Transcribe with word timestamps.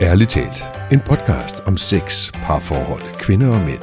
Ærligt 0.00 0.30
talt, 0.30 0.62
en 0.92 1.00
podcast 1.00 1.60
om 1.66 1.76
sex, 1.76 2.32
parforhold, 2.32 3.02
kvinder 3.20 3.48
og 3.48 3.60
mænd. 3.66 3.80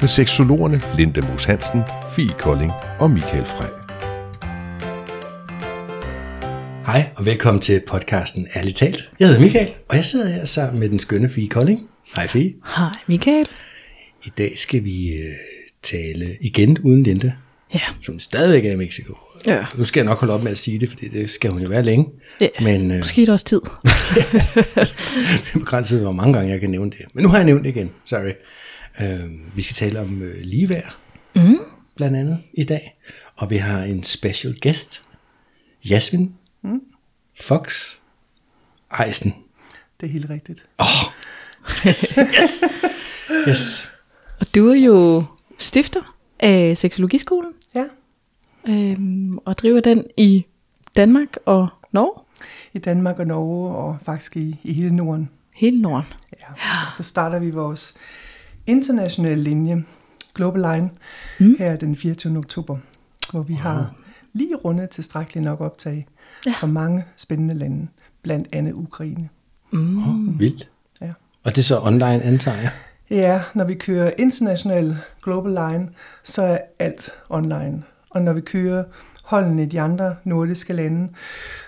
Med 0.00 0.08
seksologerne 0.08 0.80
Linda 0.96 1.20
Moos 1.20 1.44
Hansen, 1.44 1.80
Fie 2.16 2.32
Kolding 2.38 2.72
og 2.98 3.10
Michael 3.10 3.46
Frey. 3.46 3.68
Hej 6.86 7.08
og 7.16 7.26
velkommen 7.26 7.60
til 7.60 7.82
podcasten 7.88 8.46
Ærligt 8.56 8.76
talt. 8.76 9.10
Jeg 9.20 9.28
hedder 9.28 9.40
Michael, 9.40 9.72
og 9.88 9.96
jeg 9.96 10.04
sidder 10.04 10.28
her 10.28 10.44
sammen 10.44 10.80
med 10.80 10.88
den 10.88 10.98
skønne 10.98 11.28
Fie 11.28 11.48
Kolding. 11.48 11.88
Hej 12.16 12.26
Fie. 12.26 12.54
Hej 12.76 12.90
Michael. 13.06 13.46
I 14.24 14.28
dag 14.38 14.52
skal 14.58 14.84
vi 14.84 15.12
øh, 15.12 15.34
tale 15.82 16.36
igen 16.40 16.78
uden 16.78 17.02
Linda, 17.02 17.32
Ja. 17.74 17.80
som 18.02 18.18
stadigvæk 18.18 18.64
er 18.64 18.72
i 18.72 18.76
Mexico. 18.76 19.14
Ja. 19.46 19.66
Nu 19.76 19.84
skal 19.84 20.00
jeg 20.00 20.04
nok 20.04 20.18
holde 20.18 20.34
op 20.34 20.42
med 20.42 20.50
at 20.50 20.58
sige 20.58 20.78
det, 20.78 20.88
fordi 20.88 21.08
det 21.08 21.30
skal 21.30 21.50
hun 21.50 21.62
jo 21.62 21.68
være 21.68 21.82
længe. 21.82 22.06
ja. 22.40 22.48
Men 22.60 22.90
øh, 22.90 22.98
Måske 22.98 23.22
er 23.22 23.26
det 23.26 23.32
også 23.32 23.44
tid. 23.44 23.60
det 23.84 24.94
er 25.54 25.58
begrænset, 25.58 26.00
hvor 26.00 26.12
mange 26.12 26.32
gange 26.34 26.50
jeg 26.50 26.60
kan 26.60 26.70
nævne 26.70 26.90
det. 26.90 27.00
Men 27.14 27.22
nu 27.22 27.28
har 27.28 27.36
jeg 27.36 27.44
nævnt 27.44 27.64
det 27.64 27.70
igen, 27.70 27.90
sorry. 28.04 28.32
Øh, 29.00 29.30
vi 29.56 29.62
skal 29.62 29.74
tale 29.74 30.00
om 30.00 30.22
øh, 30.22 30.34
ligeværd, 30.40 30.96
mm. 31.34 31.58
blandt 31.96 32.16
andet 32.16 32.38
i 32.54 32.64
dag. 32.64 32.96
Og 33.36 33.50
vi 33.50 33.56
har 33.56 33.82
en 33.82 34.02
special 34.02 34.56
guest, 34.62 35.02
Jasmin 35.90 36.32
mm. 36.62 36.80
Fox 37.40 37.94
Eisen. 39.06 39.34
Det 40.00 40.06
er 40.06 40.10
helt 40.12 40.30
rigtigt. 40.30 40.64
Yes. 43.48 43.88
Og 44.40 44.54
du 44.54 44.68
er 44.68 44.74
jo 44.74 45.24
stifter 45.58 46.16
af 46.40 46.76
Seksologiskolen, 46.76 47.52
Ja. 48.66 48.90
øhm, 48.90 49.38
og 49.44 49.58
driver 49.58 49.80
den 49.80 50.04
i 50.16 50.46
Danmark 50.96 51.36
og 51.44 51.68
Norge. 51.92 52.22
I 52.72 52.78
Danmark 52.78 53.18
og 53.18 53.26
Norge, 53.26 53.76
og 53.76 53.98
faktisk 54.02 54.36
i, 54.36 54.60
i 54.62 54.72
hele 54.72 54.96
Norden. 54.96 55.30
Hele 55.54 55.82
Norden. 55.82 56.06
Ja. 56.40 56.46
Og 56.86 56.92
så 56.92 57.02
starter 57.02 57.38
vi 57.38 57.50
vores 57.50 57.94
internationale 58.66 59.42
linje, 59.42 59.84
Global 60.34 60.62
Line, 60.62 60.90
mm. 61.40 61.56
her 61.58 61.76
den 61.76 61.96
24. 61.96 62.38
oktober, 62.38 62.78
hvor 63.30 63.42
vi 63.42 63.52
wow. 63.52 63.62
har 63.62 63.94
lige 64.32 64.56
rundet 64.56 64.90
tilstrækkeligt 64.90 65.44
nok 65.44 65.60
optag 65.60 66.06
Ja. 66.46 66.52
fra 66.60 66.66
mange 66.66 67.04
spændende 67.16 67.54
lande, 67.54 67.86
blandt 68.22 68.48
andet 68.52 68.72
Ukraine. 68.72 69.28
Oh, 69.72 70.40
vildt. 70.40 70.70
Ja. 71.00 71.12
Og 71.44 71.50
det 71.56 71.58
er 71.58 71.62
så 71.62 71.80
online, 71.80 72.22
antager 72.22 72.56
jeg. 72.56 72.70
Ja, 73.10 73.42
når 73.54 73.64
vi 73.64 73.74
kører 73.74 74.10
international 74.18 74.96
Global 75.22 75.52
Line, 75.52 75.88
så 76.24 76.42
er 76.42 76.58
alt 76.78 77.10
online. 77.28 77.82
Og 78.16 78.22
når 78.22 78.32
vi 78.32 78.40
kører 78.40 78.84
holdene 79.22 79.62
i 79.62 79.66
de 79.66 79.80
andre 79.80 80.16
nordiske 80.24 80.72
lande, 80.72 81.08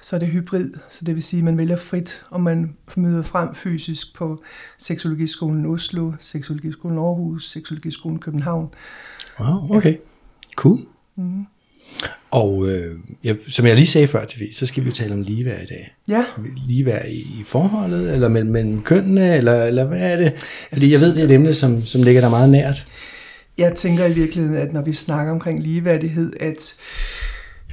så 0.03 0.17
er 0.17 0.21
det 0.21 0.29
hybrid. 0.29 0.71
Så 0.89 1.05
det 1.05 1.15
vil 1.15 1.23
sige, 1.23 1.39
at 1.39 1.45
man 1.45 1.59
vælger 1.59 1.77
frit, 1.77 2.25
og 2.31 2.41
man 2.41 2.75
møder 2.97 3.23
frem 3.23 3.55
fysisk 3.55 4.15
på 4.15 4.39
Seksologiskolen 4.79 5.67
Oslo, 5.67 6.13
Seksologiskolen 6.21 6.99
Aarhus, 6.99 7.51
Seksologiskolen 7.51 8.19
København. 8.19 8.69
Wow, 9.41 9.77
okay. 9.77 9.97
Cool. 10.57 10.79
Mm. 11.17 11.47
Og 12.31 12.69
øh, 12.69 12.99
ja, 13.25 13.35
som 13.49 13.67
jeg 13.67 13.75
lige 13.75 13.87
sagde 13.87 14.09
før 14.09 14.25
til 14.25 14.49
så 14.53 14.67
skal 14.67 14.85
vi 14.85 14.89
jo 14.89 14.95
tale 14.95 15.13
om 15.13 15.23
ligeværd 15.23 15.63
i 15.63 15.67
dag. 15.67 15.97
Ja, 16.09 16.25
Ligeværd 16.67 17.07
i, 17.09 17.19
i 17.19 17.45
forholdet, 17.47 18.15
eller 18.15 18.29
mellem, 18.29 18.53
mellem 18.53 18.83
kønnene, 18.83 19.37
eller, 19.37 19.65
eller 19.65 19.87
hvad 19.87 20.13
er 20.13 20.17
det? 20.17 20.33
Fordi 20.73 20.93
jeg 20.93 21.01
ved, 21.01 21.15
det 21.15 21.21
er 21.21 21.25
et 21.25 21.31
emne, 21.31 21.55
som, 21.55 21.85
som 21.85 22.03
ligger 22.03 22.21
der 22.21 22.31
meget 22.31 22.51
nært. 22.51 22.85
Jeg 23.59 23.75
tænker 23.75 24.07
i 24.07 24.13
virkeligheden, 24.13 24.57
at 24.57 24.73
når 24.73 24.83
vi 24.83 24.93
snakker 24.93 25.33
omkring 25.33 25.61
ligeværdighed, 25.61 26.33
at 26.41 26.75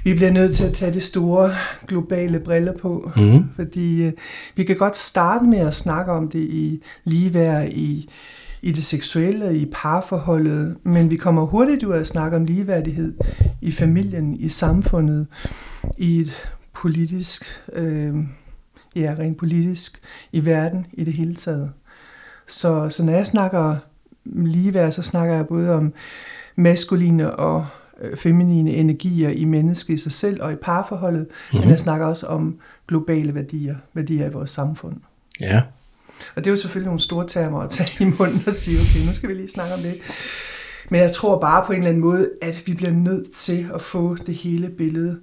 vi 0.04 0.14
bliver 0.14 0.32
nødt 0.32 0.56
til 0.56 0.64
at 0.64 0.74
tage 0.74 0.94
de 0.94 1.02
store 1.02 1.52
globale 1.88 2.40
briller 2.40 2.74
på. 2.78 3.12
Mhm. 3.16 3.44
Fordi 3.56 4.04
øh, 4.04 4.14
vi 4.56 4.64
kan 4.64 4.76
godt 4.76 4.98
starte 4.98 5.46
med 5.46 5.60
at 5.60 5.76
snakke 5.76 6.12
om 6.12 6.30
det 6.30 6.40
i 6.40 6.84
ligeværd, 7.04 7.68
i, 7.68 8.10
i 8.62 8.72
det 8.72 8.84
seksuelle, 8.84 9.58
i 9.58 9.66
parforholdet, 9.72 10.76
men 10.84 11.12
vi 11.12 11.16
kommer 11.16 11.46
hurtigt 11.46 11.84
ud 11.84 11.94
af 11.94 12.00
at 12.00 12.08
snakke 12.08 12.38
om 12.38 12.46
ligeværdighed 12.46 13.14
i 13.62 13.72
familien, 13.72 14.34
i 14.40 14.50
samfundet, 14.50 15.28
i 15.98 16.20
et 16.20 16.52
politisk, 16.74 17.46
øh, 17.74 18.16
ja, 18.96 19.16
rent 19.20 19.38
politisk, 19.38 20.00
i 20.32 20.46
verden 20.46 20.86
i 20.94 21.04
det 21.04 21.14
hele 21.14 21.36
taget. 21.36 21.72
Så, 22.48 22.90
så 22.90 23.04
når 23.04 23.14
jeg 23.14 23.28
snakker 23.28 23.76
ligeværd, 24.26 24.92
så 24.92 25.02
snakker 25.02 25.36
jeg 25.36 25.48
både 25.48 25.74
om 25.74 25.94
maskuline 26.56 27.36
og 27.36 27.68
øh, 28.02 28.18
feminine 28.18 28.72
energier 28.72 29.30
i 29.30 29.46
mennesket 29.46 29.94
i 29.94 29.98
sig 29.98 30.12
selv 30.12 30.44
og 30.44 30.54
i 30.54 30.56
parforholdet, 30.56 31.22
mm-hmm. 31.22 31.60
men 31.60 31.70
jeg 31.70 31.80
snakker 31.80 32.06
også 32.06 32.28
om 32.28 32.60
globale 32.88 33.36
værdier, 33.36 33.76
værdier 33.94 34.30
i 34.30 34.32
vores 34.32 34.50
samfund. 34.50 34.96
Ja. 35.40 35.62
Og 36.36 36.44
det 36.44 36.48
er 36.48 36.52
jo 36.52 36.58
selvfølgelig 36.58 36.88
nogle 36.88 37.00
store 37.00 37.28
termer 37.28 37.60
at 37.60 37.70
tage 37.70 38.06
i 38.06 38.12
munden 38.20 38.44
og 38.48 38.54
sige, 38.54 38.78
okay, 38.82 39.08
nu 39.08 39.14
skal 39.14 39.30
vi 39.30 39.34
lige 39.34 39.50
snakke 39.50 39.74
om 39.74 39.80
det. 39.80 40.02
Men 40.90 41.02
jeg 41.02 41.12
tror 41.12 41.40
bare 41.40 41.66
på 41.66 41.72
en 41.72 41.78
eller 41.78 41.90
anden 41.90 42.02
måde, 42.02 42.30
at 42.42 42.64
vi 42.66 42.74
bliver 42.74 42.92
nødt 42.92 43.32
til 43.32 43.70
at 43.74 43.82
få 43.82 44.16
det 44.16 44.36
hele 44.36 44.70
billede, 44.70 45.20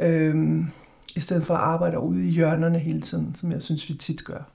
øhm, 0.00 0.66
i 1.16 1.20
stedet 1.20 1.46
for 1.46 1.54
at 1.54 1.60
arbejde 1.60 1.98
ude 1.98 2.28
i 2.28 2.30
hjørnerne 2.30 2.78
hele 2.78 3.00
tiden, 3.00 3.34
som 3.34 3.52
jeg 3.52 3.62
synes, 3.62 3.88
vi 3.88 3.94
tit 3.94 4.24
gør. 4.24 4.50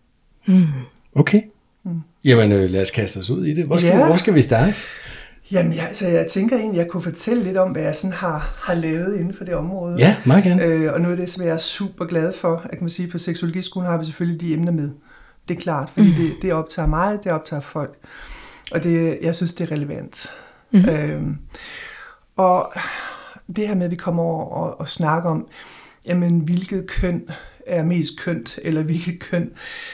Okay. 1.15 1.41
Mm. 1.83 2.01
Jamen, 2.23 2.51
øh, 2.51 2.69
lad 2.69 2.81
os 2.81 2.91
kaste 2.91 3.17
os 3.17 3.29
ud 3.29 3.45
i 3.45 3.53
det. 3.53 3.65
Hvor 3.65 3.77
skal, 3.77 3.87
Ja. 3.87 4.05
hvor 4.05 4.17
skal 4.17 4.35
vi 4.35 4.41
starte? 4.41 4.73
Jamen, 5.51 5.73
jeg, 5.73 5.87
altså, 5.87 6.07
jeg 6.07 6.27
tænker 6.27 6.57
egentlig, 6.57 6.79
at 6.79 6.85
jeg 6.85 6.91
kunne 6.91 7.03
fortælle 7.03 7.43
lidt 7.43 7.57
om, 7.57 7.71
hvad 7.71 7.81
jeg 7.83 7.95
sådan 7.95 8.13
har, 8.13 8.53
har 8.57 8.73
lavet 8.73 9.15
inden 9.15 9.33
for 9.33 9.43
det 9.43 9.55
område. 9.55 9.95
Ja, 9.97 10.15
meget 10.25 10.43
gerne. 10.43 10.63
Øh, 10.63 10.93
og 10.93 11.01
noget 11.01 11.11
af 11.11 11.17
det, 11.17 11.29
som 11.29 11.45
jeg 11.45 11.53
er 11.53 11.57
super 11.57 12.05
glad 12.05 12.33
for, 12.33 12.59
jeg 12.63 12.71
kan 12.71 12.81
man 12.81 12.89
sige, 12.89 13.07
på 13.07 13.17
Seksologiskolen 13.17 13.89
har 13.89 13.97
vi 13.97 14.05
selvfølgelig 14.05 14.41
de 14.41 14.53
emner 14.53 14.71
med. 14.71 14.89
Det 15.47 15.57
er 15.57 15.61
klart, 15.61 15.89
fordi 15.89 16.09
mm. 16.09 16.15
det, 16.15 16.33
det 16.41 16.53
optager 16.53 16.87
mig, 16.87 17.19
det 17.23 17.31
optager 17.31 17.61
folk. 17.61 17.97
Og 18.71 18.83
det, 18.83 19.19
jeg 19.21 19.35
synes, 19.35 19.53
det 19.53 19.71
er 19.71 19.75
relevant. 19.75 20.27
Mm. 20.71 20.89
Øhm, 20.89 21.37
og 22.35 22.73
det 23.55 23.67
her 23.67 23.75
med, 23.75 23.85
at 23.85 23.91
vi 23.91 23.95
kommer 23.95 24.23
over 24.23 24.45
og, 24.45 24.79
og 24.79 24.89
snakker 24.89 25.29
om, 25.29 25.47
jamen, 26.07 26.39
hvilket 26.39 26.87
køn 26.87 27.21
er 27.67 27.83
mest 27.83 28.19
kønt, 28.19 28.59
eller 28.61 28.83
hvilket 28.83 29.19
køn 29.19 29.51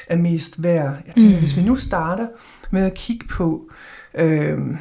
er 0.08 0.18
mest 0.18 0.64
værd. 0.64 0.98
Jeg 1.08 1.16
tænker, 1.16 1.36
mm. 1.36 1.40
hvis 1.40 1.58
vi 1.58 1.64
nu 1.64 1.76
starter 1.76 2.28
med 2.72 2.86
at 2.86 2.94
kigge 2.94 3.28
på, 3.28 3.70
øhm, 4.14 4.78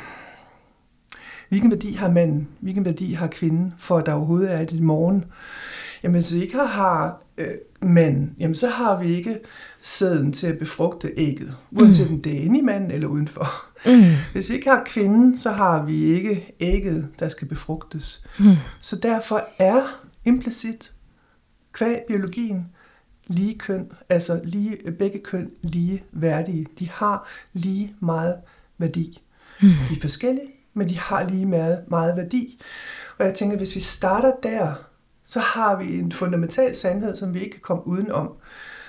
hvilken 1.48 1.70
værdi 1.70 1.92
har 1.92 2.10
manden, 2.10 2.48
hvilken 2.60 2.84
værdi 2.84 3.12
har 3.12 3.26
kvinden, 3.26 3.74
for 3.78 3.98
at 3.98 4.06
der 4.06 4.12
overhovedet 4.12 4.52
er 4.52 4.60
et 4.60 4.72
i 4.72 4.80
morgen. 4.80 5.24
Jamen, 6.02 6.14
hvis 6.14 6.34
vi 6.34 6.42
ikke 6.42 6.58
har 6.58 7.22
øh, 7.38 7.54
mand, 7.82 8.30
jamen 8.38 8.54
så 8.54 8.68
har 8.68 8.98
vi 9.02 9.14
ikke 9.14 9.38
sæden 9.80 10.32
til 10.32 10.46
at 10.46 10.58
befrugte 10.58 11.12
ægget, 11.16 11.56
uanset 11.70 12.08
om 12.08 12.22
det 12.22 12.36
er 12.36 12.40
inde 12.40 12.58
i 12.58 12.62
manden 12.62 12.90
eller 12.90 13.08
udenfor. 13.08 13.48
Mm. 13.86 14.14
Hvis 14.32 14.50
vi 14.50 14.54
ikke 14.54 14.70
har 14.70 14.82
kvinden, 14.86 15.36
så 15.36 15.50
har 15.50 15.84
vi 15.84 16.04
ikke 16.04 16.54
ægget, 16.60 17.08
der 17.18 17.28
skal 17.28 17.48
befrugtes. 17.48 18.26
Mm. 18.38 18.56
Så 18.80 18.96
derfor 18.96 19.48
er 19.58 20.02
implicit 20.24 20.92
kvæg 21.72 22.00
biologien 22.08 22.66
lige 23.26 23.58
køn, 23.58 23.92
altså 24.08 24.40
lige, 24.44 24.92
begge 24.92 25.18
køn 25.18 25.50
lige 25.62 26.02
værdige. 26.12 26.66
De 26.78 26.90
har 26.90 27.28
lige 27.52 27.94
meget 28.00 28.36
værdi. 28.78 29.22
Mm. 29.62 29.68
De 29.68 29.96
er 29.96 30.00
forskellige, 30.00 30.48
men 30.74 30.88
de 30.88 30.98
har 30.98 31.28
lige 31.28 31.46
meget, 31.46 31.84
meget 31.88 32.16
værdi. 32.16 32.60
Og 33.18 33.26
jeg 33.26 33.34
tænker, 33.34 33.56
hvis 33.56 33.74
vi 33.74 33.80
starter 33.80 34.32
der, 34.42 34.74
så 35.24 35.40
har 35.40 35.76
vi 35.76 35.98
en 35.98 36.12
fundamental 36.12 36.74
sandhed, 36.74 37.16
som 37.16 37.34
vi 37.34 37.40
ikke 37.40 37.50
kan 37.50 37.60
komme 37.60 37.86
udenom. 37.86 38.32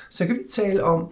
Så 0.09 0.25
kan 0.25 0.35
vi 0.35 0.41
tale 0.51 0.83
om, 0.83 1.11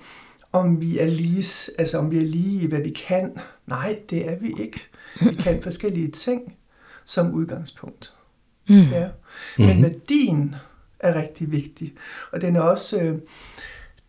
om 0.52 0.82
vi 0.82 1.00
er 1.00 1.06
lige, 1.06 1.72
altså 1.78 1.98
om 1.98 2.12
vi 2.12 2.18
er 2.18 2.28
lige 2.28 2.62
i, 2.62 2.68
hvad 2.68 2.80
vi 2.80 2.90
kan. 2.90 3.38
Nej, 3.68 4.00
det 4.10 4.30
er 4.30 4.40
vi 4.40 4.54
ikke. 4.60 4.88
Vi 5.22 5.34
kan 5.44 5.64
forskellige 5.64 6.12
ting 6.12 6.56
som 7.06 7.34
udgangspunkt. 7.34 8.14
Mm. 8.70 8.76
Ja. 8.76 9.08
Men 9.58 9.84
værdien 9.84 10.56
er 11.06 11.22
rigtig 11.22 11.52
vigtig. 11.52 11.94
Og 12.32 12.42
den 12.42 12.56
er 12.56 12.62
også, 12.62 13.04
øh, 13.04 13.18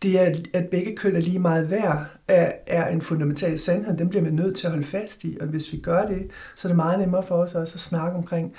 det 0.01 0.21
er, 0.21 0.31
at 0.53 0.67
begge 0.67 0.95
køn 0.95 1.15
er 1.15 1.21
lige 1.21 1.39
meget 1.39 1.71
værd, 1.71 2.05
er, 2.27 2.51
er 2.67 2.87
en 2.87 3.01
fundamental 3.01 3.59
sandhed. 3.59 3.97
Den 3.97 4.09
bliver 4.09 4.23
vi 4.23 4.31
nødt 4.31 4.55
til 4.55 4.67
at 4.67 4.71
holde 4.71 4.85
fast 4.85 5.23
i. 5.23 5.37
Og 5.41 5.47
hvis 5.47 5.73
vi 5.73 5.77
gør 5.77 6.05
det, 6.07 6.27
så 6.55 6.67
er 6.67 6.69
det 6.69 6.75
meget 6.75 6.99
nemmere 6.99 7.23
for 7.27 7.35
os 7.35 7.55
også 7.55 7.75
at 7.75 7.81
snakke 7.81 8.17
omkring 8.17 8.53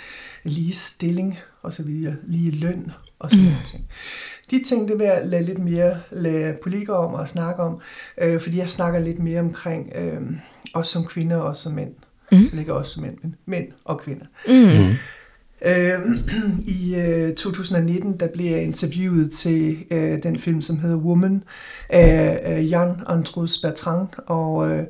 lige 0.44 0.72
stilling 0.72 1.38
og 1.62 1.72
så 1.72 1.82
videre, 1.82 2.16
lige 2.26 2.50
løn 2.50 2.90
og 3.18 3.30
sådan 3.30 3.44
mm. 3.44 3.52
ting. 3.64 3.86
De 4.50 4.64
ting, 4.64 4.88
det 4.88 4.98
vil 4.98 5.06
jeg 5.06 5.22
lade 5.24 5.42
lidt 5.42 5.58
mere 5.58 6.00
lade 6.10 6.56
politikere 6.62 6.96
om 6.96 7.14
at 7.20 7.28
snakke 7.28 7.62
om, 7.62 7.80
øh, 8.18 8.40
fordi 8.40 8.58
jeg 8.58 8.68
snakker 8.68 9.00
lidt 9.00 9.18
mere 9.18 9.40
omkring 9.40 9.92
øh, 9.94 10.22
os 10.74 10.88
som 10.88 11.04
kvinder 11.04 11.36
og 11.36 11.48
os 11.48 11.58
som 11.58 11.72
mænd. 11.72 11.94
Mm. 12.32 12.38
Det 12.38 12.52
ligger 12.52 12.72
også 12.72 12.92
som 12.92 13.02
mænd, 13.02 13.18
men 13.22 13.36
mænd 13.46 13.68
og 13.84 14.00
kvinder. 14.00 14.26
Mm. 14.48 14.94
Øh, 15.66 15.98
I 16.80 16.94
øh, 16.94 17.34
2019 17.34 18.20
der 18.20 18.28
blev 18.28 18.50
jeg 18.50 18.62
interviewet 18.62 19.32
til 19.32 19.84
øh, 19.90 20.22
den 20.22 20.38
film, 20.38 20.60
som 20.60 20.78
hedder 20.78 20.96
Woman 20.96 21.44
af 21.88 22.56
øh, 22.58 22.70
Jan 22.70 22.94
Andrus 23.06 23.58
Bertrand 23.58 24.08
og 24.26 24.70
øh, 24.70 24.84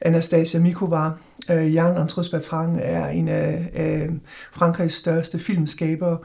Anastasia 0.00 0.60
Mikova. 0.60 1.10
Øh, 1.50 1.74
Jan 1.74 1.96
Andrus 1.96 2.28
Bertrand 2.28 2.78
er 2.82 3.08
en 3.08 3.28
af, 3.28 3.70
af 3.74 4.10
Frankrigs 4.52 4.94
største 4.94 5.38
filmskabere, 5.38 6.18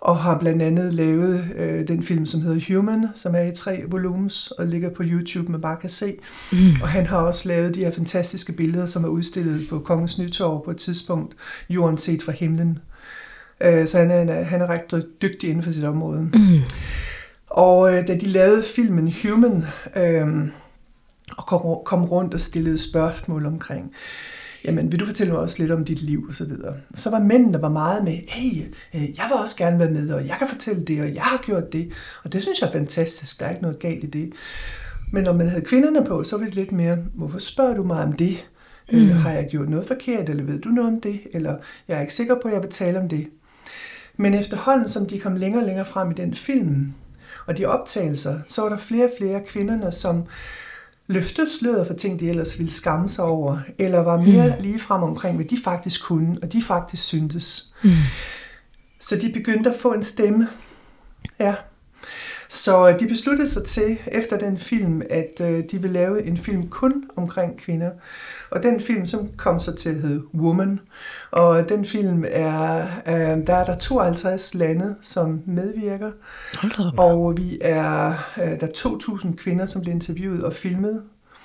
og 0.00 0.18
har 0.18 0.38
blandt 0.38 0.62
andet 0.62 0.92
lavet 0.92 1.44
øh, 1.56 1.88
den 1.88 2.02
film, 2.02 2.26
som 2.26 2.40
hedder 2.40 2.74
Human, 2.74 3.06
som 3.14 3.34
er 3.34 3.40
i 3.42 3.54
tre 3.54 3.82
volumes 3.88 4.50
og 4.50 4.66
ligger 4.66 4.90
på 4.90 5.02
YouTube, 5.06 5.52
man 5.52 5.60
bare 5.60 5.76
kan 5.76 5.90
se. 5.90 6.14
Mm. 6.52 6.58
Og 6.82 6.88
han 6.88 7.06
har 7.06 7.18
også 7.18 7.48
lavet 7.48 7.74
de 7.74 7.84
her 7.84 7.90
fantastiske 7.90 8.52
billeder, 8.52 8.86
som 8.86 9.04
er 9.04 9.08
udstillet 9.08 9.68
på 9.68 9.78
Kongens 9.78 10.18
Nytorv 10.18 10.64
på 10.64 10.70
et 10.70 10.76
tidspunkt, 10.76 11.34
Jorden 11.68 11.98
set 11.98 12.22
fra 12.22 12.32
himlen. 12.32 12.78
Øh, 13.60 13.86
så 13.86 13.98
han 13.98 14.10
er, 14.10 14.42
han 14.42 14.60
er 14.60 14.66
ret 14.66 15.06
dygtig 15.22 15.50
inden 15.50 15.62
for 15.62 15.70
sit 15.70 15.84
område. 15.84 16.20
Mm. 16.20 16.60
Og 17.46 17.94
øh, 17.94 18.08
da 18.08 18.14
de 18.14 18.26
lavede 18.26 18.62
filmen 18.62 19.14
Human, 19.22 19.64
øh, 19.96 20.28
og 21.36 21.46
kom, 21.46 21.60
kom 21.84 22.04
rundt 22.04 22.34
og 22.34 22.40
stillede 22.40 22.78
spørgsmål 22.78 23.46
omkring, 23.46 23.92
jamen 24.64 24.92
vil 24.92 25.00
du 25.00 25.06
fortælle 25.06 25.32
mig 25.32 25.42
også 25.42 25.56
lidt 25.58 25.70
om 25.70 25.84
dit 25.84 26.02
liv 26.02 26.26
og 26.28 26.34
så 26.34 26.44
videre. 26.44 26.74
Så 26.94 27.10
var 27.10 27.18
mændene 27.18 27.52
der 27.52 27.60
var 27.60 27.68
meget 27.68 28.04
med, 28.04 28.18
hey, 28.28 28.62
øh, 28.94 29.02
jeg 29.02 29.24
vil 29.28 29.38
også 29.40 29.56
gerne 29.56 29.78
være 29.78 29.90
med, 29.90 30.12
og 30.12 30.26
jeg 30.26 30.36
kan 30.38 30.48
fortælle 30.48 30.84
det, 30.84 31.00
og 31.00 31.14
jeg 31.14 31.22
har 31.22 31.42
gjort 31.46 31.72
det. 31.72 31.92
Og 32.24 32.32
det 32.32 32.42
synes 32.42 32.60
jeg 32.60 32.68
er 32.68 32.72
fantastisk, 32.72 33.40
der 33.40 33.46
er 33.46 33.50
ikke 33.50 33.62
noget 33.62 33.78
galt 33.78 34.04
i 34.04 34.06
det. 34.06 34.32
Men 35.12 35.24
når 35.24 35.32
man 35.32 35.48
havde 35.48 35.64
kvinderne 35.64 36.04
på, 36.04 36.24
så 36.24 36.38
var 36.38 36.44
det 36.44 36.54
lidt 36.54 36.72
mere, 36.72 36.98
hvorfor 37.14 37.38
spørger 37.38 37.74
du 37.74 37.82
mig 37.82 38.04
om 38.04 38.12
det? 38.12 38.46
Øh, 38.92 39.02
mm. 39.02 39.08
Øh, 39.08 39.16
har 39.16 39.32
jeg 39.32 39.48
gjort 39.50 39.68
noget 39.68 39.86
forkert, 39.86 40.28
eller 40.28 40.44
ved 40.44 40.60
du 40.60 40.68
noget 40.68 40.92
om 40.92 41.00
det? 41.00 41.20
Eller 41.32 41.56
jeg 41.88 41.96
er 41.96 42.00
ikke 42.00 42.14
sikker 42.14 42.34
på, 42.42 42.48
at 42.48 42.54
jeg 42.54 42.62
vil 42.62 42.70
tale 42.70 43.00
om 43.00 43.08
det. 43.08 43.26
Men 44.20 44.34
efterhånden, 44.34 44.88
som 44.88 45.06
de 45.06 45.18
kom 45.18 45.36
længere 45.36 45.62
og 45.62 45.66
længere 45.66 45.86
frem 45.86 46.10
i 46.10 46.14
den 46.14 46.34
film, 46.34 46.92
og 47.46 47.58
de 47.58 47.64
optagelser, 47.64 48.40
så 48.46 48.62
var 48.62 48.68
der 48.68 48.76
flere 48.76 49.04
og 49.04 49.10
flere 49.18 49.40
kvinderne, 49.46 49.92
som 49.92 50.24
løftede 51.06 51.50
sløret 51.50 51.86
for 51.86 51.94
ting, 51.94 52.20
de 52.20 52.28
ellers 52.28 52.58
ville 52.58 52.72
skamme 52.72 53.08
sig 53.08 53.24
over, 53.24 53.58
eller 53.78 53.98
var 53.98 54.16
mere 54.16 54.46
mm. 54.46 54.62
lige 54.62 54.80
frem 54.80 55.02
omkring, 55.02 55.36
hvad 55.36 55.46
de 55.46 55.58
faktisk 55.64 56.04
kunne, 56.04 56.38
og 56.42 56.52
de 56.52 56.62
faktisk 56.62 57.02
syntes. 57.02 57.72
Mm. 57.82 57.90
Så 59.00 59.16
de 59.16 59.32
begyndte 59.32 59.70
at 59.70 59.80
få 59.80 59.92
en 59.92 60.02
stemme. 60.02 60.48
Ja. 61.38 61.54
Så 62.52 62.96
de 63.00 63.06
besluttede 63.06 63.48
sig 63.48 63.64
til, 63.64 63.98
efter 64.06 64.38
den 64.38 64.58
film, 64.58 65.02
at 65.10 65.40
øh, 65.40 65.64
de 65.70 65.82
ville 65.82 65.92
lave 65.92 66.26
en 66.26 66.36
film 66.36 66.68
kun 66.68 67.04
omkring 67.16 67.58
kvinder. 67.58 67.90
Og 68.50 68.62
den 68.62 68.80
film, 68.80 69.06
som 69.06 69.28
kom 69.36 69.60
så 69.60 69.74
til 69.74 70.00
hedde 70.00 70.22
Woman. 70.34 70.80
Og 71.30 71.68
den 71.68 71.84
film 71.84 72.24
er, 72.28 72.86
øh, 73.06 73.46
der 73.46 73.54
er 73.54 73.64
der 73.64 73.74
52 73.74 74.54
lande, 74.54 74.94
som 75.02 75.42
medvirker. 75.46 76.10
Og 76.98 77.36
vi 77.36 77.58
er, 77.60 78.08
øh, 78.42 78.60
der 78.60 78.66
er 78.66 78.72
2.000 78.76 79.36
kvinder, 79.36 79.66
som 79.66 79.82
bliver 79.82 79.94
interviewet 79.94 80.44
og 80.44 80.52
filmet. 80.52 81.02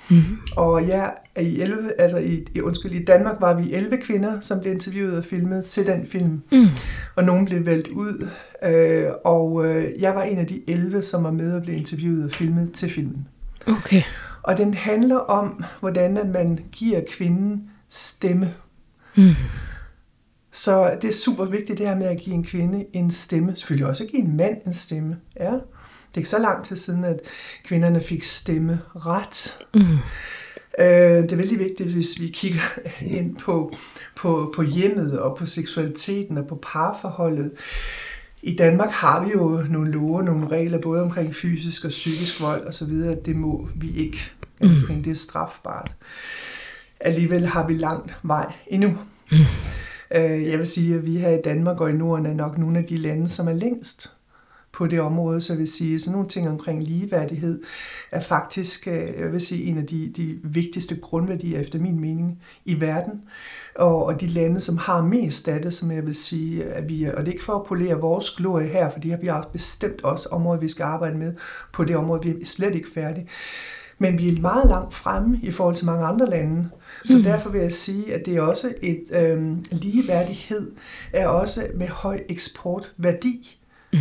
Mm-hmm. 0.10 0.38
Og 0.56 0.86
ja, 0.86 1.08
i, 1.40 1.62
11, 1.62 1.92
altså 2.00 2.18
i, 2.18 2.62
undskyld, 2.62 2.92
i 2.92 3.06
Danmark 3.06 3.36
var 3.40 3.54
vi 3.54 3.74
11 3.74 3.98
kvinder, 3.98 4.40
som 4.40 4.60
blev 4.60 4.74
interviewet 4.74 5.18
og 5.18 5.26
filmet 5.26 5.66
til 5.66 5.88
den 5.88 6.08
film. 6.08 6.42
Mm. 6.52 6.68
Og 7.16 7.24
nogen 7.24 7.46
blev 7.46 7.66
valgt 7.66 7.88
ud. 7.88 8.30
Øh, 8.64 9.08
og 9.26 9.66
øh, 9.66 10.02
jeg 10.02 10.16
var 10.16 10.24
en 10.24 10.38
af 10.38 10.48
de 10.48 10.62
11, 10.68 11.04
som 11.04 11.24
var 11.24 11.32
med 11.32 11.54
og 11.56 11.62
blev 11.62 11.76
interviewet 11.76 12.26
og 12.26 12.32
filmet 12.32 12.72
til 12.72 12.90
filmen. 12.90 13.28
Okay. 13.68 14.02
Og 14.44 14.58
den 14.58 14.74
handler 14.74 15.18
om, 15.18 15.64
hvordan 15.80 16.32
man 16.34 16.60
giver 16.72 17.02
kvinden 17.10 17.70
stemme. 17.90 18.54
Mm. 19.16 19.36
Så 20.52 20.98
det 21.02 21.08
er 21.08 21.14
super 21.14 21.46
vigtigt 21.46 21.78
det 21.78 21.88
her 21.88 21.96
med 21.96 22.08
at 22.08 22.18
give 22.18 22.36
en 22.36 22.44
kvinde 22.44 22.86
en 22.94 23.12
stemme. 23.12 23.56
Selvfølgelig 23.56 23.88
også 23.88 24.04
at 24.04 24.10
give 24.10 24.22
en 24.22 24.38
mand 24.38 24.58
en 24.66 24.74
stemme. 24.74 25.18
Ja. 25.40 25.52
Det 26.16 26.20
er 26.20 26.22
ikke 26.22 26.30
så 26.30 26.40
lang 26.40 26.66
tid 26.66 26.78
siden, 26.78 27.04
at 27.04 27.20
kvinderne 27.64 28.02
fik 28.02 28.24
stemme 28.24 28.80
ret. 28.96 29.58
Mm. 29.74 29.98
Øh, 30.80 31.24
det 31.24 31.32
er 31.32 31.36
vældig 31.36 31.60
vigtigt, 31.60 31.90
hvis 31.90 32.22
vi 32.22 32.28
kigger 32.28 32.62
ind 33.02 33.36
på, 33.36 33.74
på, 34.16 34.54
på 34.56 34.62
hjemmet 34.62 35.20
og 35.20 35.38
på 35.38 35.46
seksualiteten 35.46 36.38
og 36.38 36.48
på 36.48 36.60
parforholdet. 36.62 37.52
I 38.42 38.56
Danmark 38.56 38.90
har 38.90 39.26
vi 39.26 39.32
jo 39.32 39.64
nogle 39.70 39.92
love, 39.92 40.24
nogle 40.24 40.48
regler, 40.48 40.82
både 40.82 41.02
omkring 41.02 41.36
fysisk 41.36 41.86
og 41.86 41.90
psykisk 41.90 42.42
vold 42.42 42.68
osv. 42.68 42.94
Det 43.26 43.36
må 43.36 43.70
vi 43.76 43.92
ikke. 43.96 44.32
Altså, 44.62 44.86
mm. 44.90 45.04
Det 45.04 45.12
er 45.12 45.16
strafbart. 45.16 45.96
Alligevel 47.00 47.46
har 47.46 47.68
vi 47.68 47.74
langt 47.74 48.18
vej 48.24 48.54
endnu. 48.68 48.98
Mm. 49.32 49.38
Øh, 50.16 50.48
jeg 50.48 50.60
vil 50.60 50.68
sige, 50.68 50.96
at 50.96 51.06
vi 51.06 51.18
her 51.18 51.30
i 51.30 51.42
Danmark 51.42 51.82
og 51.82 51.90
i 51.90 51.94
Norden 51.94 52.26
er 52.26 52.34
nok 52.34 52.58
nogle 52.58 52.78
af 52.78 52.84
de 52.84 52.98
lande, 52.98 53.28
som 53.28 53.48
er 53.48 53.54
længst 53.54 54.15
på 54.76 54.88
det 54.88 55.02
område, 55.02 55.42
så 55.42 55.54
jeg 55.54 55.60
vil 55.60 55.68
sige, 55.68 56.00
sådan 56.00 56.12
nogle 56.12 56.28
ting 56.28 56.50
omkring 56.50 56.84
ligeværdighed 56.84 57.62
er 58.12 58.20
faktisk, 58.20 58.88
øh, 58.88 59.20
jeg 59.20 59.32
vil 59.32 59.42
sige, 59.42 59.64
en 59.64 59.78
af 59.78 59.86
de, 59.86 60.12
de 60.18 60.40
vigtigste 60.44 61.00
grundværdier 61.00 61.60
efter 61.60 61.80
min 61.80 62.00
mening 62.00 62.40
i 62.66 62.82
verden. 62.82 63.22
Og, 63.76 64.06
og 64.06 64.22
de 64.22 64.28
lande, 64.28 64.60
som 64.60 64.78
har 64.78 65.02
mest 65.02 65.48
af 65.48 65.62
det, 65.62 65.74
som 65.74 65.92
jeg 65.92 66.06
vil 66.06 66.16
sige, 66.16 66.64
at 66.64 66.90
vi, 66.90 67.04
og 67.04 67.18
det 67.18 67.28
er 67.28 67.32
ikke 67.32 67.44
for 67.44 67.56
at 67.56 67.66
polere 67.66 68.00
vores 68.00 68.32
glorie 68.32 68.68
her, 68.68 68.90
for 68.90 69.00
det 69.00 69.12
har 69.12 69.18
vi 69.18 69.28
også 69.28 69.50
bestemt 69.50 70.04
også 70.04 70.30
områder, 70.30 70.60
vi 70.60 70.70
skal 70.70 70.84
arbejde 70.84 71.18
med 71.18 71.34
på 71.74 71.84
det 71.84 71.96
område, 71.96 72.24
vi 72.24 72.30
er 72.30 72.46
slet 72.46 72.76
ikke 72.76 72.90
færdige. 72.94 73.28
Men 73.98 74.18
vi 74.18 74.30
er 74.30 74.42
meget 74.42 74.68
langt 74.68 74.94
fremme 74.94 75.40
i 75.44 75.52
forhold 75.52 75.76
til 75.76 75.86
mange 75.86 76.06
andre 76.06 76.30
lande. 76.30 76.70
Så 77.06 77.18
mm. 77.18 77.24
derfor 77.24 77.50
vil 77.50 77.62
jeg 77.62 77.74
sige, 77.74 78.14
at 78.14 78.26
det 78.26 78.36
er 78.36 78.42
også 78.42 78.74
et 78.82 79.04
øhm, 79.12 79.66
ligeværdighed, 79.72 80.72
er 81.14 81.28
også 81.28 81.68
med 81.76 81.88
høj 81.88 82.20
eksportværdi. 82.30 83.58
Mm. 83.94 84.00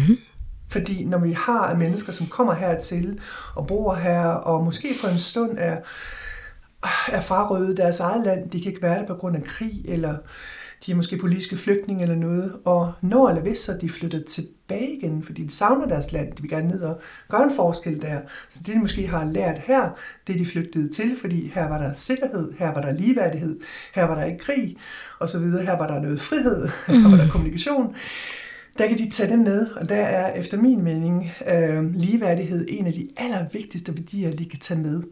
Fordi 0.75 1.05
når 1.05 1.19
vi 1.19 1.33
har 1.33 1.75
mennesker, 1.75 2.13
som 2.13 2.27
kommer 2.27 2.55
hertil 2.55 3.21
og 3.55 3.67
bor 3.67 3.95
her, 3.95 4.27
og 4.27 4.65
måske 4.65 4.95
for 5.01 5.09
en 5.09 5.19
stund 5.19 5.59
er, 5.59 5.77
er 7.09 7.21
frarøvet 7.21 7.77
deres 7.77 8.01
eget 8.01 8.25
land, 8.25 8.51
de 8.51 8.61
kan 8.63 8.73
ikke 8.73 8.83
være 8.83 8.99
der 8.99 9.07
på 9.07 9.15
grund 9.15 9.37
af 9.37 9.43
krig, 9.43 9.85
eller 9.85 10.17
de 10.87 10.93
er 10.93 10.97
måske 10.97 11.19
politiske 11.19 11.57
flygtninge 11.57 12.03
eller 12.03 12.17
noget, 12.17 12.53
og 12.65 12.93
når 13.01 13.29
eller 13.29 13.43
hvis 13.43 13.59
så 13.59 13.79
de 13.81 13.89
flytter 13.89 14.21
tilbage 14.29 14.97
igen, 14.97 15.23
fordi 15.23 15.43
de 15.43 15.53
savner 15.53 15.87
deres 15.87 16.13
land, 16.13 16.33
de 16.33 16.43
vil 16.43 16.51
gerne 16.51 16.69
ned 16.69 16.81
og 16.81 17.01
gøre 17.29 17.43
en 17.43 17.57
forskel 17.57 18.03
der. 18.03 18.21
Så 18.49 18.61
det 18.67 18.75
de 18.75 18.81
måske 18.81 19.07
har 19.07 19.25
lært 19.25 19.59
her, 19.59 19.91
det 20.27 20.39
de 20.39 20.47
flygtede 20.47 20.89
til, 20.89 21.17
fordi 21.21 21.51
her 21.55 21.69
var 21.69 21.79
der 21.79 21.93
sikkerhed, 21.93 22.53
her 22.59 22.75
var 22.75 22.81
der 22.81 22.93
ligeværdighed, 22.93 23.61
her 23.95 24.05
var 24.05 24.15
der 24.15 24.25
ikke 24.25 24.39
krig, 24.39 24.77
og 25.19 25.29
så 25.29 25.39
videre, 25.39 25.65
her 25.65 25.79
var 25.79 25.87
der 25.87 26.01
noget 26.01 26.21
frihed, 26.21 26.69
mm. 26.89 26.95
her 26.95 27.11
var 27.11 27.17
der 27.17 27.29
kommunikation 27.31 27.97
der 28.79 28.89
kan 28.89 28.99
de 28.99 29.11
tage 29.11 29.31
det 29.31 29.39
med, 29.39 29.67
og 29.71 29.89
der 29.89 29.97
er 29.97 30.33
efter 30.33 30.57
min 30.57 30.83
mening 30.83 31.31
øh, 31.47 31.95
ligeværdighed 31.95 32.67
en 32.69 32.87
af 32.87 32.93
de 32.93 33.09
allervigtigste 33.17 33.95
værdier, 33.95 34.37
de 34.37 34.45
kan 34.45 34.59
tage 34.59 34.81
med. 34.81 35.03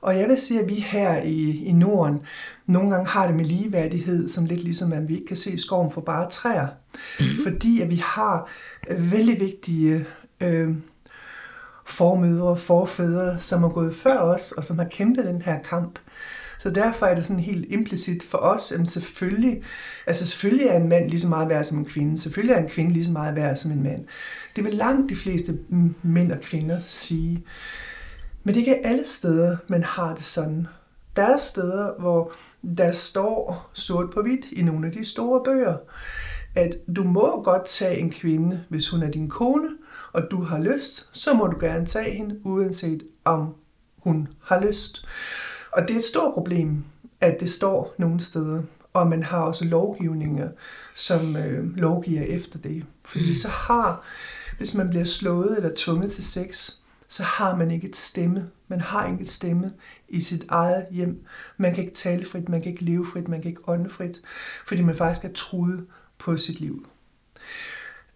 Og 0.00 0.18
jeg 0.18 0.28
vil 0.28 0.38
sige, 0.38 0.60
at 0.60 0.68
vi 0.68 0.74
her 0.74 1.22
i, 1.22 1.64
i 1.64 1.72
Norden 1.72 2.22
nogle 2.66 2.90
gange 2.90 3.06
har 3.06 3.26
det 3.26 3.36
med 3.36 3.44
ligeværdighed, 3.44 4.28
som 4.28 4.44
lidt 4.44 4.64
ligesom, 4.64 4.92
at 4.92 5.08
vi 5.08 5.14
ikke 5.14 5.26
kan 5.26 5.36
se 5.36 5.58
skoven 5.58 5.90
for 5.90 6.00
bare 6.00 6.30
træer. 6.30 6.66
Mm-hmm. 7.20 7.42
Fordi 7.42 7.80
at 7.80 7.90
vi 7.90 8.02
har 8.04 8.48
vældig 8.90 9.40
vigtige 9.40 10.06
øh, 10.40 10.74
formødre, 11.86 12.56
forfædre, 12.56 13.38
som 13.38 13.64
er 13.64 13.68
gået 13.68 13.94
før 13.94 14.18
os, 14.18 14.52
og 14.52 14.64
som 14.64 14.78
har 14.78 14.88
kæmpet 14.88 15.24
den 15.24 15.42
her 15.42 15.62
kamp. 15.62 15.98
Så 16.64 16.70
derfor 16.70 17.06
er 17.06 17.14
det 17.14 17.26
sådan 17.26 17.42
helt 17.42 17.66
implicit 17.72 18.22
for 18.22 18.38
os, 18.38 18.72
at 18.72 18.88
selvfølgelig, 18.88 19.62
altså 20.06 20.26
selvfølgelig 20.26 20.66
er 20.66 20.76
en 20.76 20.88
mand 20.88 21.10
lige 21.10 21.20
så 21.20 21.28
meget 21.28 21.48
værd 21.48 21.64
som 21.64 21.78
en 21.78 21.84
kvinde. 21.84 22.18
Selvfølgelig 22.18 22.54
er 22.54 22.58
en 22.58 22.68
kvinde 22.68 22.92
lige 22.92 23.04
så 23.04 23.12
meget 23.12 23.36
værd 23.36 23.56
som 23.56 23.70
en 23.70 23.82
mand. 23.82 24.04
Det 24.56 24.64
vil 24.64 24.74
langt 24.74 25.10
de 25.10 25.16
fleste 25.16 25.58
mænd 26.02 26.32
og 26.32 26.40
kvinder 26.40 26.80
sige. 26.86 27.42
Men 28.44 28.54
det 28.54 28.60
er 28.60 28.66
ikke 28.66 28.86
alle 28.86 29.06
steder, 29.06 29.56
man 29.68 29.82
har 29.82 30.14
det 30.14 30.24
sådan. 30.24 30.66
Der 31.16 31.22
er 31.22 31.36
steder, 31.36 32.00
hvor 32.00 32.32
der 32.76 32.92
står 32.92 33.70
sort 33.72 34.10
på 34.10 34.22
hvidt 34.22 34.52
i 34.52 34.62
nogle 34.62 34.86
af 34.86 34.92
de 34.92 35.04
store 35.04 35.44
bøger, 35.44 35.76
at 36.54 36.76
du 36.96 37.02
må 37.02 37.42
godt 37.42 37.66
tage 37.66 37.98
en 37.98 38.10
kvinde, 38.10 38.60
hvis 38.68 38.88
hun 38.88 39.02
er 39.02 39.10
din 39.10 39.28
kone, 39.28 39.68
og 40.12 40.22
du 40.30 40.42
har 40.42 40.58
lyst, 40.58 41.08
så 41.12 41.34
må 41.34 41.46
du 41.46 41.58
gerne 41.60 41.86
tage 41.86 42.16
hende, 42.16 42.40
uanset 42.44 43.02
om 43.24 43.54
hun 43.98 44.28
har 44.42 44.60
lyst. 44.66 45.06
Og 45.74 45.82
det 45.82 45.94
er 45.94 45.98
et 45.98 46.04
stort 46.04 46.34
problem, 46.34 46.84
at 47.20 47.40
det 47.40 47.50
står 47.50 47.94
nogle 47.98 48.20
steder, 48.20 48.62
og 48.92 49.06
man 49.06 49.22
har 49.22 49.38
også 49.38 49.64
lovgivninger, 49.64 50.48
som 50.94 51.36
øh, 51.36 51.76
lovgiver 51.76 52.22
efter 52.22 52.58
det. 52.58 52.84
Fordi 53.04 53.28
mm. 53.28 53.34
så 53.34 53.48
har, 53.48 54.04
hvis 54.58 54.74
man 54.74 54.90
bliver 54.90 55.04
slået 55.04 55.56
eller 55.56 55.70
tvunget 55.76 56.12
til 56.12 56.24
sex, 56.24 56.72
så 57.08 57.22
har 57.22 57.56
man 57.56 57.70
ikke 57.70 57.88
et 57.88 57.96
stemme. 57.96 58.50
Man 58.68 58.80
har 58.80 59.06
ikke 59.06 59.22
et 59.22 59.30
stemme 59.30 59.72
i 60.08 60.20
sit 60.20 60.44
eget 60.48 60.86
hjem. 60.90 61.24
Man 61.56 61.74
kan 61.74 61.84
ikke 61.84 61.94
tale 61.94 62.26
frit, 62.26 62.48
man 62.48 62.62
kan 62.62 62.72
ikke 62.72 62.84
leve 62.84 63.06
frit, 63.06 63.28
man 63.28 63.42
kan 63.42 63.48
ikke 63.48 63.68
ånde 63.68 63.90
frit, 63.90 64.20
fordi 64.66 64.82
man 64.82 64.96
faktisk 64.96 65.24
er 65.24 65.32
truet 65.34 65.86
på 66.18 66.36
sit 66.36 66.60
liv. 66.60 66.86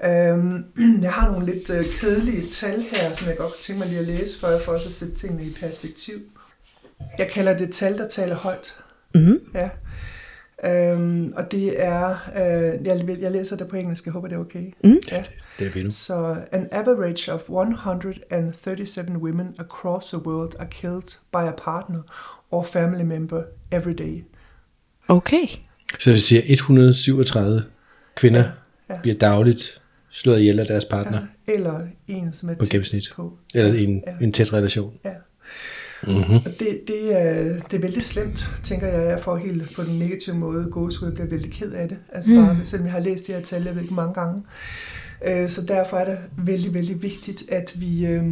Øhm, 0.04 0.64
jeg 1.02 1.12
har 1.12 1.30
nogle 1.30 1.46
lidt 1.46 1.70
øh, 1.70 1.84
kedelige 2.00 2.46
tal 2.46 2.82
her, 2.82 3.14
som 3.14 3.28
jeg 3.28 3.36
godt 3.36 3.52
kunne 3.52 3.60
tænke 3.60 3.78
mig 3.78 3.88
lige 3.88 4.00
at 4.00 4.06
læse, 4.06 4.40
for, 4.40 4.58
for 4.64 4.72
også 4.72 4.86
at 4.86 4.92
sætte 4.92 5.14
tingene 5.14 5.44
i 5.44 5.52
perspektiv. 5.60 6.18
Jeg 7.18 7.28
kalder 7.30 7.56
det 7.56 7.72
tal, 7.72 7.98
der 7.98 8.08
taler 8.08 8.34
højt. 8.34 8.74
Mm-hmm. 9.14 9.38
Ja. 9.54 9.68
Øhm, 10.64 11.32
og 11.36 11.50
det 11.52 11.82
er, 11.84 12.08
øh, 12.36 12.86
jeg, 12.86 13.18
jeg 13.20 13.32
læser 13.32 13.56
det 13.56 13.68
på 13.68 13.76
engelsk, 13.76 14.04
jeg 14.06 14.12
håber 14.12 14.28
det 14.28 14.36
er 14.36 14.40
okay. 14.40 14.72
Mm. 14.84 14.96
Ja. 15.10 15.22
Det 15.58 15.66
er 15.66 15.70
vildt. 15.70 15.94
Så 15.94 16.36
an 16.52 16.68
average 16.72 17.32
of 17.32 17.40
137 17.48 19.18
women 19.18 19.54
across 19.58 20.08
the 20.08 20.26
world 20.26 20.52
are 20.58 20.68
killed 20.70 21.18
by 21.32 21.36
a 21.36 21.50
partner 21.64 22.02
or 22.50 22.62
family 22.62 23.02
member 23.04 23.42
every 23.72 23.92
day. 23.92 24.24
Okay. 25.08 25.46
Så 25.98 26.10
det 26.10 26.22
siger 26.22 26.42
137 26.44 27.64
kvinder 28.16 28.40
ja. 28.88 28.94
Ja. 28.94 29.00
bliver 29.00 29.18
dagligt 29.18 29.82
slået 30.10 30.38
ihjel 30.40 30.60
af 30.60 30.66
deres 30.66 30.84
partner 30.84 31.20
Ja, 31.48 31.52
eller 31.52 31.80
en, 32.08 32.32
som 32.32 32.48
er 32.48 32.54
på 32.54 32.64
tæt 32.64 32.70
gennemsnit. 32.70 33.04
på. 33.16 33.38
Eller 33.54 33.74
en, 33.74 34.02
Ja. 34.06 34.12
en 34.24 34.32
tæt 34.32 34.52
relation. 34.52 34.94
Ja. 35.04 35.10
Mm-hmm. 36.06 36.36
Og 36.36 36.52
det, 36.58 36.80
det, 36.88 37.20
er, 37.22 37.42
det 37.70 37.74
er 37.76 37.78
vældig 37.80 38.02
slemt, 38.02 38.50
tænker 38.64 38.86
jeg. 38.86 39.08
Jeg 39.08 39.20
får 39.20 39.36
helt 39.36 39.76
på 39.76 39.82
den 39.82 39.98
negative 39.98 40.36
måde 40.36 40.64
gåsehud. 40.70 41.08
Jeg 41.08 41.14
bliver 41.14 41.28
vældig 41.30 41.52
ked 41.52 41.72
af 41.72 41.88
det. 41.88 41.98
Altså 42.12 42.30
Mm. 42.30 42.36
bare, 42.36 42.56
selvom 42.64 42.86
jeg 42.86 42.92
har 42.92 43.00
læst 43.00 43.26
de 43.26 43.32
her 43.32 43.40
tal, 43.40 43.64
jeg 43.64 43.74
ved 43.74 43.82
ikke 43.82 43.94
mange 43.94 44.14
gange. 44.14 44.42
Øh, 45.26 45.48
Så 45.48 45.62
derfor 45.66 45.96
er 45.96 46.04
det 46.04 46.18
vældig, 46.36 46.74
vældig 46.74 47.02
vigtigt, 47.02 47.42
at 47.50 47.72
vi, 47.76 48.06
øh, 48.06 48.24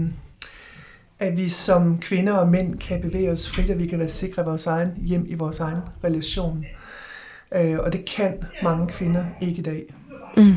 at 1.18 1.36
vi 1.36 1.48
som 1.48 1.98
kvinder 1.98 2.32
og 2.32 2.48
mænd 2.48 2.78
kan 2.78 3.00
bevæge 3.00 3.30
os 3.30 3.50
frit, 3.50 3.70
og 3.70 3.78
vi 3.78 3.86
kan 3.86 3.98
være 3.98 4.08
sikre 4.08 4.42
i 4.42 4.44
vores 4.44 4.66
egen 4.66 4.88
hjem, 5.06 5.26
i 5.28 5.34
vores 5.34 5.60
egen 5.60 5.78
relation. 6.04 6.64
Øh, 7.54 7.78
Og 7.78 7.92
det 7.92 8.04
kan 8.04 8.34
mange 8.62 8.86
kvinder 8.88 9.24
ikke 9.40 9.58
i 9.58 9.62
dag. 9.62 9.94
Mm. 10.36 10.54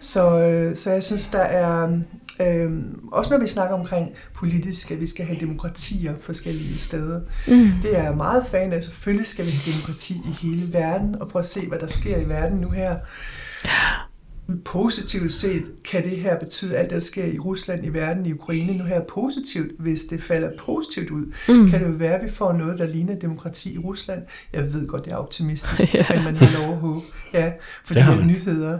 Så, 0.00 0.38
øh, 0.40 0.76
så 0.76 0.92
jeg 0.92 1.02
synes, 1.02 1.28
der 1.30 1.38
er, 1.42 1.98
øh, 2.46 2.70
også 3.12 3.34
når 3.34 3.40
vi 3.40 3.46
snakker 3.46 3.76
omkring 3.76 4.10
politisk, 4.34 4.90
at 4.90 5.00
vi 5.00 5.06
skal 5.06 5.26
have 5.26 5.40
demokratier 5.40 6.14
forskellige 6.20 6.78
steder. 6.78 7.20
Mm. 7.48 7.70
Det 7.82 7.98
er 7.98 8.02
jeg 8.02 8.16
meget 8.16 8.46
fan 8.50 8.72
af. 8.72 8.82
Selvfølgelig 8.82 9.26
skal 9.26 9.46
vi 9.46 9.50
have 9.50 9.72
demokrati 9.72 10.14
i 10.14 10.46
hele 10.46 10.72
verden, 10.72 11.22
og 11.22 11.28
prøve 11.28 11.40
at 11.40 11.46
se, 11.46 11.68
hvad 11.68 11.78
der 11.78 11.86
sker 11.86 12.16
i 12.16 12.28
verden 12.28 12.58
nu 12.58 12.70
her. 12.70 12.96
Positivt 14.64 15.32
set 15.32 15.64
kan 15.84 16.04
det 16.04 16.10
her 16.16 16.38
betyde, 16.38 16.76
alt 16.76 16.90
det, 16.90 16.94
der 16.94 17.00
sker 17.00 17.24
i 17.24 17.38
Rusland, 17.38 17.84
i 17.86 17.88
verden, 17.88 18.26
i 18.26 18.32
Ukraine 18.32 18.76
nu 18.78 18.84
her 18.84 19.00
positivt. 19.00 19.70
Hvis 19.78 20.04
det 20.04 20.22
falder 20.22 20.50
positivt 20.66 21.10
ud, 21.10 21.26
Mm. 21.48 21.68
kan 21.70 21.80
det 21.80 21.86
jo 21.86 21.92
være, 21.92 22.14
at 22.14 22.24
vi 22.24 22.30
får 22.30 22.52
noget, 22.52 22.78
der 22.78 22.86
ligner 22.86 23.14
demokrati 23.14 23.72
i 23.74 23.78
Rusland. 23.78 24.22
Jeg 24.52 24.72
ved 24.74 24.86
godt, 24.86 25.06
jeg 25.06 25.12
er 25.12 25.16
optimistisk, 25.16 25.94
Ja. 25.94 26.06
men 26.14 26.24
man 26.24 26.36
har 26.36 26.58
lov 26.60 26.72
at 26.72 26.78
håbe. 26.78 27.00
Ja, 27.34 27.52
fordi 27.84 28.00
Det 28.00 28.08
at 28.08 28.16
man. 28.18 28.26
nyheder 28.26 28.78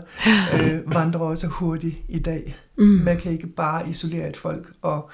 øh, 0.61 0.93
vandrer 0.95 1.19
også 1.21 1.47
hurtigt 1.47 1.95
i 2.09 2.19
dag. 2.19 2.55
Mm. 2.77 2.83
Man 2.85 3.17
kan 3.19 3.31
ikke 3.31 3.47
bare 3.47 3.89
isolere 3.89 4.29
et 4.29 4.37
folk 4.37 4.71
og 4.81 5.09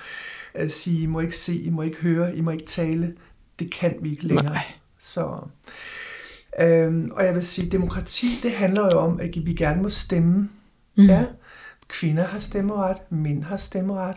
øh, 0.59 0.69
sige, 0.69 1.01
I 1.03 1.05
må 1.05 1.19
ikke 1.19 1.35
se, 1.35 1.55
I 1.61 1.69
må 1.69 1.81
ikke 1.81 1.97
høre, 1.97 2.35
I 2.35 2.41
må 2.41 2.51
ikke 2.51 2.65
tale. 2.65 3.13
Det 3.59 3.71
kan 3.71 3.95
vi 4.01 4.09
ikke 4.11 4.23
længere. 4.27 4.45
Nej. 4.53 4.63
Så, 4.99 5.37
øhm, 6.59 7.09
og 7.11 7.25
jeg 7.25 7.35
vil 7.35 7.43
sige, 7.43 7.71
demokrati, 7.71 8.27
det 8.43 8.51
handler 8.51 8.85
jo 8.85 8.99
om, 8.99 9.19
at 9.19 9.35
vi 9.43 9.53
gerne 9.53 9.81
må 9.81 9.89
stemme. 9.89 10.49
Mm. 10.97 11.05
Ja, 11.05 11.25
kvinder 11.87 12.23
har 12.25 12.39
stemmeret, 12.39 12.97
mænd 13.09 13.43
har 13.43 13.57
stemmeret. 13.57 14.15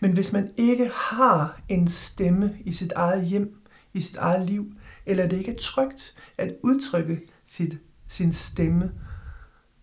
Men 0.00 0.12
hvis 0.12 0.32
man 0.32 0.50
ikke 0.56 0.90
har 0.94 1.60
en 1.68 1.88
stemme 1.88 2.56
i 2.64 2.72
sit 2.72 2.92
eget 2.92 3.24
hjem, 3.24 3.56
i 3.92 4.00
sit 4.00 4.16
eget 4.16 4.46
liv, 4.46 4.72
eller 5.06 5.26
det 5.26 5.38
ikke 5.38 5.52
er 5.52 5.60
trygt 5.60 6.14
at 6.38 6.54
udtrykke 6.62 7.20
sit, 7.44 7.78
sin 8.06 8.32
stemme, 8.32 8.92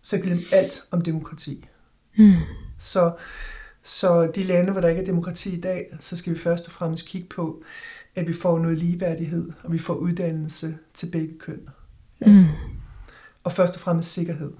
så 0.02 0.18
glem 0.18 0.38
alt 0.52 0.82
om 0.90 1.00
demokrati. 1.00 1.68
Mm. 2.18 2.34
Så, 2.78 3.16
så 3.82 4.30
de 4.34 4.42
lande, 4.42 4.72
hvor 4.72 4.80
der 4.80 4.88
ikke 4.88 5.00
er 5.00 5.06
demokrati 5.06 5.56
i 5.56 5.60
dag, 5.60 5.96
så 6.00 6.16
skal 6.16 6.34
vi 6.34 6.38
først 6.38 6.66
og 6.66 6.72
fremmest 6.72 7.08
kigge 7.08 7.28
på, 7.28 7.62
at 8.14 8.28
vi 8.28 8.32
får 8.32 8.58
noget 8.58 8.78
ligeværdighed, 8.78 9.52
og 9.62 9.72
vi 9.72 9.78
får 9.78 9.94
uddannelse 9.94 10.78
til 10.94 11.10
begge 11.12 11.38
køn. 11.38 11.68
Mm. 12.26 12.46
Og 13.44 13.52
først 13.52 13.76
og 13.76 13.80
fremmest 13.80 14.12
sikkerhed. 14.12 14.52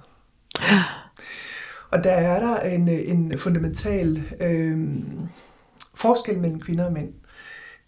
Og 1.91 2.05
der 2.05 2.13
er 2.13 2.41
der 2.41 2.61
en, 2.61 2.89
en 2.89 3.39
fundamental 3.39 4.23
øh, 4.41 4.99
forskel 5.95 6.39
mellem 6.39 6.61
kvinder 6.61 6.85
og 6.85 6.93
mænd. 6.93 7.13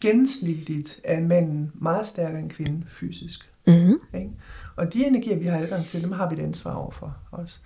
Gennemsnitligt 0.00 1.00
er 1.04 1.20
manden 1.20 1.72
meget 1.74 2.06
stærkere 2.06 2.40
end 2.40 2.50
kvinden 2.50 2.84
fysisk. 2.88 3.50
Mm. 3.66 3.98
Ikke? 4.14 4.30
Og 4.76 4.92
de 4.92 5.06
energier, 5.06 5.36
vi 5.36 5.46
har 5.46 5.58
adgang 5.58 5.86
til, 5.86 6.02
dem 6.02 6.12
har 6.12 6.28
vi 6.28 6.34
et 6.34 6.44
ansvar 6.44 6.74
over 6.74 6.90
for 6.90 7.16
os. 7.32 7.64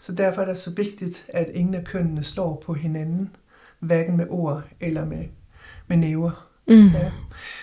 Så 0.00 0.12
derfor 0.12 0.42
er 0.42 0.46
det 0.46 0.58
så 0.58 0.74
vigtigt, 0.74 1.26
at 1.28 1.48
ingen 1.48 1.74
af 1.74 1.84
kønnene 1.84 2.22
slår 2.22 2.62
på 2.66 2.74
hinanden, 2.74 3.36
hverken 3.78 4.16
med 4.16 4.26
ord 4.30 4.62
eller 4.80 5.04
med, 5.04 5.24
med 5.86 5.96
næver. 5.96 6.48
Mm. 6.68 6.86
Ja. 6.86 7.10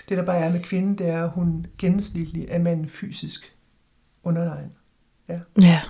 Det 0.10 0.18
der 0.18 0.26
bare 0.26 0.38
er 0.38 0.52
med 0.52 0.64
kvinden, 0.64 0.98
det 0.98 1.10
er, 1.10 1.24
at 1.24 1.30
hun 1.30 1.66
gennemsnitlig 1.78 2.46
er 2.50 2.60
manden 2.60 2.90
fysisk 2.90 3.54
underlegen. 4.24 4.72
Ja. 5.62 5.82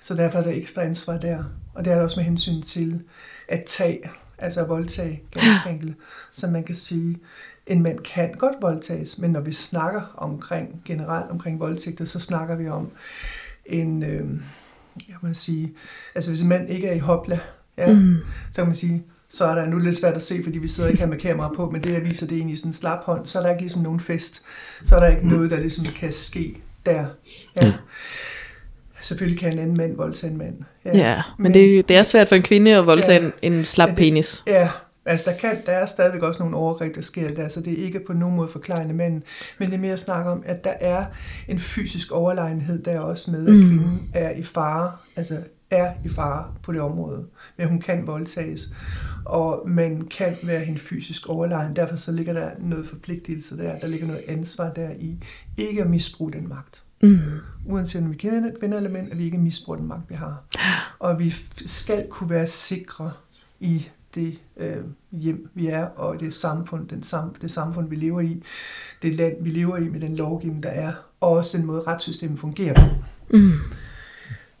Så 0.00 0.14
derfor 0.14 0.38
er 0.38 0.42
der 0.42 0.50
ekstra 0.50 0.82
ansvar 0.82 1.18
der. 1.18 1.44
Og 1.74 1.84
det 1.84 1.92
er 1.92 1.96
der 1.96 2.04
også 2.04 2.20
med 2.20 2.24
hensyn 2.24 2.62
til 2.62 3.02
at 3.48 3.64
tage, 3.66 4.00
altså 4.38 4.60
at 4.62 4.68
voldtage 4.68 5.22
ganske 5.30 5.70
enkelt. 5.70 5.96
Så 6.32 6.46
man 6.46 6.64
kan 6.64 6.74
sige, 6.74 7.16
en 7.66 7.82
mand 7.82 7.98
kan 7.98 8.32
godt 8.32 8.56
voldtages, 8.62 9.18
men 9.18 9.30
når 9.30 9.40
vi 9.40 9.52
snakker 9.52 10.14
omkring, 10.16 10.82
generelt 10.84 11.30
omkring 11.30 11.60
voldtægter, 11.60 12.04
så 12.04 12.20
snakker 12.20 12.56
vi 12.56 12.68
om 12.68 12.90
en, 13.66 14.02
øh, 14.02 14.40
jeg 15.08 15.16
må 15.22 15.34
sige, 15.34 15.74
altså 16.14 16.30
hvis 16.30 16.42
en 16.42 16.48
mand 16.48 16.68
ikke 16.70 16.88
er 16.88 16.94
i 16.94 16.98
hopla, 16.98 17.40
ja, 17.78 17.92
Mm. 17.94 18.16
så 18.50 18.56
kan 18.56 18.66
man 18.66 18.74
sige, 18.74 19.04
så 19.28 19.44
er 19.46 19.54
der 19.54 19.66
nu 19.66 19.70
er 19.72 19.78
det 19.78 19.84
lidt 19.84 19.96
svært 19.96 20.16
at 20.16 20.22
se, 20.22 20.40
fordi 20.44 20.58
vi 20.58 20.68
sidder 20.68 20.90
ikke 20.90 21.00
her 21.00 21.08
med 21.08 21.18
kamera 21.18 21.52
på, 21.56 21.70
men 21.70 21.82
det 21.82 21.92
jeg 21.92 22.04
viser, 22.04 22.26
det 22.26 22.36
egentlig 22.36 22.58
sådan 22.58 22.68
en 22.68 22.72
slap 22.72 23.04
hånd, 23.04 23.26
så 23.26 23.38
er 23.38 23.42
der 23.42 23.50
ikke 23.50 23.62
ligesom 23.62 23.82
nogen 23.82 24.00
fest, 24.00 24.44
så 24.82 24.96
er 24.96 25.00
der 25.00 25.06
ikke 25.06 25.28
noget, 25.28 25.50
der 25.50 25.60
ligesom 25.60 25.84
kan 25.84 26.12
ske 26.12 26.62
der. 26.94 27.04
Ja. 27.62 27.66
Mm. 27.66 27.72
Selvfølgelig 29.00 29.40
kan 29.40 29.52
en 29.52 29.58
anden 29.58 29.76
mand 29.76 29.96
voldtage 29.96 30.30
en 30.32 30.38
mand. 30.38 30.54
Ja, 30.84 31.22
men 31.38 31.54
det, 31.54 31.88
det 31.88 31.96
er 31.96 32.02
svært 32.02 32.28
for 32.28 32.36
en 32.36 32.42
kvinde 32.42 32.76
at 32.76 32.86
voldtage 32.86 33.20
Ja. 33.22 33.30
en, 33.42 33.52
en 33.52 33.64
slap 33.64 33.86
Ja, 33.88 33.90
det- 33.90 33.98
penis. 33.98 34.42
Ja, 34.46 34.68
altså 35.06 35.30
der, 35.30 35.36
kan, 35.36 35.56
der 35.66 35.72
er 35.72 35.86
stadigvæk 35.86 36.22
også 36.22 36.40
nogle 36.42 36.56
overgreb, 36.56 36.94
der 36.94 37.02
sker 37.02 37.34
der, 37.34 37.48
så 37.48 37.60
det 37.60 37.80
er 37.80 37.84
ikke 37.84 38.00
på 38.06 38.12
nogen 38.12 38.36
måde 38.36 38.48
forklarende 38.48 38.94
manden, 38.94 39.22
men 39.58 39.68
det 39.68 39.74
er 39.74 39.80
mere 39.80 39.92
at 39.92 40.00
snakke 40.00 40.30
om, 40.30 40.42
at 40.46 40.64
der 40.64 40.72
er 40.80 41.04
en 41.48 41.58
fysisk 41.58 42.12
overlegenhed 42.12 42.82
der 42.82 43.00
også 43.00 43.30
med, 43.30 43.46
at 43.46 43.54
Mm. 43.54 43.60
kvinden 43.68 44.10
er 44.14 44.30
i 44.30 44.42
fare, 44.42 44.92
altså 45.16 45.36
er 45.70 45.92
i 46.04 46.08
fare 46.08 46.54
på 46.62 46.72
det 46.72 46.80
område, 46.80 47.24
men 47.56 47.68
hun 47.68 47.80
kan 47.80 48.06
voldtages, 48.06 48.74
og 49.24 49.68
man 49.68 50.06
kan 50.06 50.36
være 50.42 50.64
hende 50.64 50.80
fysisk 50.80 51.26
overlegen, 51.26 51.76
derfor 51.76 51.96
så 51.96 52.12
ligger 52.12 52.32
der 52.32 52.50
noget 52.58 52.86
forpligtelse 52.86 53.58
der, 53.58 53.78
der 53.78 53.86
ligger 53.86 54.06
noget 54.06 54.22
ansvar 54.28 54.70
der 54.70 54.90
i, 54.90 55.16
ikke 55.56 55.82
at 55.82 55.90
misbruge 55.90 56.32
den 56.32 56.48
magt. 56.48 56.82
Mm. 57.02 57.18
Uanset 57.66 58.02
om 58.02 58.10
vi 58.10 58.16
kender 58.16 58.50
kvinder 58.58 58.76
eller 58.76 58.90
mænd, 58.90 59.10
at 59.10 59.18
vi 59.18 59.24
ikke 59.24 59.38
misbruger 59.38 59.78
den 59.78 59.88
magt, 59.88 60.10
vi 60.10 60.14
har. 60.14 60.42
Og 60.98 61.18
vi 61.18 61.34
skal 61.66 62.06
kunne 62.10 62.30
være 62.30 62.46
sikre 62.46 63.10
i 63.60 63.88
det 64.14 64.38
øh, 64.56 64.76
hjem, 65.12 65.48
vi 65.54 65.66
er, 65.66 65.84
og 65.84 66.20
det 66.20 66.34
samfund, 66.34 66.88
den 66.88 67.02
sam, 67.02 67.34
det 67.34 67.50
samfund, 67.50 67.88
vi 67.88 67.96
lever 67.96 68.20
i, 68.20 68.42
det 69.02 69.14
land, 69.14 69.44
vi 69.44 69.50
lever 69.50 69.76
i 69.76 69.88
med 69.88 70.00
den 70.00 70.16
lovgivning, 70.16 70.62
der 70.62 70.68
er, 70.68 70.92
og 71.20 71.30
også 71.30 71.58
den 71.58 71.66
måde, 71.66 71.80
retssystemet 71.80 72.38
fungerer 72.38 72.74
på. 72.74 72.96
Mm. 73.36 73.52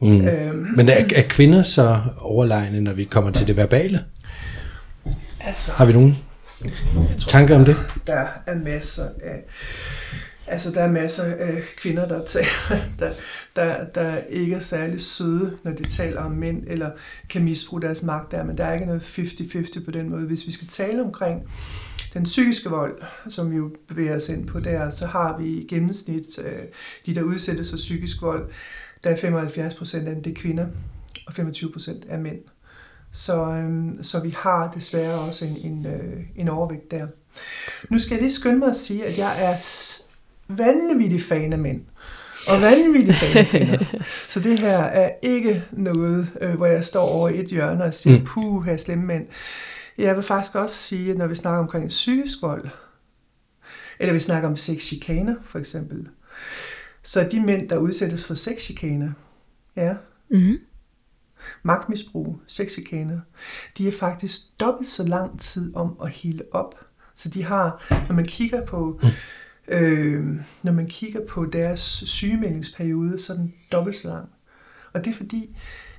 Mm. 0.00 0.28
Øhm, 0.28 0.66
Men 0.76 0.88
er, 0.88 1.04
er 1.14 1.22
kvinder 1.28 1.62
så 1.62 2.00
overlegne, 2.20 2.80
når 2.80 2.92
vi 2.92 3.04
kommer 3.04 3.30
til 3.30 3.46
det 3.46 3.56
verbale? 3.56 4.04
altså, 5.40 5.72
Har 5.72 5.84
vi 5.84 5.92
nogen 5.92 6.16
tanker 7.28 7.56
om 7.56 7.64
det? 7.64 7.76
der 8.06 8.26
er 8.46 8.54
masser 8.54 9.04
af 9.04 9.44
Altså, 10.50 10.70
der 10.70 10.80
er 10.80 10.90
masser 10.90 11.24
af 11.24 11.62
kvinder, 11.76 12.08
der, 12.08 12.24
taler, 12.24 12.48
der, 12.98 13.12
der, 13.56 13.84
der 13.84 14.16
ikke 14.28 14.56
er 14.56 14.60
særlig 14.60 15.00
søde, 15.00 15.58
når 15.64 15.72
de 15.72 15.88
taler 15.88 16.20
om 16.20 16.30
mænd, 16.30 16.64
eller 16.66 16.90
kan 17.28 17.44
misbruge 17.44 17.82
deres 17.82 18.02
magt 18.02 18.30
der, 18.30 18.44
men 18.44 18.58
der 18.58 18.64
er 18.64 18.74
ikke 18.74 18.86
noget 18.86 19.18
50-50 19.18 19.84
på 19.84 19.90
den 19.90 20.10
måde. 20.10 20.26
Hvis 20.26 20.46
vi 20.46 20.50
skal 20.50 20.68
tale 20.68 21.02
omkring 21.02 21.42
den 22.14 22.22
psykiske 22.22 22.70
vold, 22.70 23.02
som 23.28 23.50
vi 23.50 23.56
jo 23.56 23.70
bevæger 23.88 24.16
os 24.16 24.28
ind 24.28 24.46
på 24.46 24.60
der, 24.60 24.90
så 24.90 25.06
har 25.06 25.38
vi 25.38 25.46
i 25.46 25.66
gennemsnit 25.70 26.38
øh, 26.44 26.62
de, 27.06 27.14
der 27.14 27.22
udsættes 27.22 27.70
for 27.70 27.76
psykisk 27.76 28.22
vold, 28.22 28.50
der 29.04 29.10
er 29.10 29.16
75 29.16 29.74
procent 29.74 30.08
af 30.08 30.14
dem, 30.14 30.22
det 30.22 30.30
er 30.30 30.34
kvinder, 30.40 30.66
og 31.26 31.34
25 31.34 31.72
procent 31.72 32.04
er 32.08 32.18
mænd. 32.18 32.38
Så, 33.12 33.44
øhm, 33.44 34.02
så 34.02 34.20
vi 34.20 34.30
har 34.38 34.70
desværre 34.70 35.18
også 35.18 35.44
en, 35.44 35.56
en, 35.56 35.86
øh, 35.86 36.20
en 36.36 36.48
overvægt 36.48 36.90
der. 36.90 37.06
Nu 37.90 37.98
skal 37.98 38.14
jeg 38.14 38.20
lige 38.22 38.32
skynde 38.32 38.58
mig 38.58 38.68
at 38.68 38.76
sige, 38.76 39.06
at 39.06 39.18
jeg 39.18 39.44
er 39.44 39.56
vanvittig 40.48 41.22
fan 41.22 41.52
af 41.52 41.58
mænd. 41.58 41.80
Og 42.48 42.62
vanvittig 42.62 43.14
fan 43.14 43.36
af 43.36 43.46
kvinder. 43.46 43.84
Så 44.28 44.40
det 44.40 44.58
her 44.58 44.78
er 44.78 45.10
ikke 45.22 45.64
noget, 45.72 46.28
øh, 46.40 46.54
hvor 46.54 46.66
jeg 46.66 46.84
står 46.84 47.08
over 47.08 47.28
i 47.28 47.40
et 47.40 47.46
hjørne 47.46 47.84
og 47.84 47.94
siger, 47.94 48.18
Mm. 48.18 48.24
puh, 48.24 48.64
her 48.64 48.76
slemme 48.76 49.04
mænd. 49.06 49.26
Jeg 49.98 50.16
vil 50.16 50.24
faktisk 50.24 50.54
også 50.54 50.76
sige, 50.76 51.10
at 51.10 51.18
når 51.18 51.26
vi 51.26 51.34
snakker 51.34 51.58
omkring 51.60 51.88
psykisk 51.88 52.42
vold, 52.42 52.68
eller 53.98 54.12
vi 54.12 54.18
snakker 54.18 54.48
om 54.48 54.56
sexchikaner 54.56 55.34
for 55.44 55.58
eksempel, 55.58 56.06
så 57.08 57.28
de 57.32 57.40
mænd, 57.40 57.68
der 57.68 57.78
udsættes 57.78 58.24
for 58.24 58.34
sexchikaner, 58.34 59.12
ja, 59.76 59.94
Mm. 60.30 60.56
magtmisbrug, 61.62 62.40
sexchikaner, 62.46 63.20
de 63.78 63.88
er 63.88 63.92
faktisk 63.92 64.40
dobbelt 64.60 64.88
så 64.88 65.06
lang 65.06 65.40
tid 65.40 65.76
om 65.76 65.96
at 66.02 66.08
hele 66.08 66.44
op. 66.52 66.74
Så 67.14 67.28
de 67.28 67.44
har, 67.44 67.86
når 68.08 68.14
man 68.14 68.24
kigger 68.24 68.66
på, 68.66 69.00
øh, 69.68 70.26
når 70.62 70.72
man 70.72 70.86
kigger 70.86 71.26
på 71.26 71.44
deres 71.46 71.80
sygemeldingsperiode, 72.06 73.18
så 73.18 73.32
er 73.32 73.36
den 73.36 73.54
dobbelt 73.72 73.96
så 73.96 74.08
lang. 74.08 74.28
Og 74.92 75.04
det 75.04 75.10
er 75.10 75.14
fordi, 75.14 75.56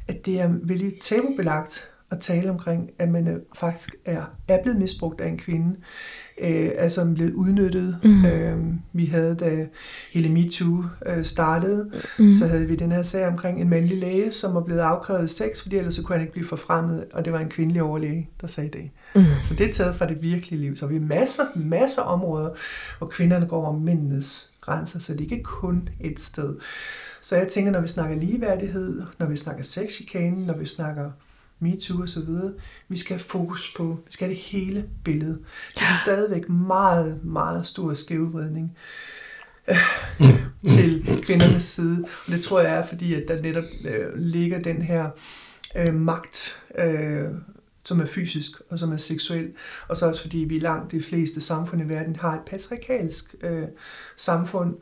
at 0.08 0.26
det 0.26 0.40
er 0.40 0.54
vældig 0.64 1.00
tabubelagt 1.02 1.90
at 2.12 2.20
tale 2.20 2.50
omkring, 2.50 2.90
at 3.00 3.10
man 3.10 3.42
faktisk 3.56 3.96
er, 4.06 4.22
er 4.48 4.62
blevet 4.62 4.80
misbrugt 4.80 5.22
af 5.22 5.28
en 5.28 5.38
kvinde, 5.38 5.76
øh, 6.42 6.72
er 6.76 6.88
som 6.88 7.14
blevet 7.14 7.34
udnyttet. 7.34 7.98
Mm. 8.04 8.26
Øh, 8.26 8.58
vi 8.94 9.06
havde, 9.06 9.36
da 9.36 9.66
hele 10.12 10.30
MeToo 10.30 10.84
øh, 11.06 11.26
startede, 11.26 11.92
mm. 12.20 12.32
så 12.32 12.48
havde 12.48 12.68
vi 12.68 12.76
den 12.76 12.92
her 12.92 13.02
sag 13.02 13.28
omkring 13.28 13.62
en 13.62 13.70
mandlig 13.70 13.98
læge, 13.98 14.32
som 14.32 14.54
var 14.56 14.62
blevet 14.62 14.80
afkrævet 14.80 15.30
sex, 15.30 15.62
fordi 15.62 15.78
ellers 15.78 15.96
så 15.96 16.04
kunne 16.04 16.16
han 16.16 16.22
ikke 16.22 16.34
blive 16.34 16.48
forfremmet, 16.48 17.06
og 17.14 17.26
det 17.26 17.34
var 17.34 17.40
en 17.40 17.50
kvindelig 17.50 17.82
overlæge, 17.82 18.30
der 18.42 18.48
sagde 18.48 18.70
det. 18.70 18.90
Mm. 19.16 19.26
Så 19.44 19.54
det 19.54 19.70
er 19.70 19.74
taget 19.74 19.96
fra 19.96 20.08
det 20.08 20.24
virkelige 20.24 20.62
liv. 20.62 20.76
Så 20.76 20.88
vi 20.88 20.96
har 20.96 21.06
masser, 21.06 21.44
masser 21.56 22.02
af 22.02 22.14
områder, 22.14 22.50
hvor 22.98 23.08
kvinderne 23.08 23.46
går 23.46 23.66
om 23.66 23.82
mændenes 23.82 24.54
grænser, 24.62 25.00
så 25.00 25.14
det 25.14 25.22
ikke 25.22 25.44
kun 25.44 25.90
et 26.00 26.20
sted. 26.20 26.56
Så 27.22 27.38
jeg 27.38 27.48
tænker, 27.48 27.72
når 27.72 27.82
vi 27.82 27.88
snakker 27.88 28.16
ligeværdighed, 28.16 29.02
når 29.20 29.26
vi 29.26 29.38
snakker 29.38 29.64
sexchikane, 29.64 30.46
når 30.46 30.58
vi 30.58 30.66
snakker 30.66 31.12
MeToo 31.60 32.02
og 32.02 32.10
så 32.10 32.20
videre. 32.20 32.54
Vi 32.88 32.98
skal 32.98 33.18
have 33.18 33.24
fokus 33.24 33.74
på, 33.78 34.00
vi 34.06 34.12
skal 34.12 34.28
have 34.28 34.36
det 34.36 34.44
hele 34.44 34.90
billede. 35.04 35.40
Det 35.74 35.82
er 35.82 36.04
stadigvæk 36.04 36.50
meget, 36.50 37.26
meget 37.26 37.68
stor 37.68 37.94
skævvridning 37.94 38.78
øh, 39.68 39.78
til 40.76 41.22
kvindernes 41.26 41.64
side. 41.64 42.06
Og 42.26 42.32
det 42.32 42.42
tror 42.42 42.60
jeg 42.60 42.76
er, 42.76 42.86
fordi 42.86 43.14
at 43.14 43.24
der 43.28 43.42
netop 43.42 43.64
øh, 43.86 44.16
ligger 44.16 44.62
den 44.62 44.82
her 44.82 45.10
øh, 45.76 45.94
magt, 45.94 46.62
øh, 46.78 47.28
som 47.84 48.02
er 48.02 48.06
fysisk 48.06 48.62
og 48.70 48.80
som 48.80 48.92
er 48.92 48.98
seksuel. 48.98 49.52
Og 49.88 49.98
så 49.98 50.08
også 50.08 50.22
fordi 50.22 50.38
vi 50.38 50.60
langt 50.60 50.92
de 50.92 51.04
fleste 51.04 51.42
samfund 51.42 51.82
i 51.82 51.90
verden 51.90 52.16
har 52.16 52.34
et 52.34 52.42
patriarkalsk 52.48 53.36
øh, 53.42 53.68
samfund. 54.18 54.76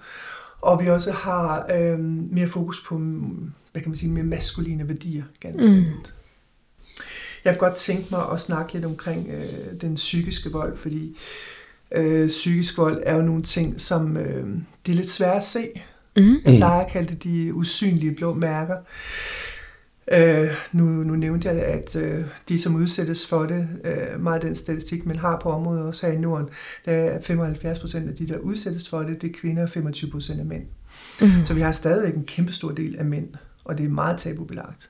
Og 0.61 0.83
vi 0.83 0.89
også 0.89 1.11
har 1.11 1.67
øh, 1.75 1.99
mere 1.99 2.47
fokus 2.47 2.83
på, 2.87 2.97
hvad 3.71 3.81
kan 3.81 3.89
man 3.89 3.95
sige, 3.95 4.11
mere 4.11 4.23
maskuline 4.23 4.87
værdier, 4.87 5.23
ganske 5.39 5.71
mm. 5.71 5.85
Jeg 7.47 7.57
kunne 7.57 7.67
godt 7.67 7.77
tænke 7.77 8.07
mig 8.11 8.31
at 8.31 8.41
snakke 8.41 8.73
lidt 8.73 8.85
omkring 8.85 9.29
øh, 9.29 9.81
den 9.81 9.95
psykiske 9.95 10.51
vold, 10.51 10.77
fordi 10.77 11.17
øh, 11.91 12.27
psykisk 12.27 12.77
vold 12.77 13.03
er 13.05 13.15
jo 13.15 13.21
nogle 13.21 13.43
ting, 13.43 13.81
som 13.81 14.17
øh, 14.17 14.57
det 14.85 14.91
er 14.91 14.95
lidt 14.95 15.09
svært 15.09 15.37
at 15.37 15.43
se. 15.43 15.69
Mm. 16.17 16.35
Jeg 16.45 16.55
plejer 16.57 16.85
at 16.85 16.91
kalde 16.91 17.13
det 17.13 17.23
de 17.23 17.53
usynlige 17.53 18.15
blå 18.15 18.33
mærker. 18.33 18.77
Øh, 20.11 20.51
nu, 20.71 20.85
nu 20.85 21.15
nævnte 21.15 21.49
jeg, 21.49 21.63
at 21.63 21.95
øh, 21.95 22.25
de, 22.49 22.61
som 22.61 22.75
udsættes 22.75 23.27
for 23.27 23.45
det, 23.45 23.67
øh, 23.83 24.21
meget 24.21 24.35
af 24.35 24.41
den 24.41 24.55
statistik, 24.55 25.05
man 25.05 25.19
har 25.19 25.39
på 25.39 25.49
området 25.49 25.83
også 25.83 26.07
her 26.07 26.13
i 26.13 26.17
Norden, 26.17 26.49
der 26.85 26.91
er 26.91 27.21
75 27.21 27.79
procent 27.79 28.09
af 28.09 28.15
de, 28.15 28.27
der 28.27 28.37
udsættes 28.37 28.89
for 28.89 28.99
det, 28.99 29.21
det 29.21 29.29
er 29.29 29.33
kvinder, 29.39 29.63
og 29.63 29.69
25 29.69 30.11
procent 30.11 30.39
af 30.39 30.45
mænd. 30.45 30.63
Mm. 31.21 31.45
Så 31.45 31.53
vi 31.53 31.61
har 31.61 31.71
stadigvæk 31.71 32.15
en 32.15 32.23
kæmpe 32.23 32.53
stor 32.53 32.71
del 32.71 32.95
af 32.99 33.05
mænd, 33.05 33.27
og 33.65 33.77
det 33.77 33.85
er 33.85 33.89
meget 33.89 34.19
tabubelagt. 34.19 34.89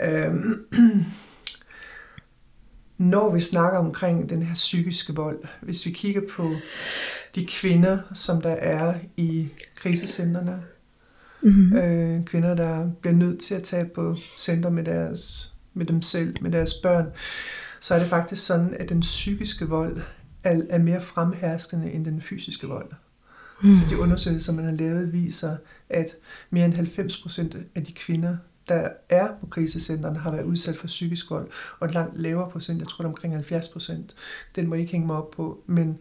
Øh, 0.00 0.34
når 2.98 3.34
vi 3.34 3.40
snakker 3.40 3.78
omkring 3.78 4.30
den 4.30 4.42
her 4.42 4.54
psykiske 4.54 5.14
vold, 5.14 5.38
hvis 5.60 5.86
vi 5.86 5.90
kigger 5.90 6.20
på 6.30 6.54
de 7.34 7.46
kvinder, 7.46 7.98
som 8.14 8.40
der 8.40 8.50
er 8.50 8.94
i 9.16 9.48
krisecentrene, 9.76 10.62
mm-hmm. 11.42 11.76
øh, 11.76 12.24
kvinder, 12.24 12.54
der 12.54 12.90
bliver 13.00 13.14
nødt 13.14 13.40
til 13.40 13.54
at 13.54 13.62
tage 13.62 13.84
på 13.84 14.16
center 14.38 14.70
med, 14.70 14.84
deres, 14.84 15.52
med 15.74 15.86
dem 15.86 16.02
selv, 16.02 16.36
med 16.42 16.50
deres 16.50 16.74
børn, 16.74 17.06
så 17.80 17.94
er 17.94 17.98
det 17.98 18.08
faktisk 18.08 18.46
sådan, 18.46 18.74
at 18.78 18.88
den 18.88 19.00
psykiske 19.00 19.68
vold 19.68 20.00
er, 20.44 20.60
er 20.70 20.78
mere 20.78 21.00
fremherskende 21.00 21.92
end 21.92 22.04
den 22.04 22.20
fysiske 22.20 22.66
vold. 22.66 22.90
Mm. 23.62 23.74
Så 23.74 23.82
de 23.90 23.98
undersøgelser, 23.98 24.52
man 24.52 24.64
har 24.64 24.72
lavet, 24.72 25.12
viser, 25.12 25.56
at 25.88 26.16
mere 26.50 26.64
end 26.64 26.74
90 26.74 27.22
procent 27.22 27.56
af 27.74 27.84
de 27.84 27.92
kvinder, 27.92 28.36
der 28.68 28.88
er 29.08 29.28
på 29.40 29.46
krisecentrene, 29.46 30.18
har 30.18 30.32
været 30.32 30.44
udsat 30.44 30.76
for 30.76 30.86
psykisk 30.86 31.30
vold, 31.30 31.50
og 31.80 31.86
et 31.88 31.94
langt 31.94 32.20
lavere 32.20 32.50
procent, 32.50 32.80
jeg 32.80 32.88
tror 32.88 33.02
det 33.02 33.08
er 33.08 33.12
omkring 33.12 33.34
70 33.34 33.68
procent, 33.68 34.14
den 34.56 34.66
må 34.66 34.74
I 34.74 34.80
ikke 34.80 34.92
hænge 34.92 35.06
mig 35.06 35.16
op 35.16 35.30
på, 35.30 35.62
men 35.66 35.98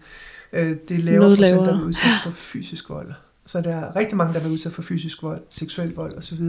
øh, 0.53 0.77
det 0.87 0.97
er 0.97 1.01
lavere 1.01 1.29
procent, 1.29 1.59
der 1.59 1.79
er 1.79 1.83
udsat 1.83 2.09
for 2.23 2.31
fysisk 2.31 2.89
vold. 2.89 3.13
Så 3.45 3.61
der 3.61 3.75
er 3.75 3.95
rigtig 3.95 4.17
mange, 4.17 4.33
der 4.33 4.39
er 4.39 4.49
udsat 4.49 4.73
for 4.73 4.81
fysisk 4.81 5.23
vold, 5.23 5.41
seksuel 5.49 5.93
vold 5.95 6.17
osv. 6.17 6.43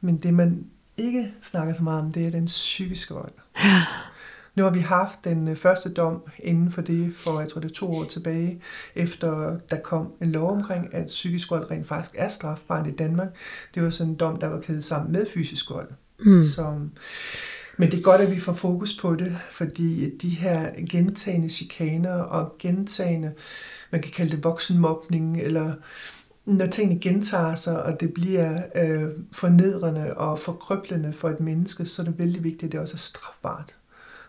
Men 0.00 0.16
det, 0.16 0.34
man 0.34 0.66
ikke 0.96 1.32
snakker 1.42 1.74
så 1.74 1.82
meget 1.82 2.02
om, 2.02 2.12
det 2.12 2.26
er 2.26 2.30
den 2.30 2.44
psykiske 2.44 3.14
vold. 3.14 3.32
Nu 4.54 4.62
har 4.62 4.70
vi 4.70 4.80
haft 4.80 5.24
den 5.24 5.48
øh, 5.48 5.56
første 5.56 5.92
dom 5.92 6.22
inden 6.38 6.72
for 6.72 6.82
det, 6.82 7.14
for 7.16 7.40
jeg 7.40 7.48
tror 7.48 7.60
det 7.60 7.70
er 7.70 7.74
to 7.74 7.94
år 7.94 8.04
tilbage, 8.04 8.60
efter 8.94 9.58
der 9.70 9.80
kom 9.80 10.12
en 10.22 10.32
lov 10.32 10.50
omkring, 10.50 10.94
at 10.94 11.06
psykisk 11.06 11.50
vold 11.50 11.70
rent 11.70 11.86
faktisk 11.86 12.14
er 12.18 12.28
strafbart 12.28 12.86
i 12.86 12.90
Danmark. 12.90 13.28
Det 13.74 13.82
var 13.82 13.90
sådan 13.90 14.12
en 14.12 14.16
dom, 14.16 14.38
der 14.38 14.46
var 14.46 14.60
kædet 14.60 14.84
sammen 14.84 15.12
med 15.12 15.26
fysisk 15.34 15.70
vold. 15.70 15.88
Mm. 16.20 16.42
Så, 16.42 16.74
men 17.76 17.90
det 17.90 17.98
er 17.98 18.02
godt, 18.02 18.20
at 18.20 18.30
vi 18.30 18.40
får 18.40 18.52
fokus 18.52 18.96
på 19.00 19.14
det, 19.14 19.38
fordi 19.50 20.16
de 20.16 20.28
her 20.28 20.70
gentagende 20.90 21.50
chikaner 21.50 22.14
og 22.14 22.54
gentagende, 22.58 23.32
man 23.90 24.02
kan 24.02 24.12
kalde 24.12 24.36
det 24.36 24.44
voksenmobning, 24.44 25.40
eller 25.40 25.74
når 26.44 26.66
tingene 26.66 27.00
gentager 27.00 27.54
sig, 27.54 27.82
og 27.82 28.00
det 28.00 28.14
bliver 28.14 28.62
øh, 28.74 29.08
fornedrende 29.32 30.14
og 30.14 30.38
forkrøblende 30.38 31.12
for 31.12 31.28
et 31.30 31.40
menneske, 31.40 31.86
så 31.86 32.02
er 32.02 32.06
det 32.06 32.18
vældig 32.18 32.44
vigtigt, 32.44 32.64
at 32.64 32.72
det 32.72 32.80
også 32.80 32.94
er 32.94 32.98
strafbart 32.98 33.76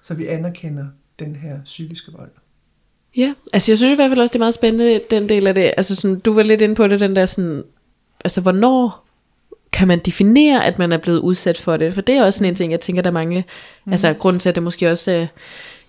så 0.07 0.13
vi 0.13 0.27
anerkender 0.27 0.85
den 1.19 1.35
her 1.35 1.55
psykiske 1.65 2.11
vold. 2.17 2.31
Ja, 3.17 3.33
altså 3.53 3.71
jeg 3.71 3.77
synes 3.77 3.91
i 3.91 3.95
hvert 3.95 4.11
fald 4.11 4.19
også, 4.19 4.33
det 4.33 4.39
er 4.39 4.43
meget 4.43 4.53
spændende, 4.53 5.01
den 5.09 5.29
del 5.29 5.47
af 5.47 5.53
det. 5.53 5.73
Altså 5.77 5.95
sådan, 5.95 6.19
du 6.19 6.33
var 6.33 6.43
lidt 6.43 6.61
inde 6.61 6.75
på 6.75 6.87
det, 6.87 6.99
den 6.99 7.15
der 7.15 7.25
sådan, 7.25 7.63
altså 8.23 8.41
hvornår 8.41 9.05
kan 9.71 9.87
man 9.87 9.99
definere, 9.99 10.65
at 10.65 10.79
man 10.79 10.91
er 10.91 10.97
blevet 10.97 11.19
udsat 11.19 11.57
for 11.57 11.77
det? 11.77 11.93
For 11.93 12.01
det 12.01 12.15
er 12.15 12.25
også 12.25 12.37
sådan 12.37 12.51
en 12.51 12.55
ting, 12.55 12.71
jeg 12.71 12.79
tænker, 12.79 13.01
der 13.01 13.09
er 13.09 13.13
mange, 13.13 13.45
mm. 13.85 13.91
altså 13.91 14.13
grund 14.13 14.39
til, 14.39 14.49
at 14.49 14.55
det 14.55 14.63
måske 14.63 14.91
også 14.91 15.11
øh, 15.11 15.27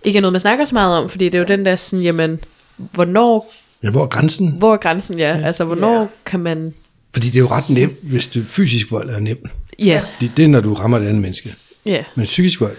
ikke 0.03 0.17
er 0.17 0.21
noget, 0.21 0.33
man 0.33 0.39
snakker 0.39 0.65
så 0.65 0.75
meget 0.75 0.97
om, 0.97 1.09
fordi 1.09 1.25
det 1.25 1.35
er 1.35 1.39
jo 1.39 1.45
den 1.45 1.65
der 1.65 1.75
sådan, 1.75 2.03
jamen, 2.03 2.39
hvornår... 2.77 3.53
Ja, 3.83 3.89
hvor 3.89 4.03
er 4.03 4.07
grænsen? 4.07 4.51
Hvor 4.57 4.73
er 4.73 4.77
grænsen, 4.77 5.19
ja. 5.19 5.37
ja. 5.37 5.45
Altså, 5.45 5.63
hvornår 5.63 5.99
ja. 5.99 6.07
kan 6.25 6.39
man... 6.39 6.73
Fordi 7.13 7.27
det 7.27 7.35
er 7.35 7.39
jo 7.39 7.47
ret 7.47 7.69
nemt, 7.69 7.97
hvis 8.03 8.27
det 8.27 8.45
fysisk 8.45 8.91
vold 8.91 9.09
er 9.09 9.19
nemt. 9.19 9.47
Ja. 9.79 10.01
Fordi 10.13 10.31
det 10.37 10.45
er, 10.45 10.49
når 10.49 10.61
du 10.61 10.73
rammer 10.73 10.97
et 10.97 11.03
andet 11.03 11.21
menneske. 11.21 11.55
Ja. 11.85 12.03
Men 12.15 12.25
psykisk 12.25 12.61
vold, 12.61 12.77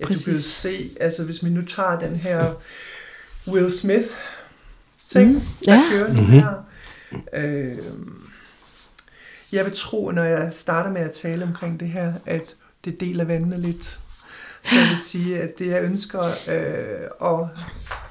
Ja, 0.00 0.06
Præcis. 0.06 0.24
du 0.24 0.30
kan 0.30 0.36
jo 0.36 0.42
se, 0.42 0.90
altså 1.00 1.24
hvis 1.24 1.44
vi 1.44 1.50
nu 1.50 1.62
tager 1.62 1.98
den 1.98 2.16
her 2.16 2.54
Will 3.48 3.72
Smith 3.72 4.08
ting, 5.06 5.32
mm. 5.32 5.40
der 5.64 5.74
ja. 5.74 5.84
kører 5.90 6.12
nu 6.12 6.20
mm-hmm. 6.20 6.32
her. 6.32 6.64
Øh, 7.32 7.78
jeg 9.52 9.64
vil 9.64 9.72
tro, 9.76 10.10
når 10.10 10.24
jeg 10.24 10.54
starter 10.54 10.90
med 10.90 11.00
at 11.00 11.10
tale 11.10 11.44
omkring 11.44 11.80
det 11.80 11.88
her, 11.88 12.12
at 12.26 12.54
det 12.84 13.00
deler 13.00 13.24
vandene 13.24 13.60
lidt. 13.60 14.00
Så 14.64 14.76
jeg 14.76 14.88
vil 14.88 14.98
sige, 14.98 15.40
at 15.40 15.58
det 15.58 15.66
jeg 15.66 15.82
ønsker 15.82 16.22
øh, 16.48 17.30
at 17.30 17.48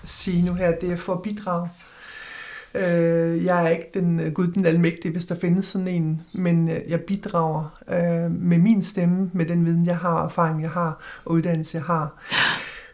sige 0.03 0.45
nu 0.45 0.53
her, 0.53 0.71
det 0.71 0.91
er 0.91 0.97
for 0.97 1.13
at 1.13 1.21
bidrage 1.21 1.69
Øh, 2.75 3.45
jeg 3.45 3.65
er 3.65 3.69
ikke 3.69 3.89
den 3.93 4.19
øh, 4.19 4.31
Gud 4.31 4.47
den 4.47 4.65
almægtige, 4.65 5.11
hvis 5.11 5.25
der 5.25 5.35
findes 5.35 5.65
sådan 5.65 5.87
en, 5.87 6.21
men 6.33 6.69
øh, 6.69 6.79
jeg 6.87 7.01
bidrager 7.01 7.79
øh, 7.89 8.31
med 8.31 8.57
min 8.57 8.83
stemme, 8.83 9.29
med 9.33 9.45
den 9.45 9.65
viden, 9.65 9.85
jeg 9.85 9.97
har, 9.97 10.25
erfaring, 10.25 10.61
jeg 10.61 10.69
har, 10.69 11.21
og 11.25 11.31
uddannelse, 11.31 11.77
jeg 11.77 11.83
har. 11.83 12.23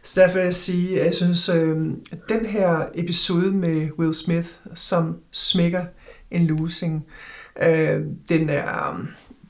Så 0.04 0.22
derfor 0.22 0.34
vil 0.34 0.44
jeg 0.44 0.54
sige, 0.54 1.00
at 1.00 1.06
jeg 1.06 1.14
synes, 1.14 1.50
øh, 1.50 1.78
at 2.12 2.30
den 2.30 2.46
her 2.46 2.86
episode 2.96 3.52
med 3.52 3.90
Will 4.00 4.14
Smith, 4.14 4.50
som 4.74 5.18
smækker 5.32 5.86
en 6.32 6.48
losing, 6.48 7.06
øh, 7.62 8.02
den 8.30 8.50
er, 8.50 9.06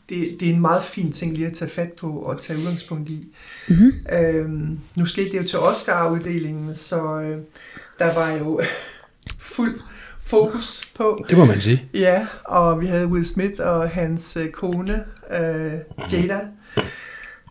det, 0.09 0.37
det 0.39 0.49
er 0.49 0.53
en 0.53 0.61
meget 0.61 0.83
fin 0.83 1.11
ting 1.11 1.33
lige 1.33 1.47
at 1.47 1.53
tage 1.53 1.71
fat 1.71 1.93
på 1.93 2.11
og 2.11 2.39
tage 2.39 2.59
udgangspunkt 2.59 3.09
i. 3.09 3.33
Mm-hmm. 3.67 3.91
Øh, 4.11 4.49
nu 4.95 5.05
skete 5.05 5.31
det 5.31 5.37
jo 5.37 5.47
til 5.47 5.59
Oscar-uddelingen, 5.59 6.75
så 6.75 7.19
øh, 7.19 7.37
der 7.99 8.13
var 8.13 8.31
jo 8.31 8.61
fuld 9.55 9.79
fokus 10.35 10.81
på. 10.97 11.25
Det 11.29 11.37
må 11.37 11.45
man 11.45 11.61
sige. 11.61 11.83
Ja, 11.93 12.27
og 12.43 12.81
vi 12.81 12.85
havde 12.85 13.07
Will 13.07 13.27
Smith 13.27 13.61
og 13.61 13.89
hans 13.89 14.37
øh, 14.37 14.49
kone, 14.49 15.03
øh, 15.31 15.73
Jada, 16.11 16.39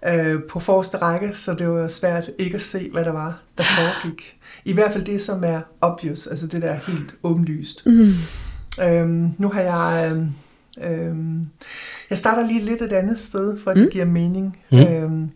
øh, 0.07 0.43
på 0.51 0.61
forreste 0.61 0.97
række, 0.97 1.33
så 1.33 1.55
det 1.55 1.69
var 1.69 1.89
svært 1.89 2.31
ikke 2.39 2.55
at 2.55 2.63
se, 2.63 2.91
hvad 2.93 3.05
der 3.05 3.13
var, 3.13 3.39
der 3.59 3.65
foregik. 3.65 4.37
I 4.65 4.73
hvert 4.73 4.93
fald 4.93 5.05
det, 5.05 5.23
som 5.23 5.45
er 5.45 5.61
obvious, 5.81 6.27
altså 6.27 6.47
det 6.47 6.63
der 6.63 6.69
er 6.69 6.81
helt 6.87 7.15
åbenlyst. 7.23 7.87
Mm. 7.87 8.13
Øhm, 8.83 9.31
nu 9.39 9.49
har 9.49 9.61
jeg... 9.61 10.11
Øhm, 10.11 10.29
øhm, 10.81 11.47
jeg 12.11 12.19
starter 12.19 12.47
lige 12.47 12.65
lidt 12.65 12.83
et 12.83 12.93
andet 12.93 13.19
sted, 13.19 13.59
for 13.59 13.71
at 13.71 13.77
det 13.77 13.85
mm. 13.85 13.91
giver 13.91 14.05
mening. 14.05 14.59
Mm. 14.73 14.79
Øhm, 14.79 15.31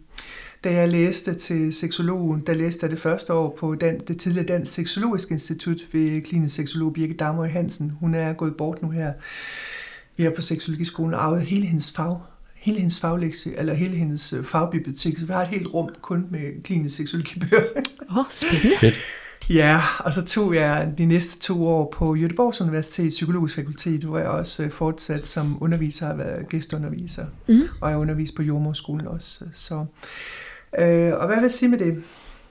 da 0.65 0.73
jeg 0.73 0.89
læste 0.89 1.35
til 1.35 1.73
seksologen, 1.73 2.41
der 2.47 2.55
læste 2.55 2.85
jeg 2.85 2.91
det 2.91 3.01
første 3.01 3.33
år 3.33 3.57
på 3.61 3.75
den, 3.75 4.01
det 4.09 4.19
tidligere 4.19 4.47
Dansk 4.47 4.73
Seksologisk 4.73 5.31
Institut 5.31 5.87
ved 5.93 6.23
klinisk 6.23 6.55
seksolog 6.55 6.93
Birke 6.93 7.15
Damøj 7.15 7.49
Hansen. 7.49 7.91
Hun 8.01 8.15
er 8.15 8.33
gået 8.33 8.57
bort 8.57 8.83
nu 8.83 8.91
her. 8.91 9.13
Vi 10.17 10.23
har 10.23 10.31
på 10.31 10.43
Seksologiskolen 10.43 11.15
arvet 11.15 11.43
hele 11.43 11.67
hendes 11.67 11.93
fag 11.93 12.17
hele 12.59 12.79
hendes 12.79 13.01
faglektie, 13.01 13.59
eller 13.59 13.75
hele 13.75 13.97
hendes 13.97 14.33
øh, 14.33 14.45
fagbibliotek, 14.45 15.19
så 15.19 15.27
vi 15.27 15.33
har 15.33 15.43
et 15.43 15.49
helt 15.49 15.67
rum 15.75 15.91
kun 16.03 16.27
med 16.31 16.63
klinisk 16.63 16.97
seksologibøger. 16.97 17.63
Åh, 18.11 18.19
oh, 18.19 18.25
spændende. 18.31 18.77
Fedt. 18.81 18.99
Ja, 19.51 19.83
og 19.99 20.13
så 20.13 20.25
tog 20.25 20.55
jeg 20.55 20.93
de 20.99 21.07
næste 21.07 21.39
to 21.41 21.67
år 21.67 21.95
på 21.97 22.15
Jødeborgs 22.15 22.61
Universitet 22.61 23.09
Psykologisk 23.09 23.55
Fakultet, 23.55 24.05
hvor 24.05 24.19
jeg 24.19 24.29
også 24.29 24.63
øh, 24.63 24.71
fortsat 24.71 25.27
som 25.29 25.63
underviser 25.63 26.07
har 26.07 26.15
været 26.15 26.49
gæstunderviser, 26.49 27.27
mm. 27.49 27.63
og 27.81 27.91
jeg 27.91 27.99
underviser 27.99 28.35
på 28.37 28.43
Jordmorskolen 28.43 29.07
også. 29.07 29.45
Så 29.53 29.85
Øh, 30.79 31.13
og 31.15 31.27
hvad 31.27 31.37
vil 31.37 31.43
jeg 31.43 31.51
sige 31.51 31.69
med 31.69 31.79
det? 31.79 32.03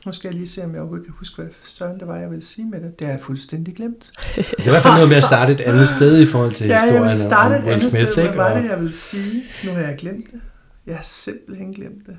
Nu 0.05 0.11
skal 0.11 0.27
jeg 0.27 0.35
lige 0.35 0.47
se, 0.47 0.63
om 0.63 0.71
jeg 0.71 0.79
overhovedet 0.79 1.05
kan 1.05 1.13
huske, 1.19 1.35
hvad 1.41 1.51
søren 1.65 1.99
det 1.99 2.07
var, 2.07 2.17
jeg 2.17 2.29
ville 2.29 2.45
sige 2.45 2.67
med 2.69 2.81
det. 2.81 2.99
Det 2.99 3.07
har 3.07 3.13
jeg 3.13 3.21
fuldstændig 3.23 3.75
glemt. 3.75 4.11
Det 4.35 4.45
er 4.57 4.65
i 4.67 4.69
hvert 4.69 4.83
fald 4.83 4.93
noget 4.93 5.09
med 5.09 5.17
at 5.17 5.23
starte 5.23 5.53
et 5.53 5.61
andet 5.61 5.87
sted 5.87 6.21
i 6.21 6.25
forhold 6.25 6.51
til 6.51 6.67
Ja, 6.67 6.73
jeg 6.73 6.83
historien 6.83 7.09
vil 7.09 7.17
starte 7.19 7.53
om 7.55 7.63
et 7.67 7.71
andet 7.71 7.91
Smith. 7.91 8.11
sted. 8.11 8.23
Hvad 8.23 8.35
var 8.35 8.61
det, 8.61 8.69
jeg 8.69 8.81
vil 8.81 8.93
sige? 8.93 9.43
Nu 9.65 9.71
har 9.71 9.79
jeg 9.81 9.95
glemt 9.97 10.31
det. 10.31 10.39
Jeg 10.87 10.95
har 10.95 11.03
simpelthen 11.03 11.73
glemt 11.73 12.05
det. 12.07 12.17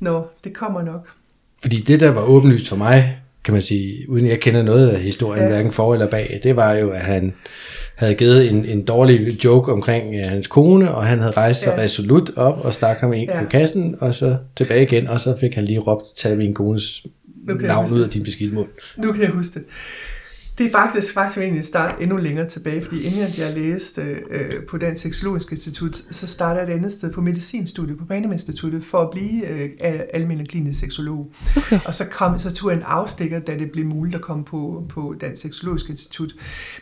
Nå, 0.00 0.26
det 0.44 0.54
kommer 0.54 0.82
nok. 0.82 1.08
Fordi 1.62 1.76
det, 1.76 2.00
der 2.00 2.10
var 2.10 2.22
åbenlyst 2.22 2.68
for 2.68 2.76
mig, 2.76 3.20
kan 3.44 3.52
man 3.54 3.62
sige, 3.62 4.10
uden 4.10 4.26
jeg 4.26 4.40
kender 4.40 4.62
noget 4.62 4.88
af 4.88 5.00
historien. 5.00 5.42
Ja. 5.42 5.48
hverken 5.48 5.72
for 5.72 5.92
eller 5.94 6.06
bag, 6.10 6.40
det 6.42 6.56
var 6.56 6.72
jo, 6.72 6.90
at 6.90 7.00
han 7.00 7.34
havde 7.94 8.14
givet 8.14 8.50
en, 8.50 8.64
en 8.64 8.84
dårlig 8.84 9.44
joke 9.44 9.72
omkring 9.72 10.08
uh, 10.08 10.30
hans 10.30 10.46
kone, 10.46 10.94
og 10.94 11.06
han 11.06 11.18
havde 11.18 11.32
rejst 11.32 11.62
sig 11.62 11.74
Ja. 11.76 11.82
resolut 11.82 12.30
op 12.36 12.64
og 12.64 12.74
stak 12.74 13.00
ham 13.00 13.12
ind 13.12 13.30
ja. 13.30 13.40
På 13.42 13.48
kassen, 13.50 13.94
og 14.00 14.14
så 14.14 14.36
tilbage 14.56 14.82
igen, 14.82 15.08
og 15.08 15.20
så 15.20 15.36
fik 15.40 15.54
han 15.54 15.64
lige 15.64 15.78
råbt, 15.78 16.04
tag 16.16 16.36
min 16.36 16.54
kones 16.54 17.02
navn 17.60 17.86
ud 17.94 18.00
af 18.02 18.10
din 18.10 18.22
beskidte 18.22 18.54
mund. 18.54 18.68
Nu 18.96 19.12
kan 19.12 19.22
jeg 19.22 19.30
huske 19.30 19.54
det. 19.58 19.66
Det 20.58 20.66
er 20.66 20.70
faktisk, 20.70 21.14
faktisk 21.14 21.38
egentlig 21.38 21.64
starte 21.64 21.94
endnu 22.02 22.16
længere 22.16 22.48
tilbage, 22.48 22.82
fordi 22.82 23.02
inden 23.02 23.20
jeg- 23.38 23.54
læste 23.56 24.02
øh, 24.30 24.66
på 24.70 24.78
Dansk 24.78 25.02
Seksologisk 25.02 25.50
Institut, 25.52 25.96
så 25.96 26.26
startede 26.26 26.64
jeg 26.66 26.72
et 26.72 26.76
andet 26.76 26.92
sted 26.92 27.12
på 27.12 27.20
medicinstudiet 27.20 27.98
på 27.98 28.04
Panum 28.04 28.32
Instituttet 28.32 28.84
for 28.84 28.98
at 28.98 29.10
blive 29.10 29.48
øh, 29.48 29.70
al- 29.80 30.06
almindelig 30.14 30.48
klinisk 30.50 30.80
seksolog. 30.80 31.32
Okay. 31.56 31.78
Og 31.84 31.94
så, 31.94 32.04
kom, 32.10 32.38
så 32.38 32.52
tog 32.54 32.70
jeg 32.70 32.76
en 32.76 32.82
afstikker, 32.86 33.38
da 33.38 33.58
det 33.58 33.70
blev 33.72 33.86
muligt 33.86 34.14
at 34.16 34.20
komme 34.20 34.44
på, 34.44 34.84
på 34.88 35.14
Dansk 35.20 35.42
Seksologisk 35.42 35.88
Institut. 35.90 36.34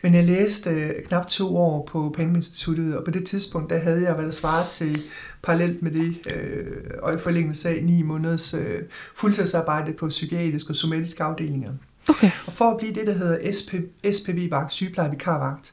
Men 0.02 0.14
jeg 0.14 0.24
læste 0.24 0.70
øh, 0.70 0.90
knap 1.08 1.26
to 1.28 1.56
år 1.56 1.88
på 1.92 2.12
Panum 2.16 2.35
Instituttet, 2.37 2.96
og 2.96 3.04
på 3.04 3.11
det 3.11 3.24
tidspunkt, 3.26 3.70
der 3.70 3.78
havde 3.78 4.02
jeg, 4.02 4.14
hvad 4.14 4.24
der 4.24 4.30
svarer 4.30 4.68
til 4.68 5.02
parallelt 5.42 5.82
med 5.82 5.90
det, 5.90 6.16
øh, 6.26 6.66
og 7.02 7.14
i 7.14 7.18
forlængelse 7.18 7.68
af 7.68 7.85
ni 7.85 8.02
måneders 8.02 8.54
øh, 8.54 8.78
fuldtidsarbejde 9.16 9.92
på 9.92 10.08
psykiatriske 10.08 10.70
og 10.70 10.76
somatiske 10.76 11.22
afdelinger. 11.22 11.72
Okay. 12.09 12.31
Og 12.47 12.53
for 12.53 12.71
at 12.71 12.77
blive 12.77 12.93
det, 12.93 13.07
der 13.07 13.12
hedder 13.12 13.53
SP, 13.59 13.71
SPV-vagt, 14.12 14.73
sygeplejevikarvagt, 14.73 15.73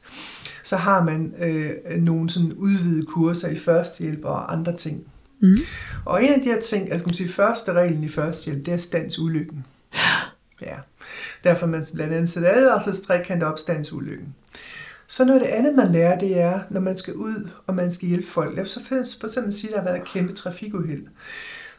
så 0.62 0.76
har 0.76 1.04
man 1.04 1.34
øh, 1.38 1.72
nogle 1.98 2.30
sådan 2.30 2.52
udvidede 2.52 3.06
kurser 3.06 3.48
i 3.48 3.58
førstehjælp 3.58 4.24
og 4.24 4.52
andre 4.52 4.76
ting. 4.76 5.04
Mm. 5.40 5.56
Og 6.04 6.24
en 6.24 6.32
af 6.32 6.40
de 6.40 6.48
her 6.48 6.60
ting, 6.60 6.88
jeg 6.88 7.00
skal 7.00 7.14
sige, 7.14 7.32
første 7.32 7.72
reglen 7.72 8.04
i 8.04 8.08
førstehjælp, 8.08 8.66
det 8.66 8.72
er 8.74 8.78
standsulykken. 8.78 9.66
Ja. 10.62 10.76
Derfor 11.44 11.66
man 11.66 11.84
blandt 11.94 12.14
andet 12.14 12.28
sætter 12.28 12.50
advarsels 12.54 13.00
trekant 13.00 13.42
op 13.42 13.58
standsulykken. 13.58 14.34
Så 15.06 15.24
noget 15.24 15.40
af 15.40 15.46
det 15.46 15.54
andet, 15.54 15.74
man 15.74 15.92
lærer, 15.92 16.18
det 16.18 16.40
er, 16.40 16.60
når 16.70 16.80
man 16.80 16.96
skal 16.96 17.14
ud, 17.14 17.50
og 17.66 17.74
man 17.74 17.92
skal 17.92 18.08
hjælpe 18.08 18.26
folk. 18.26 18.56
Lad 18.56 18.64
os 18.64 18.70
så 18.70 18.80
for 19.20 19.26
eksempel 19.26 19.52
sige, 19.52 19.68
at 19.68 19.72
der 19.72 19.78
har 19.78 19.84
været 19.84 20.00
et 20.02 20.08
kæmpe 20.08 20.32
trafikuheld. 20.32 21.06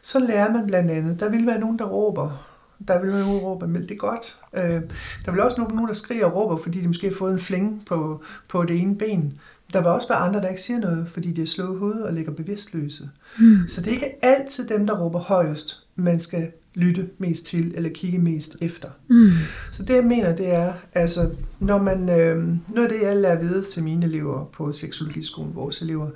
Så 0.02 0.18
lærer 0.18 0.52
man 0.52 0.66
blandt 0.66 0.90
andet, 0.90 1.20
der 1.20 1.28
vil 1.28 1.46
være 1.46 1.58
nogen, 1.58 1.78
der 1.78 1.84
råber. 1.84 2.51
Der 2.88 3.00
vil 3.00 3.10
nogen, 3.10 3.40
råber, 3.40 3.66
men 3.66 3.82
det 3.82 3.90
er 3.90 3.96
godt. 3.96 4.36
Øh, 4.54 4.80
der 5.24 5.30
vil 5.32 5.40
også 5.40 5.60
nogen, 5.60 5.88
der 5.88 5.94
skriger 5.94 6.24
og 6.24 6.34
råber, 6.34 6.56
fordi 6.56 6.80
de 6.80 6.86
måske 6.86 7.08
har 7.08 7.16
fået 7.16 7.32
en 7.32 7.38
flænge 7.38 7.80
på, 7.86 8.22
på 8.48 8.64
det 8.64 8.80
ene 8.80 8.96
ben. 8.96 9.40
Der 9.72 9.80
vil 9.80 9.88
også 9.88 10.08
være 10.08 10.18
andre, 10.18 10.40
der 10.40 10.48
ikke 10.48 10.60
siger 10.60 10.78
noget, 10.78 11.06
fordi 11.12 11.32
de 11.32 11.40
har 11.40 11.46
slået 11.46 11.78
hovedet 11.78 12.04
og 12.04 12.12
ligger 12.12 12.32
bevidstløse. 12.32 13.10
Mm. 13.38 13.58
Så 13.68 13.80
det 13.80 13.88
er 13.88 13.94
ikke 13.94 14.24
altid 14.24 14.68
dem, 14.68 14.86
der 14.86 14.98
råber 14.98 15.18
højest, 15.18 15.82
man 15.96 16.20
skal 16.20 16.48
lytte 16.74 17.08
mest 17.18 17.46
til 17.46 17.72
eller 17.76 17.90
kigge 17.90 18.18
mest 18.18 18.56
efter. 18.60 18.88
Mm. 19.08 19.30
Så 19.72 19.82
det 19.82 19.94
jeg 19.94 20.04
mener, 20.04 20.36
det 20.36 20.54
er, 20.54 20.72
altså, 20.94 21.30
når 21.60 21.82
man, 21.82 22.08
øh, 22.20 22.48
noget 22.74 22.92
af 22.92 22.98
det, 22.98 23.02
jeg 23.02 23.16
lærer 23.16 23.36
at 23.36 23.42
vide 23.42 23.62
til 23.62 23.84
mine 23.84 24.06
elever 24.06 24.44
på 24.44 24.72
seksologiskolen, 24.72 25.54
vores 25.54 25.82
elever, 25.82 26.10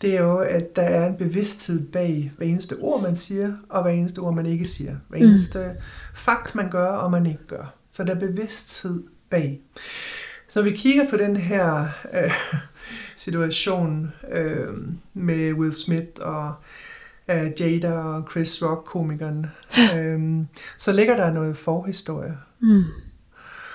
det 0.00 0.16
er 0.16 0.22
jo, 0.22 0.38
at 0.38 0.76
der 0.76 0.82
er 0.82 1.06
en 1.06 1.16
bevidsthed 1.16 1.86
bag 1.86 2.32
hver 2.36 2.46
eneste 2.46 2.76
ord, 2.80 3.02
man 3.02 3.16
siger, 3.16 3.52
og 3.68 3.82
hver 3.82 3.90
eneste 3.92 4.18
ord, 4.18 4.34
man 4.34 4.46
ikke 4.46 4.66
siger. 4.66 4.96
Hver 5.08 5.18
Mm. 5.18 5.24
eneste 5.24 5.76
fakt, 6.14 6.54
man 6.54 6.70
gør, 6.70 6.88
og 6.88 7.10
man 7.10 7.26
ikke 7.26 7.46
gør. 7.46 7.74
Så 7.90 8.04
der 8.04 8.14
er 8.14 8.18
bevidsthed 8.18 9.02
bag. 9.30 9.60
Så 10.48 10.58
når 10.60 10.64
vi 10.70 10.76
kigger 10.76 11.10
på 11.10 11.16
den 11.16 11.36
her 11.36 11.88
øh, 12.14 12.32
situation 13.16 14.12
øh, 14.32 14.68
med 15.14 15.52
Will 15.52 15.72
Smith 15.74 16.10
og 16.20 16.52
øh, 17.28 17.50
Jada 17.60 17.92
og 17.92 18.28
Chris 18.30 18.62
Rock, 18.62 18.84
komikeren, 18.86 19.46
øh, 19.96 20.44
så 20.76 20.92
ligger 20.92 21.16
der 21.16 21.32
noget 21.32 21.56
forhistorie. 21.56 22.36
Mm. 22.60 22.82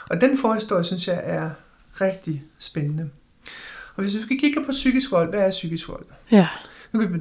Og 0.10 0.22
den 0.22 0.38
forhistorie, 0.38 0.84
synes 0.84 1.08
jeg, 1.08 1.22
er 1.24 1.50
rigtig 2.02 2.44
spændende. 2.60 3.10
Og 4.02 4.06
hvis 4.06 4.16
vi 4.18 4.22
skal 4.22 4.40
kigge 4.40 4.64
på 4.66 4.72
psykisk 4.72 5.12
vold, 5.12 5.30
hvad 5.30 5.40
er 5.40 5.50
psykisk 5.50 5.90
vold? 5.90 6.06
Ja. 6.32 6.48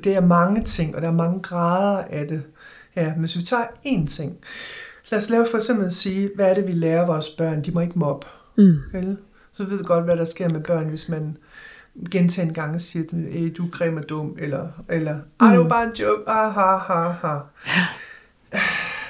Det 0.04 0.16
er 0.16 0.20
mange 0.20 0.64
ting, 0.64 0.96
og 0.96 1.02
der 1.02 1.08
er 1.08 1.12
mange 1.12 1.40
grader 1.42 2.04
af 2.10 2.28
det. 2.28 2.42
Ja, 2.96 3.04
men 3.10 3.20
hvis 3.20 3.36
vi 3.36 3.42
tager 3.42 3.64
én 3.86 4.06
ting. 4.06 4.36
Lad 5.10 5.18
os 5.18 5.30
lave 5.30 5.46
for 5.50 5.56
eksempel 5.58 5.86
at 5.86 5.92
sige, 5.92 6.30
hvad 6.34 6.50
er 6.50 6.54
det, 6.54 6.66
vi 6.66 6.72
lærer 6.72 7.06
vores 7.06 7.28
børn? 7.28 7.62
De 7.64 7.70
må 7.70 7.80
ikke 7.80 7.98
mobbe. 7.98 8.26
Mm. 8.58 8.78
Vel? 8.92 9.16
Så 9.52 9.64
ved 9.64 9.78
vi 9.78 9.84
godt, 9.84 10.04
hvad 10.04 10.16
der 10.16 10.24
sker 10.24 10.48
med 10.48 10.60
børn, 10.60 10.88
hvis 10.88 11.08
man 11.08 11.36
gentagende 12.10 12.54
gange 12.54 12.78
siger, 12.78 13.06
til 13.06 13.18
dem, 13.18 13.26
"Ey, 13.30 13.54
du 13.56 13.64
er 13.66 13.70
grim 13.70 13.96
og 13.96 14.08
dum, 14.08 14.36
eller, 14.38 14.68
eller 14.88 15.16
ej, 15.40 15.50
det 15.50 15.58
var 15.58 15.68
bare 15.68 15.84
en 15.84 15.92
joke, 15.92 16.22
ah, 16.30 16.52
ha, 16.54 16.76
ha, 16.76 17.08
ha. 17.08 17.38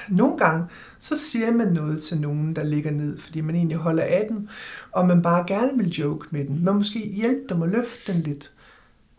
Nogle 0.09 0.37
gange, 0.37 0.65
så 0.99 1.17
siger 1.17 1.51
man 1.51 1.67
noget 1.67 2.03
til 2.03 2.21
nogen, 2.21 2.55
der 2.55 2.63
ligger 2.63 2.91
ned, 2.91 3.17
fordi 3.19 3.41
man 3.41 3.55
egentlig 3.55 3.77
holder 3.77 4.03
af 4.03 4.25
dem, 4.29 4.47
og 4.91 5.07
man 5.07 5.21
bare 5.21 5.43
gerne 5.47 5.77
vil 5.77 5.89
joke 5.89 6.27
med 6.31 6.45
den. 6.45 6.63
Man 6.63 6.75
måske 6.75 6.99
hjælpe 6.99 7.41
dem 7.49 7.61
og 7.61 7.69
løfte 7.69 8.13
den 8.13 8.21
lidt. 8.21 8.51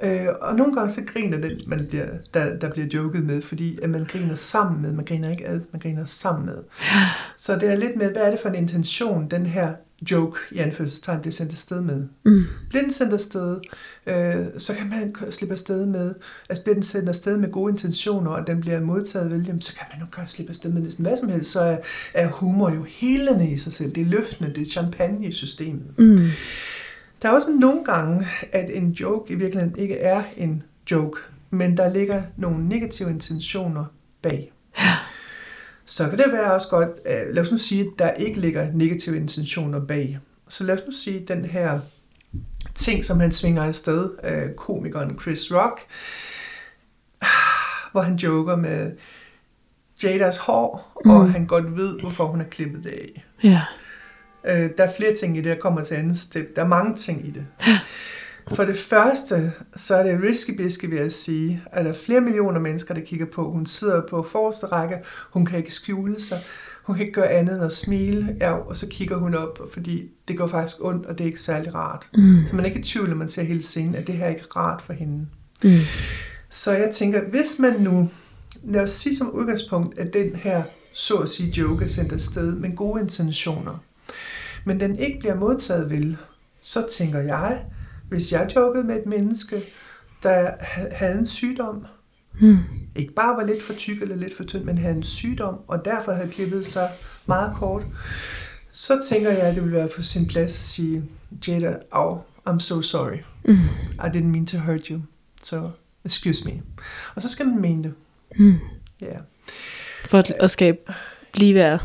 Øh, 0.03 0.27
og 0.40 0.57
nogle 0.57 0.75
gange 0.75 0.88
så 0.88 1.01
griner 1.07 1.38
den, 1.38 1.61
man 1.66 1.87
bliver, 1.87 2.07
der, 2.35 2.59
der 2.59 2.71
bliver 2.71 2.87
joket 2.95 3.25
med, 3.25 3.42
fordi 3.42 3.79
at 3.83 3.90
man 3.90 4.05
griner 4.05 4.35
sammen 4.35 4.83
med, 4.83 4.92
man 4.92 5.05
griner 5.05 5.31
ikke 5.31 5.47
ad, 5.47 5.61
man 5.73 5.81
griner 5.81 6.05
sammen 6.05 6.47
med. 6.47 6.59
Så 7.37 7.57
det 7.57 7.73
er 7.73 7.77
lidt 7.77 7.97
med, 7.97 8.11
hvad 8.11 8.23
er 8.23 8.31
det 8.31 8.40
for 8.40 8.49
en 8.49 8.55
intention, 8.55 9.31
den 9.31 9.47
her 9.47 9.75
joke, 10.11 10.38
i 10.51 10.59
anførselstegn, 10.59 11.21
bliver 11.21 11.33
sendt 11.33 11.53
afsted 11.53 11.81
med. 11.81 12.09
Mm. 12.25 12.45
Bliver 12.69 12.83
den 12.83 12.93
sendt 12.93 13.12
afsted, 13.12 13.61
øh, 14.07 14.47
så 14.59 14.75
kan 14.75 14.88
man 14.88 15.15
slippe 15.31 15.53
afsted 15.53 15.87
med, 15.87 16.15
altså 16.49 16.65
bliver 16.65 16.75
den 16.75 16.83
sendt 16.83 17.09
afsted 17.09 17.37
med 17.37 17.51
gode 17.51 17.73
intentioner, 17.73 18.31
og 18.31 18.47
den 18.47 18.61
bliver 18.61 18.81
modtaget 18.81 19.31
vel, 19.31 19.47
jamen, 19.47 19.61
så 19.61 19.75
kan 19.75 19.87
man 19.93 20.01
nok 20.01 20.11
godt 20.11 20.31
slippe 20.31 20.51
afsted 20.51 20.73
med 20.73 20.83
næsten 20.83 21.07
hvad 21.07 21.17
som 21.17 21.29
helst, 21.29 21.51
så 21.51 21.61
er, 21.61 21.77
er 22.15 22.29
humor 22.29 22.71
jo 22.71 22.85
helende 22.88 23.51
i 23.51 23.57
sig 23.57 23.73
selv, 23.73 23.93
det 23.93 24.01
er 24.01 24.07
løftende, 24.07 24.55
det 24.55 24.62
er 24.62 24.67
champagne 24.67 25.27
i 25.27 25.33
systemet. 25.33 25.99
Mm. 25.99 26.29
Der 27.23 27.29
er 27.29 27.33
også 27.33 27.51
nogle 27.51 27.85
gange, 27.85 28.27
at 28.53 28.71
en 28.71 28.91
joke 28.91 29.33
i 29.33 29.37
virkeligheden 29.37 29.79
ikke 29.79 29.99
er 29.99 30.23
en 30.37 30.62
joke, 30.91 31.21
men 31.51 31.77
der 31.77 31.93
ligger 31.93 32.23
nogle 32.37 32.69
negative 32.69 33.11
intentioner 33.11 33.85
bag. 34.23 34.53
Så 35.87 36.09
kan 36.09 36.18
det 36.18 36.33
være 36.33 36.53
også 36.53 36.68
godt, 36.68 36.88
øh, 37.07 37.35
lad 37.35 37.42
os 37.42 37.51
nu 37.51 37.59
sige, 37.59 37.81
at 37.81 37.99
der 37.99 38.11
ikke 38.11 38.40
ligger 38.40 38.73
negative 38.73 39.16
intentioner 39.16 39.81
bag. 39.81 40.18
Så 40.49 40.64
lad 40.64 40.75
os 40.75 40.83
nu 40.87 40.92
sige, 40.92 41.21
at 41.21 41.29
den 41.29 41.45
her 41.45 41.81
ting, 42.75 43.05
som 43.05 43.21
han 43.21 43.33
svinger 43.33 43.62
afsted, 43.62 44.11
øh, 44.25 44.55
komikeren 44.57 45.18
Chris 45.21 45.53
Rock, 45.53 45.81
hvor 47.92 48.01
han 48.01 48.16
joker 48.16 48.57
med 48.57 48.92
Jadas 50.03 50.37
hår, 50.37 51.01
mm. 51.05 51.11
og 51.11 51.33
han 51.33 51.47
godt 51.47 51.77
ved, 51.77 52.01
hvorfor 52.01 52.27
hun 52.27 52.40
har 52.40 52.49
klippet 52.49 52.85
det 52.85 52.90
af. 52.90 53.25
Ja. 53.45 53.62
Øh, 54.45 54.71
der 54.79 54.85
er 54.85 54.92
flere 54.97 55.14
ting 55.14 55.37
i 55.37 55.40
det, 55.40 55.51
jeg 55.51 55.61
kommer 55.61 55.85
til 55.85 55.95
andet 55.95 56.18
step. 56.18 56.57
Der 56.57 56.62
er 56.62 56.66
mange 56.66 56.97
ting 56.97 57.29
i 57.29 57.31
det. 57.31 57.47
For 58.49 58.65
det 58.65 58.79
første, 58.79 59.53
så 59.77 59.97
er 59.97 60.03
det 60.03 60.23
risky 60.23 60.57
bisky, 60.57 60.87
vil 60.87 60.99
jeg 60.99 61.13
sige, 61.13 61.63
at 61.73 61.85
der 61.85 61.91
er 61.91 61.97
flere 61.97 62.21
millioner 62.21 62.61
mennesker, 62.61 62.95
der 62.95 63.01
kigger 63.01 63.27
på. 63.27 63.51
Hun 63.51 63.67
sidder 63.67 64.03
på 64.11 64.23
forreste 64.23 64.67
række, 64.67 64.97
hun 65.31 65.47
kan 65.47 65.59
ikke 65.59 65.75
skjule 65.75 66.21
sig, 66.21 66.39
hun 66.83 66.97
kan 66.97 67.07
ikke 67.07 67.21
gøre 67.21 67.31
andet 67.31 67.55
end 67.55 67.65
at 67.65 67.73
smile, 67.73 68.37
ja, 68.41 68.53
og 68.53 68.77
så 68.77 68.87
kigger 68.89 69.17
hun 69.17 69.35
op, 69.35 69.61
fordi 69.73 70.11
det 70.29 70.39
går 70.39 70.47
faktisk 70.47 70.77
ondt, 70.81 71.07
og 71.07 71.19
det 71.19 71.25
er 71.25 71.29
ikke 71.29 71.41
særlig 71.41 71.75
rart. 71.75 72.09
Mm. 72.15 72.47
Så 72.47 72.57
man 72.57 72.65
er 72.65 72.69
ikke 72.69 72.81
i 72.81 72.83
tvivl, 72.83 73.09
når 73.09 73.17
man 73.17 73.29
ser 73.29 73.43
hele 73.43 73.63
scenen, 73.63 73.95
at 73.95 74.07
det 74.07 74.15
her 74.15 74.25
er 74.25 74.31
ikke 74.31 74.45
rart 74.57 74.83
for 74.83 74.93
hende. 74.93 75.27
Mm. 75.65 75.79
Så 76.51 76.73
jeg 76.73 76.91
tænker, 76.91 77.21
hvis 77.21 77.59
man 77.59 77.81
nu, 77.81 78.11
lad 78.65 78.83
os 78.83 78.91
sige 78.91 79.17
som 79.17 79.31
udgangspunkt, 79.31 79.99
at 79.99 80.13
den 80.13 80.37
her, 80.37 80.63
så 80.93 81.17
at 81.17 81.29
sige, 81.29 81.51
joke 81.51 81.85
er 81.85 81.89
sendt 81.89 82.13
afsted 82.13 82.55
med 82.55 82.77
gode 82.77 83.01
intentioner, 83.01 83.83
men 84.65 84.81
den 84.81 84.99
ikke 84.99 85.19
bliver 85.19 85.35
modtaget 85.35 85.91
vel, 85.91 86.17
så 86.61 86.87
tænker 86.93 87.19
jeg, 87.19 87.63
hvis 88.12 88.33
jeg 88.33 88.53
jokede 88.57 88.85
med 88.85 88.96
et 88.96 89.07
menneske, 89.07 89.62
der 90.22 90.51
ha- 90.61 90.88
havde 90.94 91.18
en 91.18 91.27
sygdom, 91.27 91.87
Mm. 92.40 92.59
ikke 92.96 93.12
bare 93.12 93.37
var 93.37 93.44
lidt 93.44 93.62
for 93.62 93.72
tyk 93.75 94.03
eller 94.03 94.16
lidt 94.16 94.37
for 94.37 94.44
tynd, 94.44 94.64
men 94.64 94.79
havde 94.79 94.94
en 94.96 95.03
sygdom, 95.03 95.57
og 95.68 95.85
derfor 95.85 96.12
havde 96.12 96.29
klippet 96.31 96.66
sig 96.66 96.90
meget 97.27 97.53
kort, 97.57 97.83
så 98.70 99.03
tænker 99.09 99.31
jeg, 99.31 99.40
at 99.40 99.55
det 99.57 99.64
vil 99.64 99.72
være 99.72 99.88
på 99.96 100.03
sin 100.03 100.27
plads 100.27 100.57
at 100.59 100.62
sige, 100.64 101.05
Jada, 101.48 101.77
oh, 101.90 102.18
I'm 102.48 102.59
so 102.59 102.83
sorry. 102.83 103.16
Mm. 103.44 103.53
I 104.05 104.07
didn't 104.16 104.29
mean 104.31 104.46
to 104.46 104.59
hurt 104.59 104.87
you. 104.87 105.01
So, 105.42 105.70
excuse 106.05 106.44
me. 106.44 106.62
Og 107.14 107.22
så 107.22 107.29
skal 107.29 107.46
man 107.46 107.61
mene 107.61 107.83
det. 107.83 107.94
Mm. 108.37 108.55
Ja. 109.01 109.07
Yeah. 109.07 109.20
For 110.05 110.18
at, 110.18 110.31
at 110.31 110.51
skabe 110.51 110.79
ligeværd. 111.35 111.85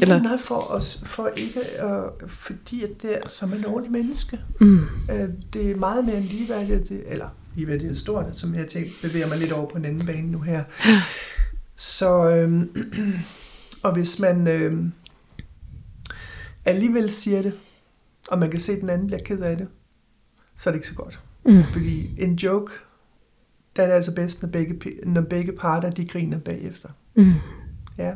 Eller? 0.00 0.22
Nej, 0.22 0.38
for, 0.38 0.60
os, 0.60 1.04
for 1.06 1.28
ikke, 1.36 1.60
uh, 1.84 2.28
fordi 2.28 2.82
at 2.82 3.02
det 3.02 3.14
er 3.14 3.28
som 3.28 3.52
en 3.52 3.64
ordentlig 3.64 3.92
menneske. 3.92 4.40
Mm. 4.60 4.78
Uh, 5.08 5.28
det 5.52 5.70
er 5.70 5.76
meget 5.76 6.04
mere 6.04 6.16
end 6.16 6.24
ligeværdigt, 6.24 6.88
det, 6.88 7.02
eller 7.06 7.28
ligeværdigt 7.56 7.90
er 7.90 7.94
stort, 7.94 8.36
som 8.36 8.54
jeg 8.54 8.66
tænker, 8.66 8.90
bevæger 9.02 9.26
mig 9.26 9.38
lidt 9.38 9.52
over 9.52 9.68
på 9.68 9.78
en 9.78 9.84
anden 9.84 10.06
bane 10.06 10.30
nu 10.30 10.40
her. 10.40 10.64
Så 11.76 12.30
øhm, 12.30 12.70
Og 13.82 13.92
hvis 13.92 14.20
man 14.20 14.48
øh, 14.48 14.84
alligevel 16.64 17.10
siger 17.10 17.42
det, 17.42 17.60
og 18.28 18.38
man 18.38 18.50
kan 18.50 18.60
se, 18.60 18.72
at 18.72 18.80
den 18.80 18.90
anden 18.90 19.06
bliver 19.06 19.20
ked 19.24 19.38
af 19.38 19.56
det, 19.56 19.68
så 20.56 20.70
er 20.70 20.72
det 20.72 20.78
ikke 20.78 20.88
så 20.88 20.94
godt. 20.94 21.20
Mm. 21.44 21.64
Fordi 21.64 22.22
en 22.22 22.34
joke, 22.34 22.72
der 23.76 23.82
er 23.82 23.86
det 23.86 23.94
altså 23.94 24.14
bedst, 24.14 24.42
når 24.42 24.48
begge, 24.48 24.78
når 25.06 25.20
begge 25.20 25.52
parter 25.52 25.90
de 25.90 26.08
griner 26.08 26.38
bagefter. 26.38 26.88
Mm. 27.14 27.32
Ja. 27.98 28.14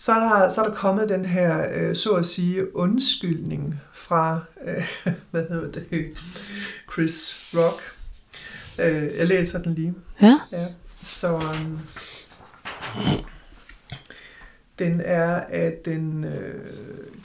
Så 0.00 0.12
er 0.12 0.20
der, 0.20 0.48
så 0.48 0.60
er 0.62 0.68
der 0.68 0.74
kommet 0.74 1.08
den 1.08 1.24
her, 1.24 1.66
øh, 1.74 1.96
så 1.96 2.10
at 2.10 2.26
sige, 2.26 2.76
undskyldning 2.76 3.80
fra, 3.92 4.40
øh, 4.64 4.88
hvad 5.30 5.44
hedder 5.50 5.70
det, 5.72 5.84
Chris 6.92 7.44
Rock. 7.54 7.82
Øh, 8.78 9.16
jeg 9.18 9.26
læser 9.26 9.62
den 9.62 9.74
lige. 9.74 9.94
Ja. 10.22 10.40
Ja. 10.52 10.66
Så 11.02 11.34
um, 11.34 11.78
den 14.78 15.00
er 15.04 15.34
at 15.34 15.84
den, 15.84 16.24
øh, 16.24 16.68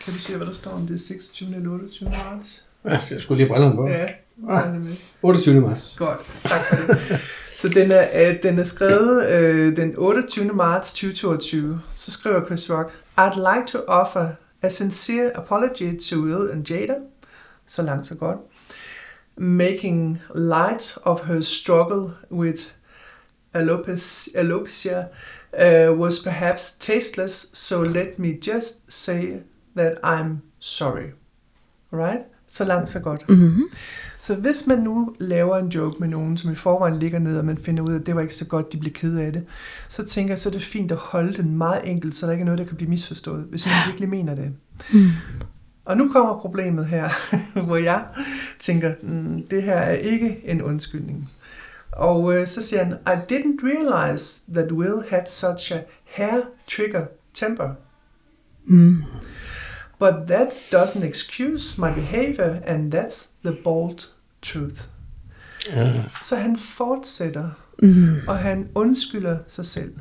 kan 0.05 0.13
du 0.13 0.19
se, 0.19 0.38
hvad 0.38 0.47
der 0.47 0.53
står 0.53 0.71
om 0.71 0.88
det, 0.88 0.99
26. 0.99 1.55
eller 1.55 1.71
28. 1.71 2.09
marts? 2.09 2.65
Ja, 2.86 2.99
jeg 3.12 3.21
skulle 3.21 3.38
lige 3.43 3.47
brillerne 3.49 3.75
på. 3.75 3.88
Ja, 3.88 4.05
Ah. 4.49 4.67
ah. 4.67 4.81
med. 4.81 4.95
28. 5.21 5.62
marts. 5.62 5.95
Godt, 5.97 6.19
tak 6.43 6.59
for 6.69 6.75
det. 6.93 7.19
Så 7.55 7.69
den 7.69 7.91
er, 7.91 8.29
øh, 8.29 8.43
den 8.43 8.59
er 8.59 8.63
skrevet 8.63 9.29
øh, 9.29 9.75
den 9.75 9.93
28. 9.97 10.45
marts 10.53 10.93
2022. 10.93 11.81
Så 11.91 12.11
skriver 12.11 12.45
Chris 12.45 12.69
Rock, 12.69 12.91
I'd 13.19 13.55
like 13.55 13.67
to 13.67 13.79
offer 13.87 14.29
a 14.61 14.69
sincere 14.69 15.37
apology 15.37 15.99
to 16.09 16.21
Will 16.21 16.51
and 16.51 16.69
Jada. 16.69 16.95
Så 17.67 17.81
langt, 17.81 18.05
så 18.05 18.17
godt. 18.17 18.37
Making 19.37 20.21
light 20.35 20.97
of 21.03 21.21
her 21.25 21.41
struggle 21.41 22.13
with 22.31 22.61
alopecia, 23.53 24.39
alopecia 24.39 25.07
uh, 25.53 25.99
was 25.99 26.23
perhaps 26.23 26.77
tasteless, 26.79 27.49
so 27.53 27.81
let 27.81 28.19
me 28.19 28.33
just 28.33 28.91
say 28.91 29.39
that 29.75 29.97
I'm 30.03 30.41
sorry. 30.59 31.13
Right? 31.91 32.25
Så 32.47 32.65
langt, 32.65 32.89
så 32.89 32.99
godt. 32.99 33.21
Mm-hmm. 33.29 33.61
Så 34.23 34.36
hvis 34.36 34.67
man 34.67 34.79
nu 34.79 35.15
laver 35.19 35.57
en 35.57 35.67
joke 35.67 35.95
med 35.99 36.07
nogen, 36.07 36.38
som 36.38 36.51
i 36.51 36.55
forvejen 36.55 36.99
ligger 36.99 37.19
ned, 37.19 37.38
og 37.38 37.45
man 37.45 37.57
finder 37.57 37.83
ud 37.83 37.93
af, 37.93 37.99
at 37.99 38.05
det 38.05 38.15
var 38.15 38.21
ikke 38.21 38.33
så 38.33 38.47
godt, 38.47 38.71
de 38.71 38.77
blev 38.77 38.93
ked 38.93 39.17
af 39.17 39.33
det, 39.33 39.45
så 39.88 40.03
tænker 40.03 40.31
jeg, 40.31 40.39
så 40.39 40.49
er 40.49 40.53
det 40.53 40.63
fint 40.63 40.91
at 40.91 40.97
holde 40.97 41.33
den 41.33 41.57
meget 41.57 41.89
enkelt, 41.89 42.15
så 42.15 42.25
der 42.25 42.31
ikke 42.31 42.41
er 42.41 42.45
noget, 42.45 42.59
der 42.59 42.65
kan 42.65 42.75
blive 42.75 42.89
misforstået, 42.89 43.45
hvis 43.49 43.65
man 43.65 43.75
virkelig 43.88 44.09
mener 44.09 44.36
det. 44.36 44.51
Mm. 44.93 45.09
Og 45.86 45.97
nu 45.97 46.12
kommer 46.12 46.39
problemet 46.39 46.86
her, 46.86 47.09
hvor 47.65 47.77
jeg 47.77 48.05
tænker, 48.59 48.93
mm, 49.01 49.47
det 49.47 49.63
her 49.63 49.77
er 49.77 49.93
ikke 49.93 50.41
en 50.45 50.62
undskyldning. 50.62 51.29
Og 51.91 52.36
øh, 52.36 52.47
så 52.47 52.63
siger 52.63 52.83
han, 52.83 52.93
I 52.93 53.33
didn't 53.33 53.67
realize 53.67 54.41
that 54.53 54.71
Will 54.71 55.03
had 55.09 55.25
such 55.27 55.73
a 55.73 55.79
hair 56.05 56.41
trigger 56.67 57.05
temper. 57.33 57.69
Mm. 58.65 59.03
But 59.99 60.13
that 60.27 60.53
doesn't 60.71 61.03
excuse 61.03 61.81
my 61.81 61.91
behavior, 61.91 62.62
and 62.65 62.93
that's 62.93 63.33
the 63.43 63.57
bold 63.63 64.12
truth. 64.43 64.82
Ja. 65.69 65.93
Så 66.23 66.36
han 66.36 66.58
fortsætter, 66.58 67.49
Mm. 67.79 68.15
og 68.27 68.38
han 68.38 68.67
undskylder 68.75 69.38
sig 69.47 69.65
selv. 69.65 69.93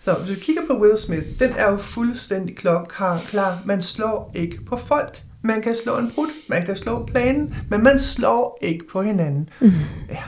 Så 0.00 0.12
hvis 0.14 0.30
vi 0.36 0.40
kigger 0.40 0.62
på 0.66 0.78
Will 0.80 0.98
Smith, 0.98 1.26
den 1.38 1.52
er 1.52 1.70
jo 1.70 1.76
fuldstændig 1.76 2.56
klokklar. 2.56 3.20
Klar. 3.28 3.62
Man 3.64 3.82
slår 3.82 4.32
ikke 4.34 4.64
på 4.64 4.76
folk. 4.76 5.22
Man 5.42 5.62
kan 5.62 5.74
slå 5.74 5.98
en 5.98 6.10
brud, 6.14 6.30
man 6.48 6.66
kan 6.66 6.76
slå 6.76 7.06
planen, 7.06 7.54
men 7.70 7.82
man 7.82 7.98
slår 7.98 8.58
ikke 8.62 8.84
på 8.92 9.02
hinanden. 9.02 9.48
Mm. 9.60 9.70
Ja. 10.10 10.22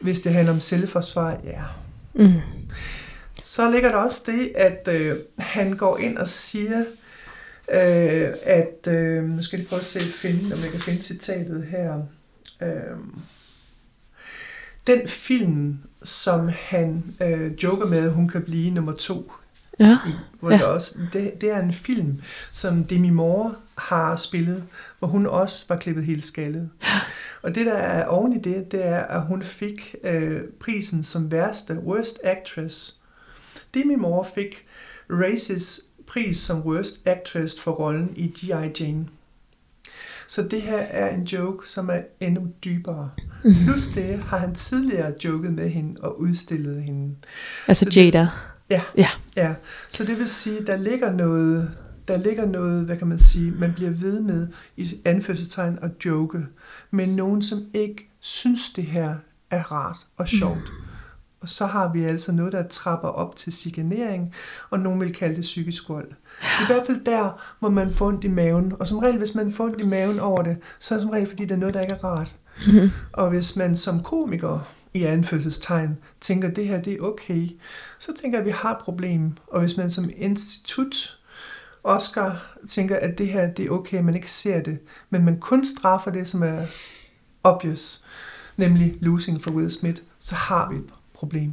Hvis 0.00 0.20
det 0.20 0.32
handler 0.32 0.52
om 0.52 0.60
selvforsvar, 0.60 1.36
ja. 1.44 1.62
Mm. 2.14 2.32
Så 3.42 3.70
ligger 3.70 3.88
der 3.88 3.96
også 3.96 4.22
det, 4.32 4.52
at 4.54 4.88
øh, 4.88 5.16
han 5.38 5.76
går 5.76 5.98
ind 5.98 6.18
og 6.18 6.28
siger, 6.28 6.78
øh, 7.72 8.28
at, 8.42 8.88
øh, 8.88 9.24
nu 9.24 9.42
skal 9.42 9.56
jeg 9.56 9.60
lige 9.60 9.68
prøve 9.68 9.80
at 9.80 9.84
se, 9.86 10.00
finde, 10.12 10.54
om 10.54 10.60
jeg 10.62 10.70
kan 10.70 10.80
finde 10.80 11.02
citatet 11.02 11.66
her. 11.70 12.02
Øh, 12.62 12.98
den 14.86 15.08
film, 15.08 15.78
som 16.02 16.48
han 16.48 17.04
øh, 17.20 17.52
joker 17.62 17.86
med, 17.86 17.98
at 17.98 18.12
hun 18.12 18.28
kan 18.28 18.42
blive 18.42 18.70
nummer 18.70 18.92
to 18.92 19.32
Ja. 19.80 19.98
i, 20.06 20.10
hvor 20.40 20.50
Ja. 20.50 20.56
det, 20.56 20.64
også, 20.64 20.98
det, 21.12 21.40
det 21.40 21.50
er 21.50 21.60
en 21.62 21.72
film, 21.72 22.20
som 22.50 22.84
Demi 22.84 23.10
Moore 23.10 23.54
har 23.78 24.16
spillet, 24.16 24.64
hvor 24.98 25.08
hun 25.08 25.26
også 25.26 25.64
var 25.68 25.76
klippet 25.76 26.04
helt 26.04 26.24
skaldet. 26.24 26.70
Og 27.42 27.54
det, 27.54 27.66
der 27.66 27.72
er 27.74 28.06
oven 28.06 28.32
i 28.32 28.38
det, 28.40 28.72
det 28.72 28.84
er, 28.86 29.00
at 29.00 29.22
hun 29.26 29.42
fik 29.42 29.94
øh, 30.04 30.40
prisen 30.60 31.04
som 31.04 31.30
værste 31.30 31.74
Worst 31.78 32.18
Actress. 32.24 32.96
Demi 33.74 33.94
Moore 33.94 34.26
fik 34.34 34.66
Races 35.10 35.80
pris 36.06 36.36
som 36.36 36.60
Worst 36.66 37.06
Actress 37.06 37.60
for 37.60 37.70
rollen 37.72 38.12
i 38.16 38.26
G.I. 38.26 38.82
Jane. 38.82 39.06
Så 40.30 40.42
det 40.50 40.62
her 40.62 40.78
er 40.78 41.14
en 41.14 41.22
joke, 41.24 41.68
som 41.68 41.88
er 41.90 42.00
endnu 42.20 42.48
dybere. 42.64 43.10
Plus 43.64 43.86
det 43.86 44.18
har 44.18 44.38
han 44.38 44.54
tidligere 44.54 45.12
joket 45.24 45.52
med 45.52 45.68
hende 45.70 46.00
og 46.00 46.20
udstillet 46.20 46.82
hende. 46.82 47.14
Altså 47.68 47.84
Så 47.84 47.90
det- 47.90 47.96
Jada. 47.96 48.28
Ja. 48.70 48.82
Ja. 48.96 49.08
Ja, 49.36 49.54
så 49.88 50.04
det 50.04 50.18
vil 50.18 50.28
sige, 50.28 50.66
der 50.66 50.76
ligger 50.76 51.12
noget, 51.12 51.70
der 52.08 52.16
ligger 52.18 52.46
noget, 52.46 52.84
hvad 52.86 52.96
kan 52.96 53.06
man 53.06 53.18
sige, 53.18 53.50
man 53.50 53.72
bliver 53.72 53.90
ved 53.90 54.20
med 54.20 54.48
i 54.76 55.00
anførselstegn 55.04 55.78
at 55.82 55.90
joke, 56.04 56.38
men 56.90 57.08
nogen, 57.08 57.42
som 57.42 57.58
ikke 57.74 58.10
synes, 58.20 58.70
det 58.76 58.84
her 58.84 59.14
er 59.50 59.72
rart 59.72 59.96
og 60.16 60.28
sjovt. 60.28 60.58
Mm. 60.58 60.86
Og 61.40 61.48
så 61.48 61.66
har 61.66 61.92
vi 61.92 62.04
altså 62.04 62.32
noget, 62.32 62.52
der 62.52 62.68
trapper 62.68 63.08
op 63.08 63.36
til 63.36 63.52
chikanering, 63.52 64.34
og 64.70 64.80
nogen 64.80 65.00
vil 65.00 65.14
kalde 65.14 65.36
det 65.36 65.42
psykisk 65.42 65.88
vold. 65.88 66.10
I 66.42 66.66
hvert 66.66 66.86
fald 66.86 67.04
der, 67.04 67.40
hvor 67.58 67.68
man 67.68 67.92
får 67.92 68.06
ondt 68.06 68.24
i 68.24 68.28
maven. 68.28 68.72
Og 68.80 68.86
som 68.86 68.98
regel, 68.98 69.18
hvis 69.18 69.34
man 69.34 69.52
får 69.52 69.64
ondt 69.64 69.80
i 69.80 69.86
maven 69.86 70.18
over 70.18 70.42
det, 70.42 70.56
så 70.78 70.94
er 70.94 70.98
det 70.98 71.02
som 71.02 71.10
regel, 71.10 71.28
fordi 71.28 71.42
det 71.42 71.50
er 71.50 71.56
noget, 71.56 71.74
der 71.74 71.80
ikke 71.80 71.92
er 71.92 72.04
rart. 72.04 72.36
Og 73.12 73.30
hvis 73.30 73.56
man 73.56 73.76
som 73.76 74.02
komiker 74.02 74.58
i 74.94 75.04
anførselstegn 75.04 75.98
tænker, 76.20 76.48
at 76.48 76.56
det 76.56 76.66
her 76.66 76.82
det 76.82 76.92
er 76.92 77.00
okay, 77.00 77.48
så 77.98 78.12
tænker 78.20 78.38
jeg, 78.38 78.46
at 78.46 78.46
vi 78.46 78.56
har 78.56 78.74
et 78.74 78.82
problem. 78.82 79.32
Og 79.46 79.60
hvis 79.60 79.76
man 79.76 79.90
som 79.90 80.10
institut, 80.16 81.18
Oscar, 81.84 82.56
tænker, 82.68 82.96
at 82.96 83.18
det 83.18 83.28
her 83.28 83.50
det 83.50 83.66
er 83.66 83.70
okay, 83.70 84.00
man 84.00 84.14
ikke 84.14 84.30
ser 84.30 84.62
det, 84.62 84.78
men 85.10 85.24
man 85.24 85.40
kun 85.40 85.64
straffer 85.64 86.10
det, 86.10 86.28
som 86.28 86.42
er 86.42 86.66
obvious, 87.44 88.04
nemlig 88.56 88.94
losing 89.00 89.42
for 89.42 89.50
Will 89.50 89.70
Smith, 89.70 90.02
så 90.18 90.34
har 90.34 90.70
vi 90.70 90.76
et 90.76 90.99
problem. 91.20 91.50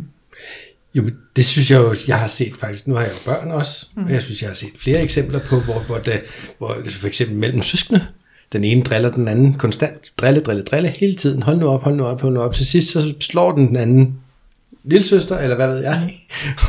Jo, 0.94 1.10
det 1.36 1.46
synes 1.46 1.72
jeg 1.72 1.78
jo, 1.78 1.96
jeg 2.08 2.20
har 2.20 2.28
set 2.28 2.58
faktisk. 2.58 2.88
Nu 2.88 2.94
har 2.94 3.02
jeg 3.02 3.12
jo 3.12 3.32
børn 3.32 3.52
også, 3.52 3.88
mm. 3.96 4.04
og 4.04 4.12
jeg 4.12 4.22
synes, 4.22 4.42
jeg 4.42 4.50
har 4.50 4.56
set 4.56 4.74
flere 4.80 5.02
eksempler 5.02 5.40
på, 5.50 5.60
hvor, 5.60 5.80
hvor, 5.80 5.98
det, 5.98 6.22
hvor 6.58 6.74
det 6.74 6.94
for 6.94 7.08
eksempel 7.08 7.38
mellem 7.38 7.62
søskende, 7.62 8.08
den 8.54 8.64
ene 8.64 8.84
driller 8.84 9.12
den 9.12 9.28
anden 9.28 9.54
konstant, 9.54 10.14
drille, 10.18 10.40
drille, 10.40 10.64
drille 10.64 10.90
hele 10.90 11.16
tiden. 11.16 11.44
Hold 11.44 11.58
nu 11.58 11.68
op, 11.68 11.84
hold 11.84 11.96
nu 11.96 12.06
op, 12.06 12.22
hold 12.22 12.34
nu 12.34 12.42
op. 12.42 12.54
Til 12.54 12.66
sidst 12.66 12.92
så 12.92 13.14
slår 13.20 13.56
den 13.56 13.68
den 13.68 13.76
anden 13.76 14.20
lille 14.84 15.08
søster, 15.08 15.38
eller 15.38 15.56
hvad 15.56 15.68
ved 15.68 15.84
jeg. 15.84 16.20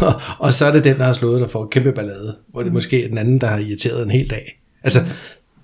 og, 0.00 0.20
og 0.44 0.54
så 0.54 0.66
er 0.66 0.72
det 0.72 0.84
den, 0.84 0.98
der 0.98 1.04
har 1.04 1.12
slået, 1.12 1.40
der 1.40 1.48
får 1.48 1.66
kæmpe 1.66 1.92
ballade, 1.92 2.36
hvor 2.48 2.62
det 2.62 2.72
måske 2.72 3.04
er 3.04 3.08
den 3.08 3.18
anden, 3.18 3.40
der 3.40 3.46
har 3.46 3.58
irriteret 3.58 4.02
en 4.02 4.10
hel 4.10 4.30
dag. 4.30 4.60
Altså, 4.84 4.98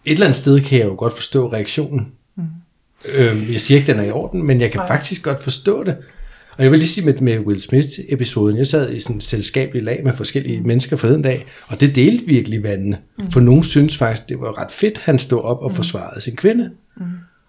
et 0.04 0.12
eller 0.12 0.26
andet 0.26 0.36
sted 0.36 0.60
kan 0.60 0.78
jeg 0.78 0.86
jo 0.86 0.94
godt 0.98 1.14
forstå 1.14 1.52
reaktionen. 1.52 2.12
Øhm, 3.14 3.52
jeg 3.52 3.60
siger 3.60 3.78
ikke, 3.78 3.92
den 3.92 4.00
er 4.00 4.04
i 4.04 4.10
orden, 4.10 4.46
men 4.46 4.60
jeg 4.60 4.70
kan 4.70 4.78
Nej. 4.78 4.88
faktisk 4.88 5.22
godt 5.22 5.42
forstå 5.42 5.84
det. 5.84 5.96
Og 6.58 6.62
jeg 6.64 6.70
vil 6.70 6.78
lige 6.78 6.88
sige 6.88 7.04
med, 7.04 7.14
med 7.14 7.38
Will 7.38 7.60
Smith-episoden, 7.60 8.56
jeg 8.58 8.66
sad 8.66 8.92
i 8.92 9.00
sådan 9.00 9.16
en 9.16 9.20
selskabelig 9.20 9.82
lag 9.82 10.00
med 10.04 10.12
forskellige 10.16 10.60
mm. 10.60 10.66
mennesker 10.66 10.96
forleden 10.96 11.22
dag, 11.22 11.46
og 11.66 11.80
det 11.80 11.94
delte 11.94 12.24
virkelig 12.26 12.62
vandene. 12.62 12.98
Mm. 13.18 13.30
For 13.30 13.40
nogen 13.40 13.62
synes 13.64 13.96
faktisk, 13.96 14.28
det 14.28 14.40
var 14.40 14.58
ret 14.58 14.70
fedt, 14.72 14.98
han 14.98 15.18
stod 15.18 15.42
op 15.42 15.58
og 15.58 15.74
forsvarede 15.74 16.20
sin 16.20 16.36
kvinde. 16.36 16.70
Mm. 16.96 17.02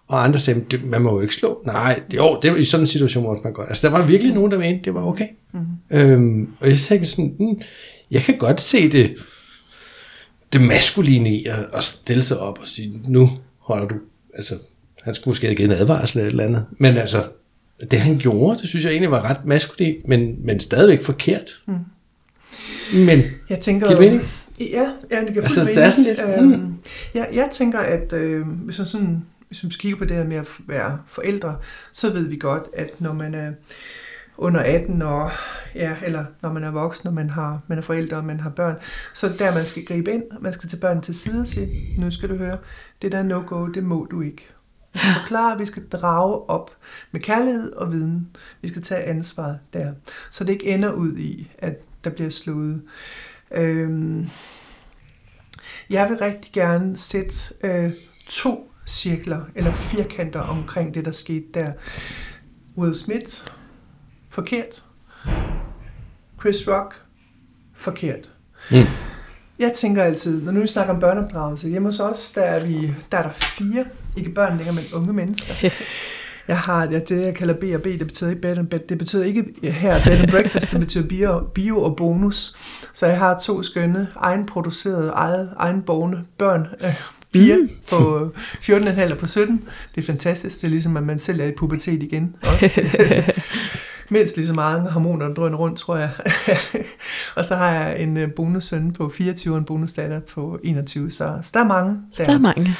Og 0.08 0.24
andre 0.24 0.38
sagde, 0.38 0.60
"Det- 0.70 0.84
man 0.84 1.02
må 1.02 1.12
jo 1.14 1.20
ikke 1.20 1.34
slå. 1.34 1.62
Nej, 1.66 2.00
jo, 2.16 2.38
det 2.42 2.50
var 2.52 2.56
i 2.56 2.64
sådan 2.64 2.82
en 2.82 2.86
situation, 2.86 3.24
hvor 3.24 3.40
man 3.44 3.52
godt. 3.52 3.68
Altså, 3.68 3.86
der 3.86 3.92
var 3.98 4.06
virkelig 4.06 4.34
nogen, 4.34 4.52
der 4.52 4.58
mente, 4.58 4.84
det 4.84 4.94
var 4.94 5.02
okay. 5.06 5.26
Mm. 5.52 5.60
Øhm, 5.96 6.48
og 6.60 6.68
jeg 6.68 6.78
tænkte 6.78 7.08
sådan, 7.08 7.34
mm, 7.38 7.60
jeg 8.10 8.20
kan 8.22 8.38
godt 8.38 8.60
se 8.60 8.88
det, 8.92 9.14
det 10.52 10.60
maskuline 10.60 11.34
i 11.34 11.44
at, 11.46 11.66
at 11.74 11.84
stille 11.84 12.22
sig 12.22 12.38
op 12.38 12.58
og 12.60 12.68
sige, 12.68 13.00
nu 13.08 13.30
holder 13.58 13.88
du, 13.88 13.94
altså, 14.34 14.54
han 15.02 15.14
skulle 15.14 15.30
måske 15.32 15.46
have 15.46 15.56
givet 15.56 15.70
en 15.72 15.76
advarsel 15.76 16.18
eller 16.18 16.26
et 16.26 16.30
eller 16.30 16.44
andet. 16.44 16.64
Men 16.80 16.96
altså, 16.96 17.24
det 17.90 18.00
han 18.00 18.18
gjorde, 18.18 18.58
det 18.58 18.68
synes 18.68 18.84
jeg 18.84 18.90
egentlig 18.90 19.10
var 19.10 19.30
ret 19.30 19.44
maskulint, 19.44 20.08
men, 20.08 20.46
men 20.46 20.60
stadigvæk 20.60 21.02
forkert. 21.02 21.62
Mm. 21.66 21.74
Men, 22.94 23.22
Jeg 23.50 23.60
tænker, 23.60 23.86
Giver 23.86 24.00
mening? 24.00 24.22
Ja, 24.60 24.90
ja 25.10 25.20
det 25.20 25.28
giver 25.32 25.42
Altså, 25.42 25.64
det 25.64 25.78
er 25.78 25.90
sådan 25.90 26.04
lidt, 26.04 26.20
Øhm, 26.38 26.74
jeg, 27.14 27.28
jeg 27.32 27.48
tænker, 27.52 27.78
at 27.78 28.12
øh, 28.12 28.48
hvis, 28.48 28.78
man 28.78 28.86
sådan, 28.86 29.24
hvis 29.48 29.62
man 29.62 29.70
kigger 29.70 29.98
på 29.98 30.04
det 30.04 30.16
her 30.16 30.24
med 30.24 30.36
at 30.36 30.46
være 30.66 30.98
forældre, 31.06 31.56
så 31.92 32.12
ved 32.12 32.28
vi 32.28 32.36
godt, 32.36 32.64
at 32.72 33.00
når 33.00 33.12
man 33.12 33.34
er 33.34 33.52
under 34.38 34.60
18 34.60 35.02
år, 35.02 35.32
ja, 35.74 35.96
eller 36.04 36.24
når 36.42 36.52
man 36.52 36.64
er 36.64 36.70
voksen, 36.70 37.08
og 37.08 37.14
man, 37.14 37.30
har, 37.30 37.60
man 37.66 37.78
er 37.78 37.82
forældre, 37.82 38.16
og 38.16 38.24
man 38.24 38.40
har 38.40 38.50
børn, 38.50 38.76
så 39.14 39.26
er 39.26 39.32
der, 39.32 39.54
man 39.54 39.66
skal 39.66 39.84
gribe 39.84 40.12
ind, 40.12 40.22
man 40.40 40.52
skal 40.52 40.68
tage 40.68 40.80
børn 40.80 41.02
til 41.02 41.14
side 41.14 41.40
og 41.40 41.46
sige, 41.46 41.68
nu 41.98 42.10
skal 42.10 42.28
du 42.28 42.36
høre, 42.36 42.58
det 43.02 43.12
der 43.12 43.22
no-go, 43.22 43.66
det 43.66 43.84
må 43.84 44.06
du 44.10 44.20
ikke. 44.20 44.46
Vi 44.96 45.00
skal 45.00 45.22
forklare, 45.22 45.58
vi 45.58 45.66
skal 45.66 45.88
drage 45.88 46.50
op 46.50 46.70
med 47.12 47.20
kærlighed 47.20 47.72
og 47.72 47.92
viden. 47.92 48.36
Vi 48.62 48.68
skal 48.68 48.82
tage 48.82 49.02
ansvaret 49.02 49.58
der. 49.72 49.92
Så 50.30 50.44
det 50.44 50.52
ikke 50.52 50.66
ender 50.66 50.92
ud 50.92 51.16
i, 51.16 51.50
at 51.58 51.74
der 52.04 52.10
bliver 52.10 52.30
slået 52.30 52.82
Øhm, 53.50 54.28
jeg 55.90 56.08
vil 56.08 56.18
rigtig 56.18 56.52
gerne 56.52 56.96
sætte 56.96 57.54
øh, 57.60 57.92
to 58.28 58.70
cirkler 58.86 59.40
eller 59.54 59.72
firkanter 59.72 60.40
omkring 60.40 60.94
det, 60.94 61.04
der 61.04 61.12
skete 61.12 61.46
der. 61.54 61.72
Will 62.76 62.94
Smith, 62.94 63.46
forkert. 64.30 64.84
Chris 66.40 66.68
Rock, 66.68 67.02
forkert. 67.74 68.30
Mm. 68.70 68.84
Jeg 69.58 69.72
tænker 69.72 70.02
altid, 70.02 70.42
når 70.42 70.52
nu 70.52 70.60
vi 70.60 70.66
snakker 70.66 70.94
om 70.94 71.00
børneopdragelse, 71.00 71.68
hjemme 71.68 71.88
hos 71.88 72.00
os, 72.00 72.32
der 72.32 72.42
er, 72.42 72.66
vi, 72.66 72.94
der 73.12 73.18
er 73.18 73.22
der 73.22 73.32
fire, 73.32 73.84
ikke 74.16 74.30
børn 74.30 74.56
længere, 74.56 74.74
men 74.74 74.84
unge 74.94 75.12
mennesker. 75.12 75.54
Jeg 76.48 76.58
har 76.58 76.86
det, 76.86 77.08
det 77.08 77.20
jeg 77.20 77.34
kalder 77.34 77.54
B 77.54 77.64
og 77.74 77.82
B, 77.82 77.84
det 77.84 78.06
betyder 78.06 78.30
ikke 78.30 78.42
bed 78.42 78.58
and 78.58 78.66
bed, 78.66 78.80
det 78.88 78.98
betyder 78.98 79.24
ikke 79.24 79.44
her 79.62 80.04
bed 80.04 80.18
and 80.18 80.30
breakfast, 80.30 80.70
det 80.72 80.80
betyder 80.80 81.08
bio, 81.08 81.40
bio 81.54 81.82
og 81.82 81.96
bonus. 81.96 82.56
Så 82.94 83.06
jeg 83.06 83.18
har 83.18 83.38
to 83.38 83.62
skønne, 83.62 84.08
egenproducerede, 84.16 85.10
eget, 85.10 85.50
egenborgne 85.56 86.24
børn, 86.38 86.66
øh, 86.84 86.94
piger 87.32 87.56
mm. 87.56 87.70
på 87.90 88.30
14,5 88.62 89.12
og 89.12 89.18
på 89.18 89.26
17. 89.26 89.64
Det 89.94 90.00
er 90.00 90.06
fantastisk, 90.06 90.60
det 90.60 90.64
er 90.64 90.70
ligesom, 90.70 90.96
at 90.96 91.02
man 91.02 91.18
selv 91.18 91.40
er 91.40 91.44
i 91.44 91.52
pubertet 91.56 92.02
igen. 92.02 92.36
Også. 92.42 92.70
mindst 94.10 94.36
lige 94.36 94.46
så 94.46 94.52
mange 94.52 94.90
hormoner, 94.90 95.28
der 95.28 95.34
drøner 95.34 95.58
rundt, 95.58 95.78
tror 95.78 95.96
jeg. 95.96 96.10
og 97.36 97.44
så 97.44 97.56
har 97.56 97.70
jeg 97.70 98.00
en 98.00 98.16
øh, 98.16 98.32
bonussøn 98.32 98.92
på 98.92 99.08
24 99.08 99.54
og 99.54 99.58
en 99.58 99.64
bonusdatter 99.64 100.20
på 100.20 100.58
21, 100.64 101.10
så, 101.10 101.38
så 101.42 101.50
der 101.54 101.60
er 101.60 101.64
mange. 101.64 101.96
Der. 102.16 102.24
der 102.24 102.34
er 102.34 102.38
mange. 102.38 102.76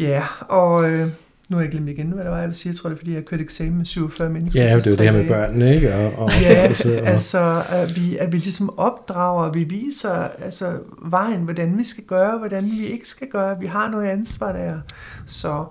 Ja, 0.00 0.24
og 0.48 0.90
øh, 0.90 1.08
nu 1.48 1.56
har 1.56 1.62
jeg 1.62 1.70
glemt 1.70 1.88
igen, 1.88 2.10
hvad 2.10 2.24
det 2.24 2.30
var, 2.32 2.38
jeg 2.38 2.48
vil 2.48 2.56
sige. 2.56 2.70
Jeg 2.70 2.76
tror, 2.76 2.88
det 2.88 2.96
er, 2.96 2.98
fordi 2.98 3.14
jeg 3.14 3.24
kørte 3.24 3.42
eksamen 3.42 3.76
med 3.76 3.84
47 3.84 4.30
mennesker. 4.30 4.62
Ja, 4.62 4.76
det 4.76 4.86
er 4.86 4.96
det 4.96 5.00
her 5.00 5.12
med 5.12 5.28
børnene, 5.28 5.74
ikke? 5.74 5.94
Og, 5.94 6.12
og, 6.18 6.30
ja, 6.42 6.68
og, 6.70 6.76
så, 6.76 7.00
og, 7.00 7.06
altså, 7.06 7.64
at 7.68 7.96
vi, 7.96 8.16
at 8.16 8.32
vi 8.32 8.36
ligesom 8.36 8.78
opdrager, 8.78 9.52
vi 9.52 9.64
viser 9.64 10.28
altså, 10.44 10.78
vejen, 11.02 11.40
hvordan 11.40 11.78
vi 11.78 11.84
skal 11.84 12.04
gøre, 12.04 12.38
hvordan 12.38 12.64
vi 12.64 12.86
ikke 12.86 13.08
skal 13.08 13.28
gøre. 13.28 13.60
Vi 13.60 13.66
har 13.66 13.90
noget 13.90 14.08
ansvar 14.08 14.52
der. 14.52 14.80
Så 15.26 15.64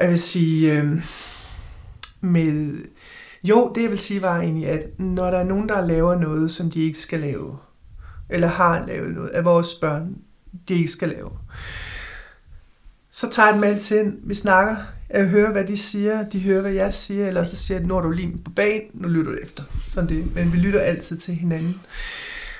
jeg 0.00 0.08
vil 0.08 0.18
sige, 0.18 0.72
øh, 0.72 1.02
med 2.20 2.76
jo, 3.44 3.72
det 3.74 3.82
jeg 3.82 3.90
vil 3.90 3.98
sige 3.98 4.22
var 4.22 4.40
egentlig, 4.40 4.68
at 4.68 5.00
når 5.00 5.30
der 5.30 5.38
er 5.38 5.44
nogen, 5.44 5.68
der 5.68 5.86
laver 5.86 6.14
noget, 6.14 6.50
som 6.50 6.70
de 6.70 6.80
ikke 6.80 6.98
skal 6.98 7.20
lave, 7.20 7.58
eller 8.30 8.48
har 8.48 8.86
lavet 8.86 9.14
noget 9.14 9.28
af 9.28 9.44
vores 9.44 9.74
børn, 9.74 10.16
de 10.68 10.74
ikke 10.74 10.90
skal 10.90 11.08
lave, 11.08 11.30
så 13.12 13.30
tager 13.30 13.46
jeg 13.46 13.54
dem 13.54 13.64
altid 13.64 14.00
ind, 14.00 14.18
vi 14.22 14.34
snakker, 14.34 14.76
jeg 15.10 15.28
hører, 15.28 15.52
hvad 15.52 15.64
de 15.64 15.76
siger, 15.76 16.28
de 16.28 16.40
hører, 16.40 16.60
hvad 16.60 16.72
jeg 16.72 16.94
siger, 16.94 17.28
eller 17.28 17.44
så 17.44 17.56
siger 17.56 17.78
jeg, 17.78 17.86
nu 17.86 17.96
er 17.96 18.00
du 18.00 18.10
lige 18.10 18.38
på 18.44 18.50
banen, 18.50 18.90
nu 18.94 19.08
lytter 19.08 19.32
du 19.32 19.38
efter. 19.42 19.62
Sådan 19.90 20.08
det. 20.08 20.34
Men 20.34 20.52
vi 20.52 20.58
lytter 20.58 20.80
altid 20.80 21.16
til 21.16 21.34
hinanden. 21.34 21.80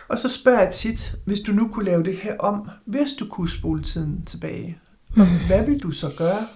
Og 0.09 0.19
så 0.19 0.29
spørger 0.29 0.61
jeg 0.61 0.71
tit, 0.71 1.15
hvis 1.25 1.41
du 1.41 1.53
nu 1.53 1.69
kunne 1.69 1.85
lave 1.85 2.03
det 2.03 2.17
her 2.17 2.39
om, 2.39 2.69
hvis 2.85 3.13
du 3.19 3.27
kunne 3.27 3.49
spole 3.49 3.83
tiden 3.83 4.25
tilbage, 4.25 4.79
mm. 5.17 5.27
hvad 5.47 5.67
vil 5.67 5.79
du 5.79 5.91
så 5.91 6.11
gøre? 6.17 6.47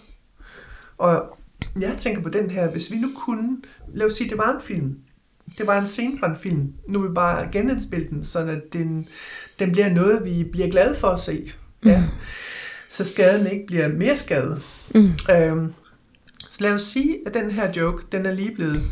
Og 0.98 1.38
jeg 1.80 1.94
tænker 1.98 2.22
på 2.22 2.28
den 2.28 2.50
her, 2.50 2.70
hvis 2.70 2.90
vi 2.90 2.96
nu 2.96 3.12
kunne, 3.16 3.56
lad 3.94 4.06
os 4.06 4.14
sige, 4.14 4.30
det 4.30 4.38
var 4.38 4.54
en 4.54 4.60
film, 4.60 4.98
det 5.58 5.66
var 5.66 5.80
en 5.80 5.86
scene 5.86 6.18
fra 6.18 6.30
en 6.30 6.36
film, 6.36 6.72
nu 6.88 7.00
vil 7.00 7.10
vi 7.10 7.14
bare 7.14 7.48
genindspille 7.52 8.08
den, 8.08 8.24
så 8.24 8.60
den, 8.72 9.08
den 9.58 9.72
bliver 9.72 9.88
noget, 9.88 10.24
vi 10.24 10.44
bliver 10.44 10.70
glade 10.70 10.94
for 10.94 11.08
at 11.08 11.20
se. 11.20 11.52
Ja. 11.84 12.00
Mm. 12.00 12.06
Så 12.88 13.04
skaden 13.04 13.46
ikke 13.46 13.66
bliver 13.66 13.88
mere 13.88 14.16
skadet. 14.16 14.62
Mm. 14.94 15.10
Øhm, 15.30 15.74
så 16.48 16.64
lad 16.64 16.72
os 16.72 16.82
sige, 16.82 17.18
at 17.26 17.34
den 17.34 17.50
her 17.50 17.72
joke, 17.76 18.06
den 18.12 18.26
er 18.26 18.32
lige 18.32 18.54
blevet 18.54 18.82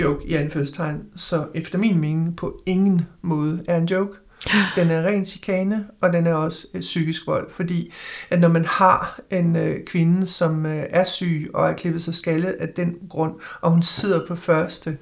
joke 0.00 0.26
i 0.26 0.34
anførselstegn, 0.34 1.02
så 1.16 1.46
efter 1.54 1.78
min 1.78 2.00
mening 2.00 2.36
på 2.36 2.62
ingen 2.66 3.06
måde 3.22 3.64
er 3.68 3.76
en 3.76 3.86
joke. 3.86 4.12
Den 4.76 4.90
er 4.90 5.06
ren 5.06 5.24
chikane, 5.24 5.86
og 6.00 6.12
den 6.12 6.26
er 6.26 6.34
også 6.34 6.66
øh, 6.74 6.80
psykisk 6.80 7.26
vold, 7.26 7.50
fordi 7.50 7.92
at 8.30 8.40
når 8.40 8.48
man 8.48 8.64
har 8.64 9.20
en 9.30 9.56
øh, 9.56 9.84
kvinde, 9.84 10.26
som 10.26 10.66
øh, 10.66 10.84
er 10.90 11.04
syg 11.04 11.50
og 11.54 11.68
er 11.70 11.72
klippet 11.72 12.02
sig 12.02 12.14
skaldet 12.14 12.56
af 12.60 12.68
den 12.68 12.94
grund, 13.08 13.34
og 13.60 13.70
hun 13.70 13.82
sidder 13.82 14.26
på 14.26 14.36
første 14.36 14.98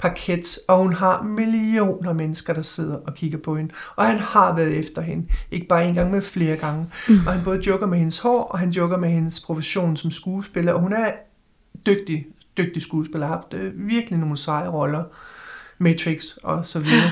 parket, 0.00 0.58
og 0.68 0.78
hun 0.78 0.92
har 0.92 1.22
millioner 1.22 2.12
mennesker, 2.12 2.54
der 2.54 2.62
sidder 2.62 2.96
og 2.96 3.14
kigger 3.14 3.38
på 3.38 3.56
hende, 3.56 3.74
og 3.96 4.06
han 4.06 4.18
har 4.18 4.56
været 4.56 4.78
efter 4.78 5.02
hende, 5.02 5.26
ikke 5.50 5.66
bare 5.66 5.88
en 5.88 5.94
gang, 5.94 6.10
men 6.10 6.22
flere 6.22 6.56
gange, 6.56 6.86
mm. 7.08 7.26
og 7.26 7.32
han 7.32 7.44
både 7.44 7.60
joker 7.66 7.86
med 7.86 7.98
hendes 7.98 8.18
hår, 8.18 8.42
og 8.42 8.58
han 8.58 8.70
joker 8.70 8.96
med 8.96 9.08
hendes 9.08 9.40
profession 9.40 9.96
som 9.96 10.10
skuespiller, 10.10 10.72
og 10.72 10.80
hun 10.80 10.92
er 10.92 11.12
dygtig, 11.86 12.26
dygtig 12.56 12.82
skuespiller, 12.82 13.26
har 13.26 13.34
haft 13.34 13.54
øh, 13.54 13.72
virkelig 13.88 14.18
nogle 14.18 14.36
seje 14.36 14.68
roller, 14.68 15.04
Matrix 15.78 16.36
og 16.36 16.66
så 16.66 16.80
videre. 16.80 17.10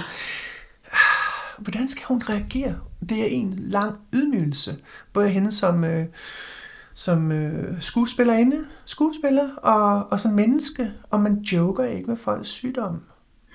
hvordan 1.59 1.89
skal 1.89 2.05
hun 2.07 2.23
reagere? 2.29 2.75
Det 3.09 3.21
er 3.21 3.27
en 3.27 3.55
lang 3.59 3.97
ydmygelse. 4.15 4.77
Både 5.13 5.29
hende 5.29 5.53
som, 5.53 5.85
øh, 5.85 6.07
som 6.99 7.33
øh, 7.33 7.83
skuespillerinde, 7.83 8.65
skuespiller 8.85 9.55
og, 9.57 10.13
og 10.13 10.21
som 10.21 10.33
menneske. 10.33 10.93
Og 11.11 11.21
man 11.21 11.35
joker 11.35 11.85
ikke 11.85 12.07
med 12.07 12.17
folks 12.17 12.49
sygdom. 12.49 13.03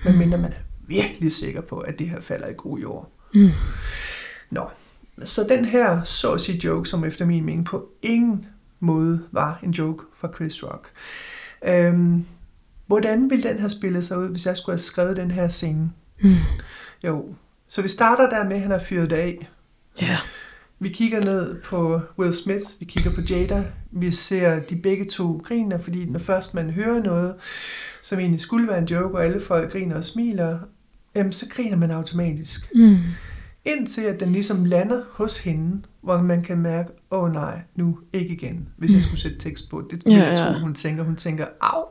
Medmindre 0.04 0.38
man 0.38 0.52
er 0.52 0.56
virkelig 0.86 1.32
sikker 1.32 1.60
på, 1.60 1.78
at 1.78 1.98
det 1.98 2.08
her 2.08 2.20
falder 2.20 2.48
i 2.48 2.52
god 2.56 2.78
jord. 2.78 3.12
Mm. 3.34 3.50
Nå, 4.50 4.68
så 5.24 5.46
den 5.48 5.64
her 5.64 6.04
sige 6.04 6.60
joke, 6.64 6.88
som 6.88 7.04
efter 7.04 7.24
min 7.24 7.44
mening 7.44 7.64
på 7.64 7.88
ingen 8.02 8.46
måde 8.80 9.24
var 9.32 9.58
en 9.62 9.70
joke 9.70 10.04
fra 10.16 10.28
Chris 10.34 10.62
Rock. 10.62 10.90
Øhm, 11.66 12.26
hvordan 12.86 13.30
ville 13.30 13.48
den 13.48 13.58
have 13.58 13.70
spillet 13.70 14.06
sig 14.06 14.18
ud, 14.18 14.28
hvis 14.28 14.46
jeg 14.46 14.56
skulle 14.56 14.74
have 14.74 14.78
skrevet 14.78 15.16
den 15.16 15.30
her 15.30 15.48
scene? 15.48 15.92
Mm. 16.22 16.34
Jo, 17.04 17.34
så 17.66 17.82
vi 17.82 17.88
starter 17.88 18.28
der 18.28 18.44
med, 18.44 18.56
at 18.56 18.62
han 18.62 18.72
er 18.72 18.78
fyret 18.78 19.12
af. 19.12 19.48
Ja. 20.00 20.18
Vi 20.84 20.88
kigger 20.88 21.20
ned 21.24 21.60
på 21.62 22.00
Will 22.18 22.36
Smith, 22.36 22.66
vi 22.80 22.84
kigger 22.84 23.10
på 23.10 23.20
Jada, 23.20 23.64
vi 23.90 24.10
ser 24.10 24.60
de 24.60 24.76
begge 24.76 25.04
to 25.04 25.42
griner, 25.44 25.78
fordi 25.78 26.04
når 26.04 26.18
først 26.18 26.54
man 26.54 26.70
hører 26.70 27.02
noget, 27.02 27.34
som 28.02 28.18
egentlig 28.18 28.40
skulle 28.40 28.68
være 28.68 28.78
en 28.78 28.84
joke, 28.84 29.14
og 29.14 29.24
alle 29.24 29.40
folk 29.40 29.72
griner 29.72 29.96
og 29.96 30.04
smiler, 30.04 30.58
jamen, 31.14 31.32
så 31.32 31.46
griner 31.48 31.76
man 31.76 31.90
automatisk. 31.90 32.74
Mm. 32.74 32.96
Indtil 33.64 34.02
at 34.02 34.20
den 34.20 34.32
ligesom 34.32 34.64
lander 34.64 35.02
hos 35.10 35.38
hende, 35.38 35.82
hvor 36.00 36.22
man 36.22 36.42
kan 36.42 36.58
mærke, 36.58 36.90
åh 37.10 37.22
oh, 37.22 37.32
nej, 37.32 37.60
nu 37.74 37.98
ikke 38.12 38.34
igen, 38.34 38.68
hvis 38.76 38.92
jeg 38.92 39.02
skulle 39.02 39.20
sætte 39.20 39.38
tekst 39.38 39.70
på. 39.70 39.88
Det 39.90 40.02
ja, 40.06 40.10
ja. 40.10 40.34
tror, 40.34 40.58
hun 40.60 40.74
tænker. 40.74 41.02
Hun 41.02 41.16
tænker, 41.16 41.46
au, 41.60 41.84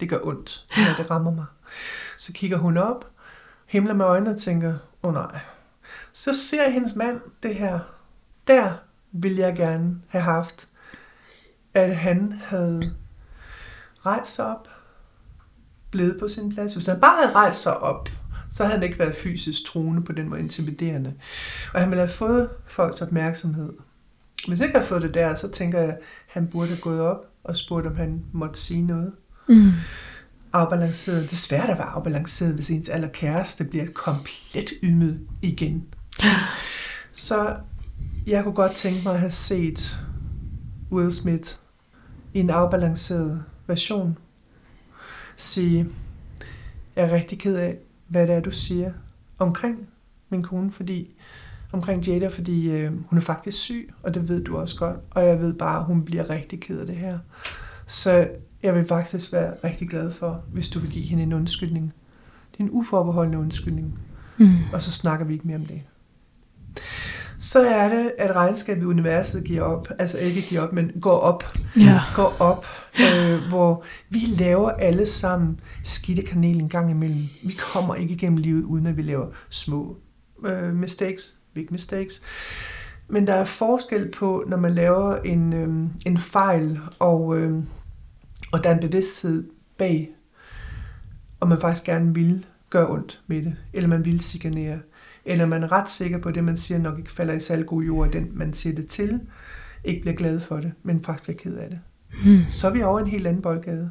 det 0.00 0.08
gør 0.08 0.18
ondt, 0.22 0.66
ja, 0.76 0.94
det 0.98 1.10
rammer 1.10 1.34
mig. 1.34 1.46
Så 2.16 2.32
kigger 2.32 2.58
hun 2.58 2.76
op, 2.76 3.10
himler 3.66 3.94
med 3.94 4.04
øjnene 4.04 4.30
og 4.30 4.38
tænker, 4.38 4.74
åh 5.02 5.08
oh, 5.08 5.14
nej. 5.14 5.40
Så 6.12 6.32
ser 6.34 6.70
hendes 6.70 6.96
mand 6.96 7.20
det 7.42 7.54
her. 7.54 7.78
Der 8.48 8.72
vil 9.12 9.36
jeg 9.36 9.54
gerne 9.56 10.00
have 10.08 10.22
haft, 10.22 10.68
at 11.74 11.96
han 11.96 12.32
havde 12.32 12.94
rejst 14.06 14.34
sig 14.34 14.46
op, 14.46 14.68
blevet 15.90 16.16
på 16.20 16.28
sin 16.28 16.54
plads. 16.54 16.74
Hvis 16.74 16.86
han 16.86 17.00
bare 17.00 17.22
havde 17.22 17.34
rejst 17.34 17.62
sig 17.62 17.78
op, 17.78 18.08
så 18.50 18.64
havde 18.64 18.78
han 18.78 18.82
ikke 18.82 18.98
været 18.98 19.16
fysisk 19.16 19.66
truende 19.66 20.02
på 20.02 20.12
den 20.12 20.28
måde 20.28 20.40
intimiderende. 20.40 21.14
Og 21.74 21.80
han 21.80 21.90
ville 21.90 22.00
have 22.00 22.14
fået 22.14 22.48
folks 22.66 23.02
opmærksomhed. 23.02 23.72
Hvis 24.48 24.60
ikke 24.60 24.74
havde 24.74 24.88
fået 24.88 25.02
det 25.02 25.14
der, 25.14 25.34
så 25.34 25.50
tænker 25.50 25.78
jeg, 25.78 25.88
at 25.88 25.98
han 26.26 26.48
burde 26.48 26.68
have 26.68 26.80
gået 26.80 27.00
op 27.00 27.24
og 27.44 27.56
spurgt, 27.56 27.86
om 27.86 27.96
han 27.96 28.24
måtte 28.32 28.60
sige 28.60 28.82
noget. 28.82 29.14
Mm 29.48 29.72
afbalanceret. 30.52 31.22
Det 31.22 31.32
er 31.32 31.36
svært 31.36 31.70
at 31.70 31.78
være 31.78 31.86
afbalanceret, 31.86 32.54
hvis 32.54 32.70
ens 32.70 32.88
allerkæreste 32.88 33.64
bliver 33.64 33.86
komplet 33.94 34.72
ydmyget 34.82 35.20
igen. 35.42 35.84
Så 37.12 37.56
jeg 38.28 38.44
kunne 38.44 38.54
godt 38.54 38.72
tænke 38.72 39.00
mig 39.04 39.12
at 39.12 39.20
have 39.20 39.30
set 39.30 39.98
Will 40.92 41.12
Smith 41.12 41.48
i 42.34 42.40
en 42.40 42.50
afbalanceret 42.50 43.42
version 43.66 44.18
sige, 45.36 45.86
jeg 46.96 47.04
er 47.04 47.12
rigtig 47.12 47.38
ked 47.38 47.56
af, 47.56 47.76
hvad 48.08 48.26
det 48.26 48.34
er, 48.34 48.40
du 48.40 48.50
siger 48.50 48.92
omkring 49.38 49.88
min 50.28 50.42
kone, 50.42 50.72
fordi 50.72 51.14
omkring 51.72 52.06
Jada, 52.06 52.28
fordi 52.28 52.70
øh, 52.70 52.92
hun 53.06 53.18
er 53.18 53.22
faktisk 53.22 53.58
syg, 53.58 53.92
og 54.02 54.14
det 54.14 54.28
ved 54.28 54.44
du 54.44 54.56
også 54.56 54.76
godt, 54.76 54.96
og 55.10 55.26
jeg 55.26 55.40
ved 55.40 55.54
bare, 55.54 55.78
at 55.78 55.84
hun 55.84 56.04
bliver 56.04 56.30
rigtig 56.30 56.60
ked 56.60 56.80
af 56.80 56.86
det 56.86 56.96
her. 56.96 57.18
Så 57.86 58.28
jeg 58.62 58.74
vil 58.74 58.86
faktisk 58.86 59.32
være 59.32 59.54
rigtig 59.64 59.88
glad 59.88 60.10
for, 60.10 60.44
hvis 60.52 60.68
du 60.68 60.78
vil 60.78 60.90
give 60.90 61.04
hende 61.04 61.22
en 61.22 61.32
undskyldning. 61.32 61.92
Det 62.52 62.60
er 62.60 62.64
en 62.64 62.70
uforbeholdende 62.72 63.38
undskyldning. 63.38 63.98
Mm. 64.38 64.56
Og 64.72 64.82
så 64.82 64.90
snakker 64.90 65.26
vi 65.26 65.32
ikke 65.32 65.46
mere 65.46 65.56
om 65.56 65.66
det. 65.66 65.82
Så 67.38 67.68
er 67.68 67.88
det, 67.88 68.12
at 68.18 68.36
regnskabet 68.36 68.82
i 68.82 68.84
universet 68.84 69.44
giver 69.44 69.62
op. 69.62 69.88
Altså 69.98 70.18
ikke 70.18 70.42
giver 70.42 70.60
op, 70.60 70.72
men 70.72 70.92
går 71.00 71.18
op. 71.18 71.44
Ja. 71.76 72.00
Går 72.14 72.36
op. 72.38 72.66
Øh, 73.00 73.40
hvor 73.48 73.84
vi 74.08 74.18
laver 74.18 74.70
alle 74.70 75.06
sammen 75.06 75.60
skidte 75.84 76.22
kanel 76.22 76.60
en 76.60 76.68
gang 76.68 76.90
imellem. 76.90 77.28
Vi 77.44 77.52
kommer 77.52 77.94
ikke 77.94 78.14
igennem 78.14 78.36
livet, 78.36 78.62
uden 78.62 78.86
at 78.86 78.96
vi 78.96 79.02
laver 79.02 79.26
små 79.48 79.96
øh, 80.46 80.74
mistakes. 80.74 81.36
Big 81.54 81.66
mistakes. 81.70 82.22
Men 83.08 83.26
der 83.26 83.34
er 83.34 83.44
forskel 83.44 84.10
på, 84.10 84.44
når 84.46 84.56
man 84.56 84.74
laver 84.74 85.16
en, 85.16 85.52
øh, 85.52 85.90
en 86.06 86.18
fejl, 86.18 86.80
og... 86.98 87.38
Øh, 87.38 87.62
og 88.52 88.64
der 88.64 88.70
er 88.70 88.74
en 88.74 88.80
bevidsthed 88.80 89.50
bag, 89.78 90.10
og 91.40 91.48
man 91.48 91.60
faktisk 91.60 91.84
gerne 91.84 92.14
vil 92.14 92.46
gøre 92.70 92.90
ondt 92.90 93.20
med 93.26 93.42
det, 93.42 93.56
eller 93.72 93.88
man 93.88 94.04
vil 94.04 94.20
signere, 94.20 94.78
eller 95.28 95.46
man 95.46 95.62
er 95.62 95.72
ret 95.72 95.90
sikker 95.90 96.18
på, 96.18 96.28
at 96.28 96.34
det, 96.34 96.44
man 96.44 96.56
siger, 96.56 96.78
nok 96.78 96.98
ikke 96.98 97.12
falder 97.12 97.34
i 97.34 97.40
særlig 97.40 97.66
god 97.66 97.82
jord, 97.82 98.12
den 98.12 98.30
man 98.32 98.52
siger 98.52 98.74
det 98.74 98.86
til, 98.86 99.20
ikke 99.84 100.00
bliver 100.00 100.16
glad 100.16 100.40
for 100.40 100.56
det, 100.56 100.72
men 100.82 101.04
faktisk 101.04 101.22
bliver 101.22 101.38
ked 101.38 101.56
af 101.56 101.70
det. 101.70 101.78
Hmm. 102.24 102.40
Så 102.48 102.68
er 102.68 102.72
vi 102.72 102.82
over 102.82 103.00
en 103.00 103.06
helt 103.06 103.26
anden 103.26 103.42
boldgade. 103.42 103.90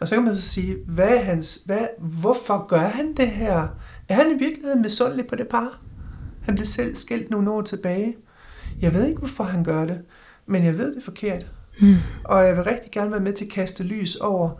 Og 0.00 0.08
så 0.08 0.14
kan 0.14 0.24
man 0.24 0.34
så 0.34 0.42
sige, 0.42 0.76
hvad 0.86 1.08
er 1.08 1.22
hans, 1.22 1.62
hvad, 1.66 1.86
hvorfor 1.98 2.66
gør 2.66 2.80
han 2.80 3.14
det 3.14 3.28
her? 3.28 3.68
Er 4.08 4.14
han 4.14 4.30
i 4.30 4.38
virkeligheden 4.38 4.82
misundelig 4.82 5.26
på 5.26 5.36
det 5.36 5.48
par? 5.48 5.80
Han 6.42 6.54
blev 6.54 6.66
selv 6.66 6.94
skilt 6.94 7.30
nogle 7.30 7.50
år 7.50 7.62
tilbage. 7.62 8.16
Jeg 8.80 8.94
ved 8.94 9.06
ikke, 9.06 9.18
hvorfor 9.18 9.44
han 9.44 9.64
gør 9.64 9.84
det, 9.84 10.00
men 10.46 10.64
jeg 10.64 10.78
ved 10.78 10.94
det 10.94 11.02
forkert. 11.02 11.46
Mm. 11.80 11.96
Og 12.24 12.46
jeg 12.46 12.56
vil 12.56 12.64
rigtig 12.64 12.90
gerne 12.90 13.10
være 13.10 13.20
med 13.20 13.32
til 13.32 13.44
at 13.44 13.50
kaste 13.50 13.84
lys 13.84 14.16
over 14.16 14.50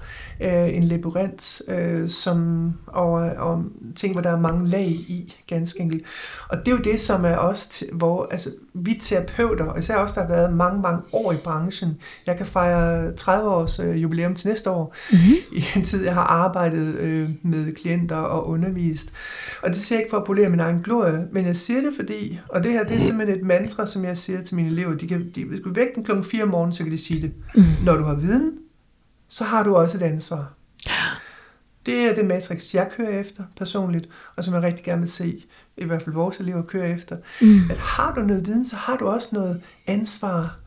øh, 0.41 0.75
en 0.77 0.83
labyrint, 0.83 1.63
øh, 1.69 2.09
som, 2.09 2.73
og, 2.87 3.13
og 3.13 3.65
ting, 3.97 4.13
hvor 4.13 4.23
der 4.23 4.31
er 4.31 4.41
mange 4.41 4.69
lag 4.69 4.87
i, 4.87 5.37
ganske 5.47 5.81
enkelt. 5.81 6.05
Og 6.49 6.59
det 6.59 6.69
er 6.69 6.77
jo 6.77 6.83
det, 6.83 7.01
som 7.01 7.25
er 7.25 7.37
også, 7.37 7.85
hvor 7.93 8.29
altså, 8.31 8.51
vi 8.75 8.99
terapeuter, 9.01 9.65
og 9.65 9.79
især 9.79 9.97
også 9.97 10.15
der 10.15 10.27
har 10.27 10.35
været 10.35 10.53
mange, 10.53 10.83
mange 10.83 11.03
år 11.13 11.33
i 11.33 11.37
branchen. 11.45 11.97
Jeg 12.27 12.37
kan 12.37 12.47
fejre 12.47 13.13
30 13.13 13.51
års 13.51 13.81
øh, 13.81 14.03
jubilæum 14.03 14.35
til 14.35 14.49
næste 14.49 14.71
år, 14.71 14.95
mm-hmm. 15.13 15.35
i 15.53 15.65
en 15.77 15.85
tid, 15.85 16.05
jeg 16.05 16.15
har 16.15 16.25
arbejdet 16.25 16.95
øh, 16.95 17.31
med 17.43 17.75
klienter 17.75 18.17
og 18.17 18.49
undervist. 18.49 19.13
Og 19.63 19.69
det 19.69 19.77
siger 19.77 19.97
jeg 19.97 20.03
ikke 20.03 20.11
for 20.11 20.19
at 20.19 20.25
polere 20.25 20.49
min 20.49 20.61
egen 20.61 20.83
glorie, 20.83 21.27
men 21.33 21.47
jeg 21.47 21.57
siger 21.57 21.81
det 21.81 21.93
fordi, 21.97 22.41
og 22.49 22.65
det 22.65 22.73
her 22.73 22.85
det 22.85 22.97
er 22.97 23.01
simpelthen 23.01 23.39
et 23.39 23.47
mantra, 23.47 23.87
som 23.87 24.05
jeg 24.05 24.17
siger 24.17 24.43
til 24.43 24.57
mine 24.57 24.69
elever, 24.69 24.95
de 24.95 25.09
kan, 25.09 25.31
de, 25.35 25.45
hvis 25.45 25.61
du 25.61 25.73
vække 25.73 25.93
den 25.95 26.05
klokken 26.05 26.25
4 26.25 26.43
om 26.43 26.49
morgenen, 26.49 26.73
så 26.73 26.83
kan 26.83 26.93
de 26.93 26.99
sige 26.99 27.08
det. 27.15 27.33
Mm. 27.55 27.65
Når 27.85 27.97
du 27.97 28.05
har 28.05 28.15
viden, 28.15 28.59
så 29.29 29.45
har 29.45 29.63
du 29.63 29.77
også 29.77 29.97
et 29.97 30.03
ansvar. 30.03 30.53
Det 31.87 31.95
er 31.95 32.15
det 32.15 32.25
matrix, 32.25 32.75
jeg 32.75 32.91
kører 32.97 33.21
efter 33.21 33.45
personligt, 33.57 34.09
og 34.37 34.45
som 34.45 34.55
jeg 34.55 34.63
rigtig 34.63 34.85
gerne 34.85 35.01
vil 35.01 35.11
se, 35.11 35.45
i 35.77 35.85
hvert 35.85 36.03
fald 36.03 36.15
vores 36.15 36.41
elever 36.41 36.63
kører 36.63 36.95
efter. 36.95 37.17
Mm. 37.41 37.71
At 37.71 37.79
har 37.79 38.15
du 38.15 38.21
noget 38.21 38.47
viden, 38.47 38.65
så 38.65 38.77
har 38.77 38.97
du 38.97 39.09
også 39.09 39.29
noget 39.33 39.63
ansvar 39.87 40.59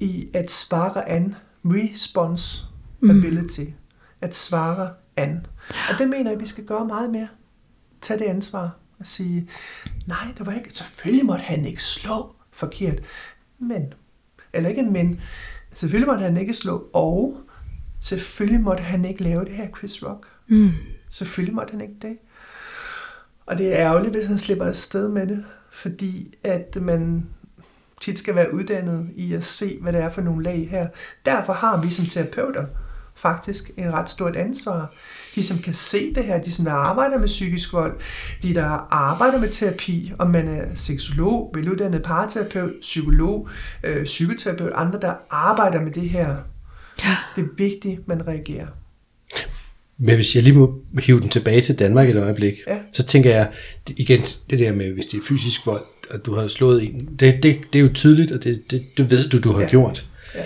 i 0.00 0.28
at 0.34 0.50
svare 0.50 1.08
an. 1.08 1.34
Response 1.64 2.64
ability. 3.02 3.60
Mm. 3.60 3.72
At 4.20 4.36
svare 4.36 4.90
an. 5.16 5.46
Og 5.68 5.98
det 5.98 6.08
mener 6.08 6.24
jeg, 6.24 6.32
at 6.32 6.40
vi 6.40 6.46
skal 6.46 6.64
gøre 6.64 6.86
meget 6.86 7.10
mere. 7.10 7.28
Tag 8.00 8.18
det 8.18 8.24
ansvar 8.24 8.76
og 8.98 9.06
sige, 9.06 9.48
nej, 10.06 10.28
det 10.38 10.46
var 10.46 10.52
ikke, 10.52 10.74
selvfølgelig 10.74 11.26
måtte 11.26 11.44
han 11.44 11.64
ikke 11.64 11.82
slå 11.82 12.36
forkert, 12.50 12.98
men, 13.58 13.94
eller 14.52 14.70
ikke 14.70 14.82
men, 14.82 15.20
selvfølgelig 15.74 16.08
måtte 16.08 16.24
han 16.24 16.36
ikke 16.36 16.54
slå, 16.54 16.88
og 16.92 17.40
selvfølgelig 18.00 18.60
måtte 18.60 18.82
han 18.82 19.04
ikke 19.04 19.22
lave 19.22 19.44
det 19.44 19.52
her 19.52 19.68
Chris 19.78 20.02
Rock. 20.02 20.26
Mm. 20.48 20.70
Selvfølgelig 21.08 21.54
måtte 21.54 21.70
han 21.70 21.80
ikke 21.80 21.96
det. 22.02 22.18
Og 23.46 23.58
det 23.58 23.66
er 23.66 23.76
ærgerligt, 23.76 24.14
hvis 24.14 24.26
han 24.26 24.38
slipper 24.38 24.64
afsted 24.64 25.08
med 25.08 25.26
det, 25.26 25.44
fordi 25.70 26.34
at 26.44 26.78
man 26.80 27.26
tit 28.00 28.18
skal 28.18 28.34
være 28.34 28.54
uddannet 28.54 29.10
i 29.16 29.34
at 29.34 29.44
se, 29.44 29.78
hvad 29.80 29.92
det 29.92 30.00
er 30.00 30.10
for 30.10 30.22
nogle 30.22 30.44
lag 30.44 30.68
her. 30.70 30.88
Derfor 31.26 31.52
har 31.52 31.82
vi 31.82 31.90
som 31.90 32.06
terapeuter 32.06 32.66
faktisk 33.22 33.70
en 33.76 33.92
ret 33.92 34.10
stort 34.10 34.36
ansvar. 34.36 34.94
De, 35.34 35.44
som 35.44 35.58
kan 35.58 35.74
se 35.74 36.14
det 36.14 36.24
her, 36.24 36.42
de, 36.42 36.52
som 36.52 36.64
der 36.64 36.72
arbejder 36.72 37.18
med 37.18 37.26
psykisk 37.26 37.72
vold, 37.72 38.00
de, 38.42 38.54
der 38.54 38.64
arbejder 38.90 39.38
med 39.38 39.48
terapi, 39.48 40.12
om 40.18 40.30
man 40.30 40.48
er 40.48 40.74
seksolog, 40.74 41.52
veluddannet 41.54 42.02
parterapeut, 42.02 42.72
psykolog, 42.80 43.48
øh, 43.84 44.04
psykoterapeut, 44.04 44.72
andre, 44.74 45.00
der 45.00 45.14
arbejder 45.30 45.80
med 45.80 45.92
det 45.92 46.10
her. 46.10 46.36
Ja. 47.04 47.16
Det 47.36 47.42
er 47.42 47.48
vigtigt, 47.56 48.08
man 48.08 48.26
reagerer. 48.28 48.66
Men 49.98 50.14
hvis 50.14 50.34
jeg 50.34 50.42
lige 50.42 50.58
må 50.58 50.82
hive 50.98 51.20
den 51.20 51.28
tilbage 51.28 51.60
til 51.60 51.78
Danmark 51.78 52.08
et 52.08 52.16
øjeblik, 52.16 52.54
ja. 52.66 52.76
så 52.92 53.02
tænker 53.02 53.30
jeg, 53.30 53.52
igen, 53.96 54.20
det 54.20 54.58
der 54.58 54.72
med, 54.72 54.92
hvis 54.92 55.06
det 55.06 55.18
er 55.18 55.22
fysisk 55.28 55.66
vold, 55.66 55.84
og 56.10 56.26
du 56.26 56.34
har 56.34 56.48
slået 56.48 56.84
en, 56.84 57.08
det, 57.20 57.42
det, 57.42 57.60
det 57.72 57.78
er 57.78 57.82
jo 57.82 57.90
tydeligt, 57.94 58.32
og 58.32 58.44
det, 58.44 58.70
det, 58.70 58.84
det 58.96 59.10
ved 59.10 59.28
du, 59.28 59.38
du 59.38 59.52
har 59.52 59.60
ja. 59.60 59.68
gjort. 59.68 60.06
Ja. 60.34 60.40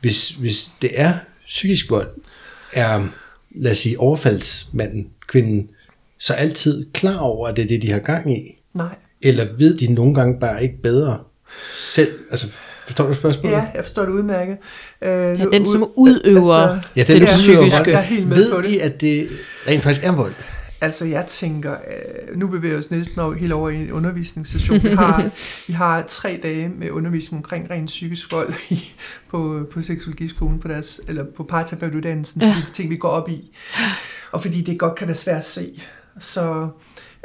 Hvis, 0.00 0.30
hvis 0.30 0.70
det 0.82 0.90
er 0.94 1.14
psykisk 1.46 1.90
vold, 1.90 2.08
er, 2.72 3.08
lad 3.54 3.72
os 3.72 3.78
sige, 3.78 4.00
overfaldsmanden, 4.00 5.06
kvinden, 5.28 5.70
så 6.18 6.32
altid 6.32 6.86
klar 6.92 7.18
over, 7.18 7.48
at 7.48 7.56
det 7.56 7.62
er 7.62 7.68
det, 7.68 7.82
de 7.82 7.90
har 7.90 7.98
gang 7.98 8.38
i? 8.38 8.62
Nej. 8.74 8.94
Eller 9.22 9.46
ved 9.58 9.78
de 9.78 9.92
nogle 9.92 10.14
gange 10.14 10.40
bare 10.40 10.62
ikke 10.62 10.82
bedre 10.82 11.18
selv? 11.74 12.18
Altså, 12.30 12.46
Forstår 12.86 13.06
du 13.06 13.14
spørgsmålet? 13.14 13.56
Ja, 13.56 13.64
jeg 13.74 13.84
forstår 13.84 14.02
det 14.02 14.12
udmærket. 14.12 14.56
Øh, 15.02 15.10
ja, 15.10 15.44
den 15.52 15.66
som 15.66 15.90
udøver 15.96 16.54
altså, 16.54 16.88
ja, 16.96 17.02
den, 17.02 17.20
det 17.20 17.26
psykiske. 17.26 17.90
Jeg 17.90 17.98
er 17.98 18.00
helt 18.00 18.28
med 18.28 18.36
Ved 18.36 18.62
de, 18.62 18.82
at 18.82 19.00
det 19.00 19.28
rent 19.68 19.82
faktisk 19.82 20.06
er 20.06 20.12
vold? 20.12 20.34
Altså 20.84 21.04
jeg 21.04 21.26
tænker, 21.26 21.72
øh, 21.72 22.38
nu 22.38 22.46
bevæger 22.46 22.74
vi 22.74 22.78
os 22.78 22.90
næsten 22.90 23.18
over, 23.18 23.34
helt 23.34 23.52
over 23.52 23.70
i 23.70 23.76
en 23.76 23.92
undervisningssession. 23.92 24.82
Vi 24.82 24.88
har, 24.88 25.30
vi 25.68 25.72
har 25.72 26.02
tre 26.02 26.40
dage 26.42 26.68
med 26.68 26.90
undervisning 26.90 27.38
omkring 27.38 27.70
ren 27.70 27.86
psykisk 27.86 28.32
vold 28.32 28.54
i, 28.70 28.92
på, 29.28 29.66
på 29.72 29.82
seksologiskolen, 29.82 30.60
på, 30.60 30.68
deres, 30.68 31.00
eller 31.08 31.24
på 31.36 31.42
parterapeutuddannelsen, 31.44 32.40
ja. 32.40 32.56
de 32.66 32.72
ting 32.72 32.90
vi 32.90 32.96
går 32.96 33.08
op 33.08 33.28
i. 33.28 33.56
Og 34.32 34.42
fordi 34.42 34.60
det 34.60 34.78
godt 34.78 34.94
kan 34.94 35.06
være 35.06 35.14
svært 35.14 35.36
at 35.36 35.44
se. 35.44 35.82
Så 36.18 36.68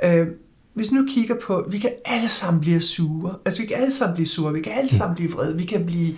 øh, 0.03 0.27
hvis 0.73 0.91
nu 0.91 1.05
kigger 1.09 1.35
på, 1.43 1.67
vi 1.71 1.77
kan 1.77 1.91
alle 2.05 2.27
sammen 2.27 2.61
blive 2.61 2.81
sure. 2.81 3.35
Altså 3.45 3.61
vi 3.61 3.67
kan 3.67 3.77
alle 3.77 3.91
sammen 3.91 4.15
blive 4.15 4.27
sure, 4.27 4.53
vi 4.53 4.61
kan 4.61 4.71
alle 4.71 4.89
sammen 4.89 5.15
blive 5.15 5.31
vrede, 5.31 5.57
vi 5.57 5.65
kan 5.65 5.85
blive 5.85 6.15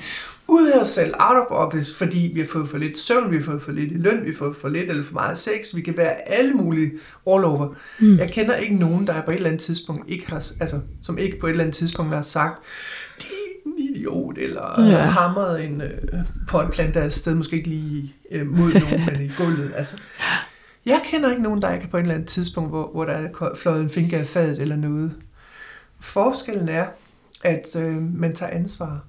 ud 0.52 0.68
af 0.68 0.80
os 0.80 0.88
selv, 0.88 1.14
out 1.20 1.38
of 1.38 1.46
office, 1.50 1.96
fordi 1.96 2.32
vi 2.34 2.40
har 2.40 2.48
fået 2.48 2.70
for 2.70 2.78
lidt 2.78 2.98
søvn, 2.98 3.32
vi 3.32 3.38
har 3.38 3.44
fået 3.44 3.62
for 3.62 3.72
lidt 3.72 3.92
i 3.92 3.96
løn, 3.98 4.26
vi 4.26 4.32
har 4.32 4.38
fået 4.38 4.56
for 4.56 4.70
lidt 4.70 4.90
eller 4.90 5.04
for 5.04 5.14
meget 5.14 5.38
sex, 5.38 5.76
vi 5.76 5.82
kan 5.82 5.98
være 5.98 6.30
alle 6.30 6.54
mulige 6.54 6.92
all 7.28 7.44
over. 7.44 7.76
Mm. 8.00 8.18
Jeg 8.18 8.32
kender 8.32 8.56
ikke 8.56 8.76
nogen, 8.76 9.08
der 9.08 9.22
på 9.22 9.32
et 9.32 9.36
eller 9.36 9.50
andet 9.50 9.62
tidspunkt 9.62 10.10
ikke 10.10 10.30
har, 10.30 10.36
altså, 10.36 10.80
som 11.02 11.18
ikke 11.18 11.40
på 11.40 11.48
et 11.48 11.52
eller 11.52 11.64
andet 11.64 11.76
tidspunkt 11.76 12.14
har 12.14 12.22
sagt, 12.22 12.62
en 13.66 13.74
idiot, 13.78 14.38
eller 14.38 14.82
ja. 14.82 14.98
hamret 14.98 15.66
en 15.66 15.82
øh, 15.82 15.90
potplante 16.48 17.00
afsted, 17.00 17.36
måske 17.36 17.56
ikke 17.56 17.70
lige 17.70 18.16
øh, 18.32 18.48
mod 18.48 18.74
nogen, 18.74 19.02
men 19.12 19.22
i 19.22 19.32
gulvet. 19.38 19.72
Altså, 19.76 19.98
jeg 20.86 21.02
kender 21.06 21.30
ikke 21.30 21.44
nogen, 21.44 21.62
der 21.62 21.74
ikke 21.74 21.88
på 21.88 21.98
et 21.98 22.02
eller 22.02 22.16
andet 22.16 22.30
tidspunkt, 22.30 22.70
hvor, 22.70 22.92
hvor 22.92 23.06
der 23.06 23.14
er 23.14 23.56
fløjet 23.56 23.82
en 23.82 23.90
finger 23.90 24.20
af 24.20 24.28
fadet 24.28 24.60
eller 24.60 24.76
noget. 24.76 25.14
Forskellen 26.00 26.70
er, 26.70 26.86
at 27.44 27.76
øh, 27.76 28.20
man 28.20 28.36
tager 28.36 28.52
ansvar. 28.52 29.00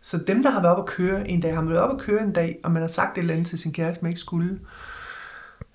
Så 0.00 0.18
dem, 0.18 0.42
der 0.42 0.50
har 0.50 0.62
været 0.62 0.74
op 0.74 0.82
at 0.82 0.86
køre 0.86 1.28
en 1.28 1.40
dag, 1.40 1.54
har 1.54 1.60
man 1.60 1.70
været 1.70 1.82
op 1.82 1.96
at 1.96 2.00
køre 2.00 2.22
en 2.22 2.32
dag, 2.32 2.60
og 2.64 2.70
man 2.70 2.82
har 2.82 2.88
sagt 2.88 3.18
et 3.18 3.22
eller 3.22 3.34
andet 3.34 3.46
til 3.46 3.58
sin 3.58 3.72
kæreste, 3.72 4.02
man 4.02 4.10
ikke 4.10 4.20
skulle, 4.20 4.60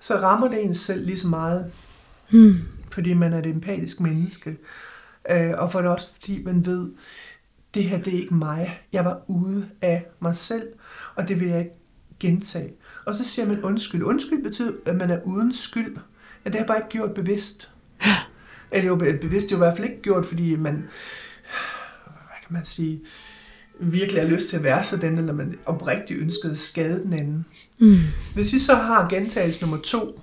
så 0.00 0.16
rammer 0.16 0.48
det 0.48 0.64
en 0.64 0.74
selv 0.74 1.06
lige 1.06 1.18
så 1.18 1.28
meget. 1.28 1.72
Hmm. 2.30 2.54
Fordi 2.90 3.14
man 3.14 3.32
er 3.32 3.38
et 3.38 3.46
empatisk 3.46 4.00
menneske. 4.00 4.58
Øh, 5.30 5.52
og 5.58 5.72
for 5.72 5.80
det 5.80 5.90
også 5.90 6.12
fordi 6.12 6.42
man 6.44 6.66
ved, 6.66 6.90
det 7.74 7.84
her 7.84 7.98
det 7.98 8.14
er 8.14 8.18
ikke 8.18 8.34
mig. 8.34 8.80
Jeg 8.92 9.04
var 9.04 9.22
ude 9.26 9.68
af 9.80 10.06
mig 10.20 10.36
selv, 10.36 10.68
og 11.14 11.28
det 11.28 11.40
vil 11.40 11.48
jeg 11.48 11.58
ikke 11.58 11.74
gentage. 12.20 12.72
Og 13.06 13.14
så 13.14 13.24
siger 13.24 13.48
man 13.48 13.62
undskyld. 13.62 14.02
Undskyld 14.02 14.42
betyder, 14.42 14.72
at 14.86 14.96
man 14.96 15.10
er 15.10 15.20
uden 15.24 15.54
skyld. 15.54 15.96
Ja, 16.44 16.50
det 16.50 16.60
har 16.60 16.66
bare 16.66 16.78
ikke 16.78 16.88
gjort 16.88 17.14
bevidst. 17.14 17.70
Eller 18.72 18.88
jo 18.88 18.96
bevidst, 18.96 19.48
det 19.48 19.54
er 19.54 19.58
jo 19.58 19.64
i 19.64 19.66
hvert 19.66 19.76
fald 19.76 19.88
ikke 19.88 20.02
gjort, 20.02 20.26
fordi 20.26 20.56
man, 20.56 20.74
hvad 22.04 22.40
kan 22.46 22.52
man 22.54 22.64
sige, 22.64 23.00
virkelig 23.80 24.22
har 24.22 24.28
lyst 24.28 24.48
til 24.48 24.56
at 24.56 24.64
være 24.64 24.84
sådan, 24.84 25.18
eller 25.18 25.32
man 25.32 25.58
oprigtigt 25.66 26.20
ønskede 26.20 26.52
at 26.52 26.58
skade 26.58 27.02
den 27.02 27.12
anden. 27.12 27.46
Mm. 27.80 27.98
Hvis 28.34 28.52
vi 28.52 28.58
så 28.58 28.74
har 28.74 29.08
gentagelse 29.08 29.60
nummer 29.62 29.78
to, 29.84 30.20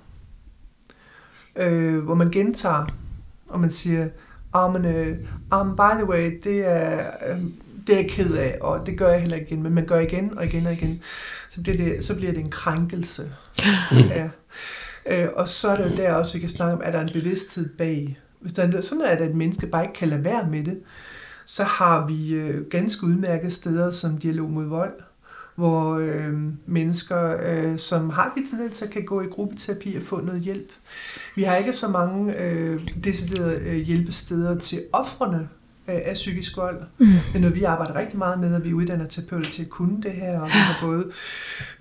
øh, 1.56 1.98
hvor 1.98 2.14
man 2.14 2.30
gentager, 2.30 2.86
og 3.48 3.60
man 3.60 3.70
siger, 3.70 4.08
ah, 4.52 4.72
men, 4.72 4.84
øh, 4.84 5.18
um, 5.60 5.76
by 5.76 5.96
the 5.96 6.08
way, 6.08 6.40
det 6.44 6.66
er, 6.66 7.10
øh, 7.28 7.40
det 7.86 7.94
er 7.94 8.00
jeg 8.00 8.10
ked 8.10 8.34
af, 8.34 8.58
og 8.60 8.86
det 8.86 8.98
gør 8.98 9.08
jeg 9.08 9.20
heller 9.20 9.36
ikke 9.36 9.46
igen, 9.50 9.62
men 9.62 9.74
man 9.74 9.86
gør 9.86 10.00
igen 10.00 10.38
og 10.38 10.44
igen 10.44 10.66
og 10.66 10.72
igen, 10.72 11.02
så 11.48 11.62
bliver 11.62 11.76
det, 11.76 12.04
så 12.04 12.16
bliver 12.16 12.32
det 12.32 12.40
en 12.40 12.50
krænkelse. 12.50 13.22
Mm. 13.92 13.98
Ja. 13.98 14.28
Øh, 15.06 15.28
og 15.36 15.48
så 15.48 15.68
er 15.68 15.76
det 15.76 15.90
jo 15.90 15.96
der 15.96 16.12
også, 16.12 16.32
vi 16.32 16.40
kan 16.40 16.48
snakke 16.48 16.74
om, 16.74 16.82
at 16.84 16.92
der 16.92 16.98
er 16.98 17.06
en 17.06 17.12
bevidsthed 17.12 17.68
bag. 17.68 18.18
Hvis 18.40 18.52
der 18.52 18.76
er 18.76 18.80
sådan, 18.80 19.04
at 19.04 19.20
et 19.20 19.34
menneske 19.34 19.66
bare 19.66 19.82
ikke 19.82 19.94
kan 19.94 20.08
lade 20.08 20.24
være 20.24 20.48
med 20.50 20.64
det, 20.64 20.80
så 21.46 21.64
har 21.64 22.06
vi 22.06 22.34
øh, 22.34 22.66
ganske 22.66 23.06
udmærkede 23.06 23.50
steder 23.50 23.90
som 23.90 24.18
dialog 24.18 24.50
mod 24.50 24.64
vold, 24.64 24.94
hvor 25.54 25.94
øh, 25.94 26.32
mennesker, 26.66 27.36
øh, 27.42 27.78
som 27.78 28.10
har 28.10 28.32
de 28.36 28.50
tendenser, 28.50 28.86
kan 28.86 29.04
gå 29.04 29.20
i 29.20 29.26
gruppeterapi 29.26 29.96
og 29.96 30.02
få 30.02 30.20
noget 30.20 30.40
hjælp. 30.40 30.72
Vi 31.36 31.42
har 31.42 31.56
ikke 31.56 31.72
så 31.72 31.88
mange 31.88 32.38
øh, 32.38 32.88
deciderede 33.04 33.60
øh, 33.60 33.76
hjælpesteder 33.76 34.58
til 34.58 34.78
offrene 34.92 35.48
af 35.86 36.14
psykisk 36.14 36.56
vold. 36.56 36.82
Mm. 36.98 37.06
Det 37.06 37.20
er 37.34 37.38
noget, 37.38 37.56
vi 37.56 37.62
arbejder 37.62 37.94
rigtig 37.96 38.18
meget 38.18 38.40
med, 38.40 38.54
at 38.54 38.64
vi 38.64 38.72
uddanner 38.72 39.06
terapeuter 39.06 39.50
til 39.50 39.62
at 39.62 39.68
kunne 39.68 40.02
det 40.02 40.12
her, 40.12 40.40
og 40.40 40.46
vi 40.46 40.52
har 40.52 40.86
både 40.86 41.10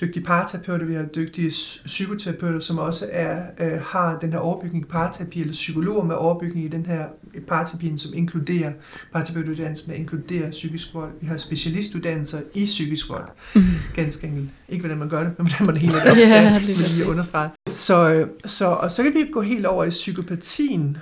dygtige 0.01 0.23
parterapeuter, 0.23 0.85
vi 0.85 0.93
har 0.93 1.03
dygtige 1.03 1.49
psykoterapeuter, 1.85 2.59
som 2.59 2.77
også 2.77 3.05
er, 3.11 3.41
øh, 3.59 3.81
har 3.81 4.19
den 4.19 4.33
her 4.33 4.39
overbygning 4.39 4.85
i 4.85 4.87
parterapi, 4.87 5.39
eller 5.39 5.53
psykologer 5.53 6.03
med 6.03 6.15
overbygning 6.15 6.65
i 6.65 6.67
den 6.67 6.85
her 6.85 7.05
parterapien, 7.47 7.97
som 7.97 8.13
inkluderer, 8.13 8.71
parterapeutuddannelsen, 9.13 9.91
der 9.91 9.97
inkluderer 9.97 10.51
psykisk 10.51 10.93
vold. 10.93 11.11
Vi 11.21 11.27
har 11.27 11.37
specialistuddannelser 11.37 12.39
i 12.53 12.65
psykisk 12.65 13.09
vold. 13.09 13.25
Mm. 13.55 13.63
Ganske 13.93 14.27
enkelt. 14.27 14.49
Ikke 14.69 14.81
hvordan 14.81 14.97
man 14.97 15.09
gør 15.09 15.23
det, 15.23 15.33
men 15.37 15.47
hvordan 15.47 15.65
man 15.65 15.75
hele 15.75 15.93
det 15.93 16.11
op. 16.11 16.17
ja, 16.27 16.61
det 16.67 16.77
lige 16.77 17.09
understrege. 17.09 17.49
Så, 17.69 18.13
øh, 18.13 18.27
så, 18.45 18.65
og 18.65 18.91
så 18.91 19.03
kan 19.03 19.13
vi 19.13 19.25
gå 19.31 19.41
helt 19.41 19.65
over 19.65 19.83
i 19.83 19.89
psykopatien, 19.89 20.97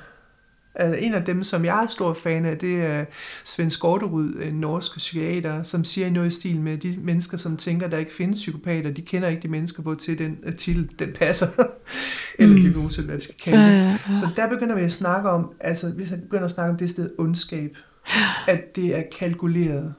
Altså, 0.80 0.96
en 0.96 1.14
af 1.14 1.26
dem, 1.26 1.44
som 1.44 1.66
jeg 1.66 1.84
er 1.84 1.88
stor 1.88 2.14
fan 2.14 2.46
af, 2.46 2.58
det 2.58 2.82
er 2.82 3.06
Svend 3.44 3.70
Skorterud, 3.70 4.34
en 4.42 4.54
norsk 4.54 4.98
psykiater, 4.98 5.64
som 5.64 5.84
siger 5.84 6.10
noget 6.10 6.28
i 6.28 6.32
stil 6.32 6.60
med, 6.62 6.78
de 6.78 6.96
mennesker, 6.98 7.38
som 7.38 7.58
tænker, 7.58 7.88
der 7.88 7.98
ikke 7.98 8.14
findes 8.14 8.40
psykopater, 8.40 8.92
de 8.92 9.02
kender 9.02 9.28
ikke 9.28 9.42
de 9.42 9.48
mennesker, 9.48 9.84
hvor 9.84 9.94
til 9.94 10.18
den 10.18 10.38
uh, 10.48 10.54
titel, 10.54 10.90
den 11.00 11.14
passer. 11.14 11.48
Eller 12.40 12.56
mm. 12.56 12.62
diagnose, 12.62 13.02
hvad 13.02 13.16
vi 13.16 13.22
skal 13.22 13.36
kalde 13.44 13.60
det. 13.60 13.66
Ja, 13.66 13.78
ja, 13.78 13.90
ja. 13.90 13.98
Så 14.14 14.30
der 14.36 14.50
begynder 14.50 14.76
vi 14.76 14.82
at 14.82 14.92
snakke 14.92 15.30
om, 15.30 15.54
altså 15.60 15.90
hvis 15.90 16.12
jeg 16.12 16.22
begynder 16.22 16.46
at 16.46 16.52
snakke 16.52 16.72
om 16.72 16.78
det 16.78 16.90
sted 16.90 17.10
ondskab, 17.18 17.78
at 18.48 18.76
det 18.76 18.98
er 18.98 19.04
kalkuleret 19.20 19.94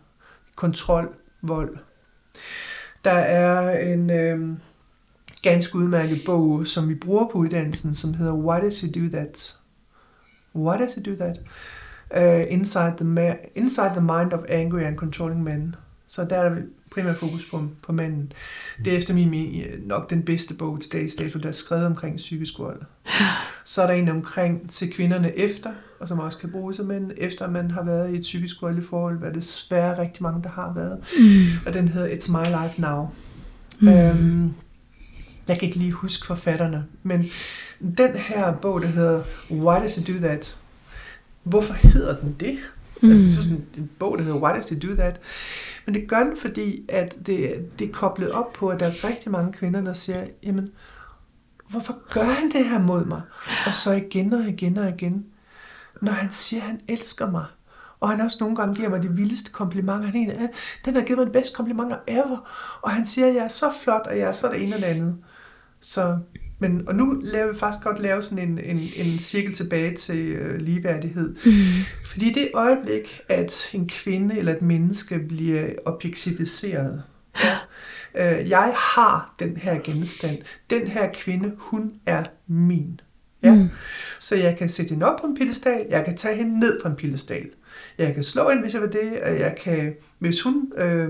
kontrol, 0.57 1.09
vold. 1.43 1.77
Der 3.05 3.11
er 3.11 3.79
en 3.93 4.11
øh, 4.11 4.49
ganske 5.43 5.77
udmærket 5.77 6.23
bog, 6.27 6.67
som 6.67 6.89
vi 6.89 6.95
bruger 6.95 7.29
på 7.33 7.39
uddannelsen, 7.39 7.95
som 7.95 8.15
hedder 8.15 8.33
Why 8.33 8.61
Does 8.61 8.81
He 8.81 8.91
Do 8.91 9.09
That? 9.13 9.60
Why 10.55 10.79
does 10.79 10.95
he 10.95 11.03
do 11.03 11.17
that? 11.17 11.41
Uh, 12.17 12.53
inside, 12.53 12.93
the 12.97 13.37
inside 13.55 13.91
the 13.91 14.01
mind 14.01 14.33
of 14.33 14.41
angry 14.49 14.83
and 14.83 14.97
controlling 14.97 15.43
men. 15.43 15.75
Så 16.07 16.25
der 16.25 16.37
er 16.37 16.57
primært 16.91 17.17
fokus 17.17 17.47
på, 17.51 17.69
på 17.83 17.93
manden. 17.93 18.33
Det 18.85 18.93
er 18.93 18.97
efter 18.97 19.15
min 19.15 19.31
mening 19.31 19.65
nok 19.87 20.11
den 20.11 20.23
bedste 20.23 20.55
bog 20.55 20.81
til 20.81 20.93
dags 20.93 21.17
dato, 21.17 21.39
der 21.39 21.49
er 21.49 21.53
skrevet 21.53 21.87
omkring 21.87 22.17
psykisk 22.17 22.59
vold. 22.59 22.83
Så 23.65 23.83
er 23.83 23.87
der 23.87 23.95
en 23.95 24.09
omkring 24.09 24.71
til 24.71 24.93
kvinderne 24.93 25.39
efter, 25.39 25.71
og 26.01 26.09
som 26.09 26.19
også 26.19 26.39
kan 26.39 26.51
bruges 26.51 26.79
af 26.79 26.85
mænd, 26.85 27.11
efter 27.17 27.51
man 27.51 27.71
har 27.71 27.83
været 27.83 28.13
i 28.13 28.17
et 28.17 28.23
psykisk 28.23 28.63
voldeligt 28.63 28.89
forhold, 28.89 29.19
hvad 29.19 29.29
det 29.29 29.43
desværre 29.43 29.99
rigtig 29.99 30.23
mange, 30.23 30.43
der 30.43 30.49
har 30.49 30.73
været. 30.75 30.99
Mm. 31.19 31.67
Og 31.67 31.75
den 31.75 31.89
hedder 31.89 32.09
It's 32.09 32.33
My 32.33 32.65
Life 32.65 32.81
Now. 32.81 33.09
Mm. 33.81 33.89
Øhm, 33.89 34.55
jeg 35.49 35.59
kan 35.59 35.67
ikke 35.67 35.79
lige 35.79 35.93
huske 35.93 36.27
forfatterne, 36.27 36.87
men 37.03 37.25
den 37.99 38.17
her 38.17 38.53
bog, 38.53 38.81
der 38.83 38.87
hedder 38.87 39.23
Why 39.51 39.81
Does 39.83 39.97
It 39.97 40.09
Do 40.09 40.13
That? 40.13 40.57
Hvorfor 41.43 41.75
hedder 41.75 42.17
den 42.21 42.37
det? 42.41 42.59
Mm. 43.03 43.11
Altså, 43.11 43.35
så 43.35 43.43
sådan 43.43 43.67
en 43.77 43.91
bog, 43.99 44.19
der 44.19 44.25
hedder 44.25 44.39
Why 44.39 44.57
Does 44.57 44.71
It 44.71 44.83
Do 44.83 44.95
That? 44.95 45.21
Men 45.87 45.95
det 45.95 46.09
gør 46.09 46.23
den, 46.23 46.37
fordi 46.37 46.85
at 46.89 47.17
det, 47.27 47.69
det 47.79 47.89
er 47.89 47.93
koblet 47.93 48.31
op 48.31 48.53
på, 48.53 48.69
at 48.69 48.81
der 48.81 48.87
er 48.87 49.05
rigtig 49.05 49.31
mange 49.31 49.53
kvinder, 49.53 49.81
der 49.81 49.93
siger, 49.93 50.27
jamen, 50.43 50.71
hvorfor 51.69 51.99
gør 52.11 52.25
han 52.25 52.51
det 52.51 52.69
her 52.69 52.79
mod 52.79 53.05
mig? 53.05 53.21
Og 53.67 53.75
så 53.75 53.93
igen 53.93 54.33
og 54.33 54.45
igen 54.45 54.79
og 54.79 54.89
igen. 54.89 55.27
Når 56.03 56.13
han 56.13 56.31
siger, 56.31 56.63
at 56.63 56.67
han 56.67 56.81
elsker 56.89 57.31
mig. 57.31 57.45
Og 58.01 58.09
han 58.09 58.21
også 58.21 58.37
nogle 58.41 58.57
gange 58.57 58.75
giver 58.75 58.89
mig 58.89 59.03
de 59.03 59.13
vildeste 59.13 59.53
komplimenter. 59.53 60.07
Han 60.07 60.31
er 60.31 60.49
den 60.85 60.95
har 60.95 61.03
givet 61.03 61.19
mig 61.19 61.27
de 61.27 61.33
bedste 61.33 61.57
komplimenter 61.57 61.97
ever. 62.07 62.51
Og 62.83 62.91
han 62.91 63.07
siger, 63.07 63.27
at 63.27 63.35
jeg 63.35 63.45
er 63.45 63.49
så 63.49 63.73
flot, 63.83 64.07
og 64.07 64.19
jeg 64.19 64.29
er 64.29 64.33
så 64.33 64.49
det 64.49 64.63
ene 64.63 64.75
og 64.75 64.81
det 64.81 64.87
andet. 64.87 65.17
Så, 65.81 66.19
men, 66.59 66.89
og 66.89 66.95
nu 66.95 67.21
laver 67.23 67.53
vi 67.53 67.59
faktisk 67.59 67.85
godt 67.85 67.99
lave 67.99 68.23
sådan 68.23 68.49
en, 68.49 68.59
en, 68.59 68.79
en 68.97 69.19
cirkel 69.19 69.55
tilbage 69.55 69.97
til 69.97 70.27
øh, 70.27 70.61
ligeværdighed. 70.61 71.35
Mm. 71.47 71.85
Fordi 72.11 72.33
det 72.33 72.51
øjeblik, 72.55 73.21
at 73.29 73.71
en 73.73 73.89
kvinde 73.89 74.39
eller 74.39 74.55
et 74.55 74.63
menneske 74.63 75.19
bliver 75.19 75.69
objektiviseret, 75.85 77.03
ja, 77.45 77.59
øh, 78.41 78.51
jeg 78.51 78.75
har 78.77 79.35
den 79.39 79.57
her 79.57 79.79
genstand, 79.85 80.39
den 80.71 80.87
her 80.87 81.13
kvinde, 81.13 81.53
hun 81.57 81.93
er 82.07 82.23
min. 82.47 83.01
Ja? 83.43 83.55
Mm. 83.55 83.69
Så 84.19 84.37
jeg 84.37 84.57
kan 84.57 84.69
sætte 84.69 84.91
hende 84.91 85.07
op 85.07 85.21
på 85.21 85.27
en 85.27 85.37
pedestal, 85.37 85.87
jeg 85.89 86.05
kan 86.05 86.17
tage 86.17 86.37
hende 86.37 86.61
ned 86.61 86.83
på 86.83 86.89
en 86.89 86.97
pedestal. 86.97 87.51
Jeg 87.99 88.15
kan 88.15 88.23
slå 88.23 88.49
hende, 88.49 88.63
hvis 88.63 88.75
jeg 88.75 88.83
vil 88.83 88.93
det, 88.93 89.21
og 89.23 89.39
jeg 89.39 89.55
kan, 89.65 89.95
hvis 90.19 90.43
hun 90.43 90.73
øh, 90.77 91.09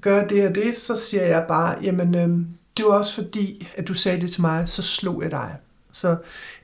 gør 0.00 0.26
det 0.26 0.46
og 0.46 0.54
det, 0.54 0.76
så 0.76 0.96
siger 0.96 1.24
jeg 1.24 1.44
bare, 1.48 1.78
jamen, 1.82 2.14
øh, 2.14 2.38
det 2.76 2.84
var 2.84 2.90
også 2.92 3.14
fordi, 3.14 3.68
at 3.76 3.88
du 3.88 3.94
sagde 3.94 4.20
det 4.20 4.30
til 4.30 4.40
mig, 4.40 4.68
så 4.68 4.82
slog 4.82 5.22
jeg 5.22 5.30
dig. 5.30 5.56
Så 5.92 6.16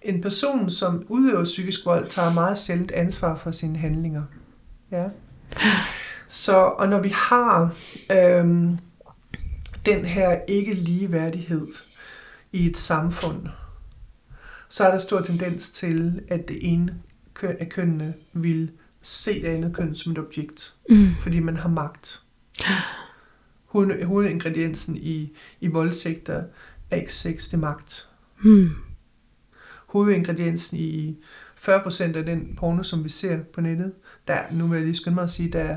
en 0.02 0.20
person, 0.20 0.70
som 0.70 1.06
udøver 1.08 1.44
psykisk 1.44 1.86
vold, 1.86 2.08
tager 2.08 2.32
meget 2.32 2.58
sjældent 2.58 2.90
ansvar 2.90 3.36
for 3.36 3.50
sine 3.50 3.78
handlinger. 3.78 4.22
Ja. 4.90 5.08
Så, 6.28 6.56
og 6.56 6.88
når 6.88 7.00
vi 7.00 7.08
har 7.08 7.74
øhm, 8.12 8.78
den 9.86 10.04
her 10.04 10.38
ikke 10.48 10.74
ligeværdighed 10.74 11.66
i 12.52 12.66
et 12.66 12.76
samfund, 12.76 13.46
så 14.68 14.84
er 14.84 14.90
der 14.90 14.98
stor 14.98 15.20
tendens 15.20 15.70
til, 15.70 16.22
at 16.28 16.48
det 16.48 16.72
ene 16.72 16.94
køn 17.34 17.56
af 17.60 17.68
kønnene 17.68 18.14
vil 18.32 18.70
se 19.02 19.42
det 19.42 19.48
andet 19.48 19.74
køn 19.74 19.94
som 19.94 20.12
et 20.12 20.18
objekt, 20.18 20.74
mm. 20.90 21.08
fordi 21.22 21.38
man 21.38 21.56
har 21.56 21.68
magt 21.68 22.20
hovedingrediensen 23.84 24.96
i, 24.96 25.36
i 25.60 25.66
voldtægter 25.66 26.42
er 26.90 26.96
ikke 26.96 27.14
sex, 27.14 27.44
det 27.44 27.54
er 27.54 27.58
magt. 27.58 28.08
Hmm. 28.42 28.70
Hovedingrediensen 29.86 30.78
i 30.78 31.16
40% 31.68 32.16
af 32.16 32.24
den 32.24 32.56
porno, 32.56 32.82
som 32.82 33.04
vi 33.04 33.08
ser 33.08 33.38
på 33.54 33.60
nettet, 33.60 33.92
der, 34.28 34.38
nu 34.52 34.66
vil 34.66 34.76
jeg 34.76 34.84
lige 34.84 34.96
skynde 34.96 35.14
mig 35.14 35.24
at 35.24 35.30
sige, 35.30 35.52
der, 35.52 35.76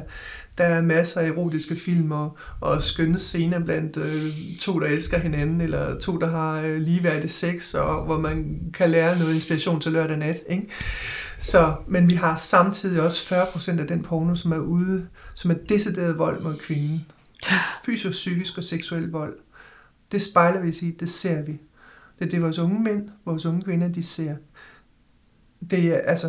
der 0.58 0.64
er 0.64 0.82
masser 0.82 1.22
af 1.22 1.28
erotiske 1.28 1.76
film 1.76 2.12
og, 2.12 2.38
og 2.60 2.84
skønne 2.84 3.20
scener 3.20 3.60
blandt 3.60 3.98
øh, 3.98 4.58
to, 4.60 4.80
der 4.80 4.88
elsker 4.88 5.18
hinanden, 5.18 5.62
eller 5.62 6.00
to, 6.00 6.18
der 6.18 6.28
har 6.28 6.62
øh, 6.62 6.78
ligeværdig 6.78 7.32
sex, 7.32 7.74
og 7.74 8.06
hvor 8.06 8.20
man 8.20 8.62
kan 8.74 8.90
lære 8.90 9.20
noget 9.20 9.34
inspiration 9.34 9.82
til 9.82 9.92
lørdag 9.92 10.18
nat. 10.18 10.38
Ikke? 10.50 10.66
Så, 11.38 11.74
men 11.88 12.10
vi 12.10 12.16
har 12.16 12.36
samtidig 12.36 13.02
også 13.02 13.36
40% 13.36 13.80
af 13.80 13.88
den 13.88 14.04
porno, 14.04 14.36
som 14.36 14.52
er 14.52 14.60
ude, 14.60 15.08
som 15.36 15.52
er 15.52 15.56
decideret 15.70 16.18
vold 16.18 16.42
mod 16.42 16.56
kvinden. 16.58 17.06
Fysisk, 17.86 18.12
psykisk 18.12 18.58
og 18.58 18.64
seksuel 18.64 19.10
vold. 19.10 19.38
Det 20.12 20.22
spejler 20.22 20.62
vi 20.62 20.72
sig 20.72 20.96
det 21.00 21.10
ser 21.10 21.42
vi. 21.42 21.60
Det 22.20 22.26
er 22.26 22.30
det, 22.30 22.42
vores 22.42 22.58
unge 22.58 22.80
mænd, 22.80 23.10
vores 23.26 23.46
unge 23.46 23.62
kvinder, 23.62 23.88
de 23.88 24.04
ser. 24.04 24.36
Det 25.72 25.86
er, 25.86 25.98
altså, 25.98 26.28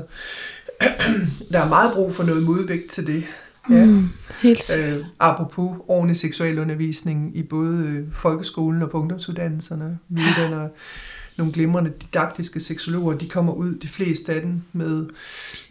der 1.52 1.60
er 1.60 1.68
meget 1.68 1.94
brug 1.94 2.14
for 2.14 2.24
noget 2.24 2.42
modvægt 2.42 2.90
til 2.90 3.06
det. 3.06 3.24
Ja. 3.70 3.84
Mm, 3.84 4.08
helt 4.42 4.76
øh, 4.76 5.04
apropos 5.20 5.76
ordentlig 5.88 6.16
seksuel 6.16 6.58
undervisning 6.58 7.36
i 7.36 7.42
både 7.42 7.86
øh, 7.86 8.12
folkeskolen 8.12 8.82
og 8.82 8.90
på 8.90 8.98
ungdomsuddannelserne. 8.98 9.98
Vi 10.08 10.20
uddanner 10.20 10.68
nogle 11.38 11.52
glimrende 11.52 11.90
didaktiske 11.90 12.60
seksologer. 12.60 13.18
De 13.18 13.28
kommer 13.28 13.52
ud, 13.52 13.74
de 13.74 13.88
fleste 13.88 14.34
af 14.34 14.40
dem, 14.40 14.62
med 14.72 15.06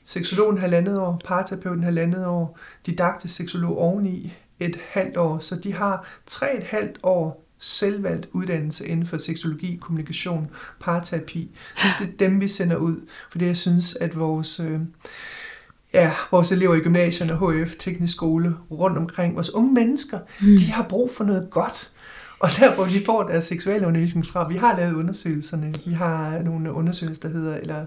seksologen 0.06 0.58
halvandet 0.58 0.98
år, 0.98 1.22
parterapeuten 1.26 1.84
halvandet 1.84 2.26
år, 2.26 2.60
didaktisk 2.86 3.36
seksolog 3.36 3.78
oveni, 3.78 4.34
et 4.60 4.80
halvt 4.89 5.18
år, 5.18 5.39
så 5.39 5.55
de 5.55 5.74
har 5.74 6.07
tre 6.26 6.57
et 6.57 6.64
halvt 6.64 6.99
år 7.03 7.45
selvvalgt 7.60 8.30
uddannelse 8.34 8.88
inden 8.88 9.07
for 9.07 9.18
seksologi, 9.18 9.78
kommunikation, 9.82 10.49
parterapi. 10.80 11.51
Det 11.99 12.07
er 12.07 12.12
dem, 12.20 12.41
vi 12.41 12.47
sender 12.47 12.76
ud, 12.76 12.95
fordi 13.32 13.45
jeg 13.45 13.57
synes, 13.57 13.95
at 13.95 14.20
vores, 14.20 14.60
øh, 14.60 14.80
ja, 15.93 16.14
vores 16.32 16.51
elever 16.51 16.76
i 16.76 16.80
gymnasierne, 16.80 17.66
HF, 17.66 17.76
teknisk 17.76 18.14
skole, 18.14 18.55
rundt 18.72 18.97
omkring, 18.97 19.36
vores 19.36 19.53
unge 19.53 19.74
mennesker, 19.74 20.20
mm. 20.41 20.57
de 20.57 20.72
har 20.72 20.84
brug 20.84 21.12
for 21.18 21.24
noget 21.24 21.47
godt. 21.51 21.91
Og 22.39 22.49
der, 22.60 22.76
hvor 22.76 22.86
de 22.86 23.05
får 23.05 23.24
deres 23.24 23.43
seksuelle 23.43 23.88
undervisning 23.88 24.26
fra, 24.26 24.47
vi 24.47 24.55
har 24.55 24.78
lavet 24.78 24.93
undersøgelserne, 24.93 25.74
vi 25.86 25.93
har 25.93 26.41
nogle 26.41 26.74
undersøgelser, 26.74 27.22
der 27.22 27.30
hedder, 27.30 27.57
eller 27.57 27.86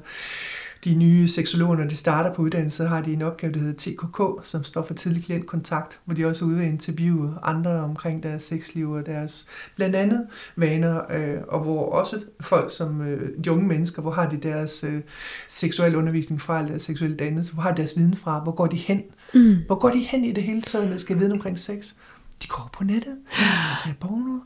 de 0.85 0.95
nye 0.95 1.29
seksologer, 1.29 1.77
når 1.77 1.85
de 1.85 1.97
starter 1.97 2.35
på 2.35 2.43
uddannelse, 2.43 2.85
har 2.85 3.01
de 3.01 3.13
en 3.13 3.23
opgave, 3.23 3.53
der 3.53 3.61
hedder 3.61 3.75
TKK, 3.79 4.47
som 4.47 4.65
står 4.65 4.87
for 4.87 4.95
tidlig 4.95 5.25
klientkontakt, 5.25 6.01
hvor 6.05 6.15
de 6.15 6.27
også 6.27 6.45
er 6.45 6.49
ude 6.49 6.63
at 6.63 6.69
interviewe 6.69 7.35
andre 7.43 7.71
omkring 7.71 8.23
deres 8.23 8.43
sexliv 8.43 8.91
og 8.91 9.07
deres 9.07 9.49
blandt 9.77 9.97
andet 9.97 10.27
vaner, 10.57 11.13
øh, 11.13 11.39
og 11.49 11.61
hvor 11.61 11.93
også 11.93 12.17
folk 12.41 12.77
som 12.77 13.01
øh, 13.01 13.45
de 13.45 13.53
unge 13.53 13.67
mennesker, 13.67 14.03
hvor 14.03 14.11
har 14.11 14.29
de 14.29 14.37
deres 14.37 14.85
øh, 14.85 15.01
seksuelle 15.49 15.99
undervisning 15.99 16.41
fra, 16.41 16.59
eller 16.59 16.69
deres 16.69 16.83
seksuelle 16.83 17.17
dannelse, 17.17 17.55
hvor 17.55 17.63
har 17.63 17.71
de 17.71 17.77
deres 17.77 17.97
viden 17.97 18.17
fra, 18.17 18.39
hvor 18.39 18.53
går 18.53 18.67
de 18.67 18.77
hen? 18.77 19.03
Mm. 19.35 19.57
Hvor 19.67 19.79
går 19.79 19.91
de 19.91 19.99
hen 19.99 20.25
i 20.25 20.33
det 20.33 20.45
hele 20.45 20.63
taget, 20.63 20.87
når 20.87 20.93
de 20.93 20.99
skal 20.99 21.19
vide 21.19 21.33
omkring 21.33 21.59
sex? 21.59 21.93
De 22.43 22.49
går 22.49 22.71
på 22.73 22.85
nettet, 22.85 23.17
de 23.39 23.77
ser 23.85 23.95
porno, 24.01 24.39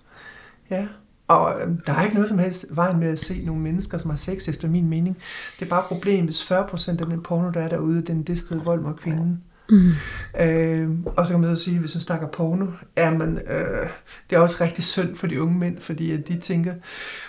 ja, 0.70 0.86
og 1.28 1.60
øhm, 1.60 1.80
der 1.86 1.92
er 1.92 2.02
ikke 2.02 2.14
noget 2.14 2.28
som 2.28 2.38
helst 2.38 2.66
vejen 2.70 2.98
med 2.98 3.08
at 3.08 3.18
se 3.18 3.44
nogle 3.44 3.62
mennesker, 3.62 3.98
som 3.98 4.10
har 4.10 4.16
sex, 4.16 4.48
efter 4.48 4.68
min 4.68 4.88
mening. 4.88 5.16
Det 5.58 5.64
er 5.64 5.70
bare 5.70 5.80
et 5.80 5.86
problem, 5.88 6.24
hvis 6.24 6.52
40% 6.52 6.90
af 6.90 7.06
den 7.06 7.22
porno, 7.22 7.50
der 7.50 7.60
er 7.60 7.68
derude, 7.68 8.02
den 8.02 8.22
decideret 8.22 8.64
vold 8.64 8.80
mod 8.80 8.94
kvinden. 8.94 9.42
Mm. 9.70 9.92
Øh, 10.40 10.90
og 11.16 11.26
så 11.26 11.32
kan 11.32 11.40
man 11.40 11.56
så 11.56 11.64
sige, 11.64 11.78
hvis 11.78 11.94
man 11.94 12.02
snakker 12.02 12.26
porno, 12.26 12.66
er 12.96 13.10
man, 13.10 13.38
øh, 13.38 13.88
det 14.30 14.36
er 14.36 14.40
også 14.40 14.64
rigtig 14.64 14.84
synd 14.84 15.16
for 15.16 15.26
de 15.26 15.42
unge 15.42 15.58
mænd, 15.58 15.78
fordi 15.80 16.12
at 16.12 16.28
de 16.28 16.40
tænker, 16.40 16.74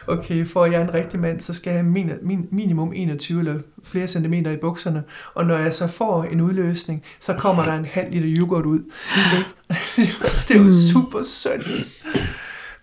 okay, 0.07 0.45
for 0.45 0.65
jeg 0.65 0.81
er 0.81 0.83
en 0.87 0.93
rigtig 0.93 1.19
mand, 1.19 1.39
så 1.39 1.53
skal 1.53 1.71
jeg 1.71 1.79
have 1.79 1.91
min, 1.91 2.11
min, 2.21 2.47
minimum 2.51 2.93
21 2.93 3.39
eller 3.39 3.59
flere 3.83 4.07
centimeter 4.07 4.51
i 4.51 4.57
bukserne, 4.57 5.03
og 5.33 5.45
når 5.45 5.57
jeg 5.57 5.73
så 5.73 5.87
får 5.87 6.23
en 6.23 6.41
udløsning, 6.41 7.03
så 7.19 7.33
kommer 7.33 7.65
der 7.65 7.73
en 7.73 7.85
halv 7.85 8.11
liter 8.11 8.41
yoghurt 8.41 8.65
ud. 8.65 8.79
Ikke? 9.37 9.49
det 10.47 10.51
er 10.51 10.63
jo 10.63 10.71
super 10.93 11.23
synd 11.23 11.63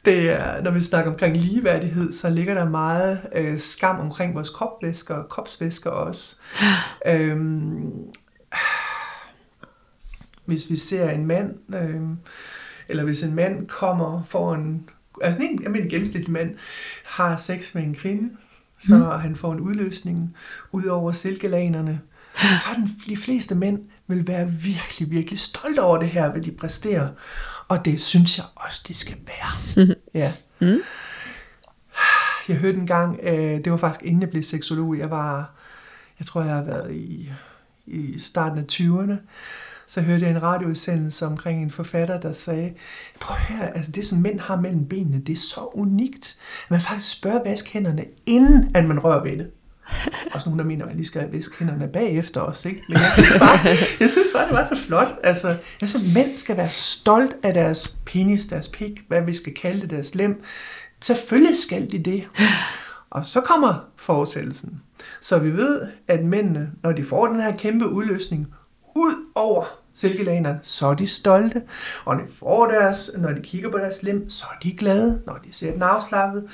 det 0.04 0.30
er, 0.30 0.62
når 0.62 0.70
vi 0.70 0.80
snakker 0.80 1.10
omkring 1.10 1.36
ligeværdighed, 1.36 2.12
så 2.12 2.30
ligger 2.30 2.54
der 2.54 2.70
meget 2.70 3.20
øh, 3.34 3.58
skam 3.58 4.00
omkring 4.00 4.34
vores 4.34 4.50
kropvæsker 4.50 5.14
og 5.14 5.28
kropsvæsker 5.28 5.90
også. 5.90 6.36
øhm, 7.06 7.92
hvis 10.44 10.70
vi 10.70 10.76
ser 10.76 11.10
en 11.10 11.26
mand, 11.26 11.74
øh, 11.74 12.00
eller 12.88 13.04
hvis 13.04 13.22
en 13.22 13.34
mand 13.34 13.66
kommer 13.66 14.22
for 14.26 14.54
en, 14.54 14.88
altså 15.22 15.42
en, 15.42 15.76
en 15.76 15.88
gennemsnitlig 15.88 16.30
mand 16.30 16.54
har 17.04 17.36
sex 17.36 17.74
med 17.74 17.82
en 17.82 17.94
kvinde, 17.94 18.30
så 18.78 18.96
mm. 18.96 19.20
han 19.20 19.36
får 19.36 19.52
en 19.52 19.60
udløsning 19.60 20.36
ud 20.72 20.84
over 20.84 21.12
silkelanerne, 21.12 22.00
så 22.62 22.68
den, 22.76 22.90
de 23.08 23.16
fleste 23.16 23.54
mænd 23.54 23.78
vil 24.06 24.26
være 24.26 24.50
virkelig, 24.50 25.10
virkelig 25.10 25.38
stolte 25.38 25.82
over 25.82 25.98
det 25.98 26.08
her, 26.08 26.30
hvad 26.30 26.42
de 26.42 26.52
præsterer. 26.52 27.08
Og 27.68 27.84
det 27.84 28.00
synes 28.00 28.38
jeg 28.38 28.46
også, 28.54 28.84
det 28.88 28.96
skal 28.96 29.16
være. 29.26 29.86
Ja. 30.14 30.32
Mm. 30.60 30.78
Jeg 32.48 32.56
hørte 32.56 32.78
en 32.78 32.86
gang, 32.86 33.20
øh, 33.22 33.64
det 33.64 33.72
var 33.72 33.76
faktisk 33.76 34.04
inden 34.04 34.20
jeg 34.20 34.30
blev 34.30 34.42
seksolog, 34.42 34.98
jeg 34.98 35.10
var, 35.10 35.54
jeg 36.18 36.26
tror 36.26 36.42
jeg 36.42 36.54
har 36.54 36.62
været 36.62 36.94
i, 36.94 37.32
i 37.86 38.18
starten 38.18 38.58
af 38.58 38.64
20'erne, 38.72 39.14
så 39.86 40.00
hørte 40.00 40.24
jeg 40.24 40.30
en 40.30 40.42
radioudsendelse 40.42 41.26
omkring 41.26 41.62
en 41.62 41.70
forfatter, 41.70 42.20
der 42.20 42.32
sagde, 42.32 42.74
prøv 43.20 43.36
at 43.36 43.42
høre, 43.42 43.76
altså 43.76 43.92
det 43.92 44.06
som 44.06 44.18
mænd 44.18 44.40
har 44.40 44.56
mellem 44.56 44.88
benene, 44.88 45.20
det 45.20 45.32
er 45.32 45.36
så 45.36 45.70
unikt, 45.74 46.38
at 46.64 46.70
man 46.70 46.80
faktisk 46.80 47.10
spørger 47.10 47.42
vask 47.44 47.68
hænderne, 47.68 48.04
inden 48.26 48.76
at 48.76 48.84
man 48.84 48.98
rører 48.98 49.22
ved 49.22 49.38
det. 49.38 49.50
Også 50.32 50.48
nogen, 50.48 50.58
der 50.58 50.64
mener, 50.64 50.84
at 50.84 50.88
man 50.88 50.96
lige 50.96 51.06
skal 51.06 51.32
viske 51.32 51.58
hænderne 51.58 51.88
bagefter 51.88 52.40
os. 52.40 52.64
Ikke? 52.64 52.82
Men 52.88 52.98
jeg 52.98 53.10
synes, 53.14 53.32
bare, 53.38 53.58
jeg 54.00 54.10
synes 54.10 54.28
bare, 54.32 54.46
det 54.46 54.52
var 54.52 54.64
så 54.64 54.76
flot. 54.86 55.08
Altså, 55.22 55.56
jeg 55.80 55.88
synes, 55.88 56.04
at 56.04 56.14
mænd 56.14 56.36
skal 56.36 56.56
være 56.56 56.68
stolt 56.68 57.36
af 57.42 57.54
deres 57.54 57.98
penis, 58.06 58.46
deres 58.46 58.68
pik, 58.68 59.04
hvad 59.08 59.22
vi 59.22 59.34
skal 59.34 59.54
kalde 59.54 59.80
det, 59.80 59.90
deres 59.90 60.14
lem. 60.14 60.42
Selvfølgelig 61.00 61.58
skal 61.58 61.92
de 61.92 61.98
det. 61.98 62.24
Og 63.10 63.26
så 63.26 63.40
kommer 63.40 63.88
forudsættelsen. 63.96 64.82
Så 65.20 65.38
vi 65.38 65.50
ved, 65.50 65.80
at 66.08 66.24
mændene, 66.24 66.70
når 66.82 66.92
de 66.92 67.04
får 67.04 67.26
den 67.26 67.40
her 67.40 67.56
kæmpe 67.56 67.88
udløsning, 67.88 68.54
ud 68.96 69.14
over 69.34 69.64
silkelanerne, 69.94 70.58
så 70.62 70.86
er 70.86 70.94
de 70.94 71.06
stolte. 71.06 71.62
Og 72.04 72.16
når 72.16 72.24
de, 72.24 72.30
får 72.38 72.66
deres, 72.66 73.10
når 73.18 73.32
de 73.32 73.42
kigger 73.42 73.70
på 73.70 73.78
deres 73.78 74.02
lem, 74.02 74.30
så 74.30 74.44
er 74.54 74.58
de 74.62 74.76
glade, 74.76 75.20
når 75.26 75.38
de 75.44 75.52
ser 75.52 75.72
den 75.72 75.82
afslappet. 75.82 76.44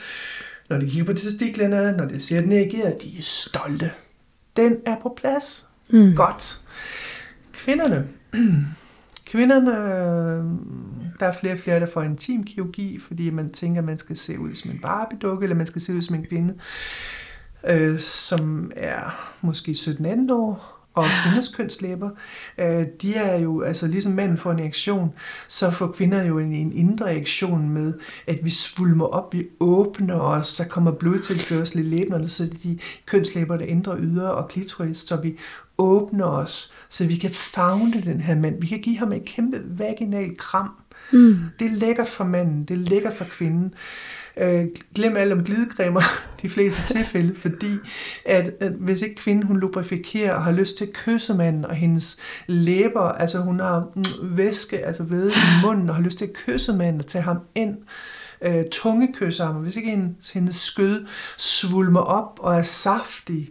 Når 0.70 0.78
de 0.78 0.90
kigger 0.90 1.04
på 1.04 1.12
testiklerne, 1.12 1.96
når 1.96 2.04
de 2.04 2.20
ser 2.20 2.40
den 2.40 2.52
erigeret, 2.52 3.02
de 3.02 3.18
er 3.18 3.22
stolte. 3.22 3.90
Den 4.56 4.76
er 4.86 4.96
på 5.02 5.14
plads. 5.16 5.68
Mm. 5.88 6.14
Godt. 6.16 6.60
Kvinderne. 7.52 8.08
Kvinderne, 9.26 9.70
der 11.20 11.26
er 11.26 11.32
flere 11.32 11.52
og 11.52 11.58
flere, 11.58 11.80
der 11.80 11.86
får 11.86 12.02
intimkirurgi, 12.02 12.98
fordi 12.98 13.30
man 13.30 13.50
tænker, 13.50 13.80
at 13.80 13.84
man 13.84 13.98
skal 13.98 14.16
se 14.16 14.38
ud 14.38 14.54
som 14.54 14.70
en 14.70 14.78
barbie 14.78 15.18
eller 15.42 15.56
man 15.56 15.66
skal 15.66 15.80
se 15.80 15.94
ud 15.94 16.02
som 16.02 16.14
en 16.14 16.26
kvinde, 16.26 16.54
øh, 17.66 17.98
som 17.98 18.72
er 18.76 19.34
måske 19.40 19.72
17-18 19.72 20.32
år, 20.32 20.80
og 20.95 21.05
kvinders 21.22 21.49
kønslæber, 21.49 22.11
øh, 22.59 22.86
de 23.03 23.14
er 23.14 23.38
jo, 23.38 23.62
altså 23.62 23.86
ligesom 23.86 24.12
mænd 24.12 24.38
får 24.38 24.51
en 24.51 24.61
reaktion, 24.61 25.14
så 25.49 25.70
får 25.70 25.86
kvinder 25.86 26.24
jo 26.24 26.38
en, 26.38 26.53
en 26.53 26.72
indre 26.72 27.07
reaktion 27.07 27.68
med, 27.68 27.95
at 28.26 28.38
vi 28.43 28.51
svulmer 28.51 29.05
op, 29.05 29.32
vi 29.32 29.47
åbner 29.61 30.20
os, 30.20 30.47
så 30.47 30.68
kommer 30.68 30.91
blodtilførsel 30.91 31.78
i 31.78 31.82
læberne, 31.82 32.28
så 32.28 32.51
de 32.62 32.78
kønslæber, 33.07 33.57
der 33.57 33.66
ændrer 33.68 33.97
ydre 33.99 34.34
og 34.34 34.49
klitoris, 34.49 34.99
så 34.99 35.20
vi 35.20 35.38
åbner 35.78 36.26
os, 36.26 36.74
så 36.88 37.07
vi 37.07 37.16
kan 37.16 37.30
fagne 37.30 38.03
den 38.03 38.20
her 38.20 38.36
mand. 38.36 38.61
Vi 38.61 38.66
kan 38.66 38.80
give 38.80 38.99
ham 38.99 39.12
et 39.12 39.24
kæmpe 39.24 39.62
vaginal 39.78 40.36
kram. 40.36 40.70
Mm. 41.12 41.38
Det 41.59 41.66
er 41.66 41.74
lækkert 41.74 42.09
for 42.09 42.24
manden, 42.24 42.64
det 42.64 42.74
er 42.74 42.78
lækkert 42.78 43.16
for 43.16 43.24
kvinden. 43.24 43.74
Øh, 44.41 44.66
glem 44.95 45.16
alt 45.16 45.32
om 45.32 45.45
glidecremer 45.45 46.01
de 46.43 46.51
fleste 46.51 46.82
tilfælde, 46.86 47.34
fordi 47.34 47.74
at, 48.26 48.51
at 48.61 48.72
hvis 48.72 49.03
ikke 49.03 49.14
kvinden 49.14 49.47
hun 49.47 49.61
lubrifikerer 49.61 50.34
og 50.34 50.45
har 50.45 50.53
lyst 50.53 50.76
til 50.76 50.84
at 50.84 50.93
kysse 50.93 51.34
manden, 51.34 51.64
og 51.64 51.74
hendes 51.74 52.18
læber, 52.47 53.01
altså 53.01 53.38
hun 53.38 53.61
har 53.61 53.86
mm, 53.97 54.36
væske, 54.36 54.86
altså 54.86 55.03
ved 55.03 55.30
i 55.30 55.64
munden, 55.66 55.88
og 55.88 55.95
har 55.95 56.03
lyst 56.03 56.18
til 56.18 56.24
at 56.24 56.32
kysse 56.32 56.72
manden 56.72 57.01
og 57.01 57.07
tage 57.07 57.22
ham 57.22 57.38
ind, 57.55 57.76
øh, 58.43 58.64
tungekysser 58.72 59.47
ham, 59.47 59.57
og 59.57 59.62
hvis 59.62 59.76
ikke 59.76 59.91
hendes, 59.91 60.30
hendes 60.30 60.57
skød 60.57 61.07
svulmer 61.38 62.01
op 62.01 62.38
og 62.43 62.57
er 62.57 62.62
saftig, 62.62 63.49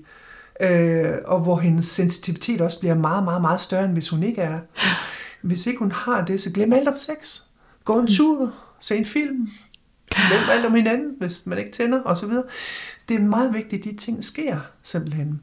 øh, 0.62 1.14
og 1.26 1.40
hvor 1.40 1.60
hendes 1.60 1.86
sensitivitet 1.86 2.62
også 2.62 2.80
bliver 2.80 2.96
meget, 2.96 3.24
meget, 3.24 3.42
meget 3.42 3.60
større, 3.60 3.86
end 3.86 3.94
hvis 3.94 4.10
hun 4.10 4.24
ikke 4.24 4.42
er. 4.42 4.60
Hvis 5.42 5.68
ikke 5.68 5.80
hun 5.80 5.92
har 5.92 6.26
det, 6.26 6.42
så 6.42 6.52
glem 6.52 6.74
alt 6.74 6.88
om 6.88 6.98
sex. 6.98 7.42
Gå 7.86 8.00
en 8.00 8.08
tur, 8.08 8.54
se 8.80 8.98
en 8.98 9.06
film, 9.06 9.50
glem 10.10 10.50
alt 10.50 10.66
om 10.66 10.76
hinanden, 10.76 11.16
hvis 11.20 11.46
man 11.46 11.58
ikke 11.58 11.72
tænder, 11.72 12.02
osv. 12.06 12.32
Det 13.10 13.16
er 13.16 13.20
meget 13.20 13.54
vigtigt, 13.54 13.88
at 13.88 13.92
de 13.92 13.98
ting 13.98 14.24
sker, 14.24 14.60
simpelthen. 14.84 15.42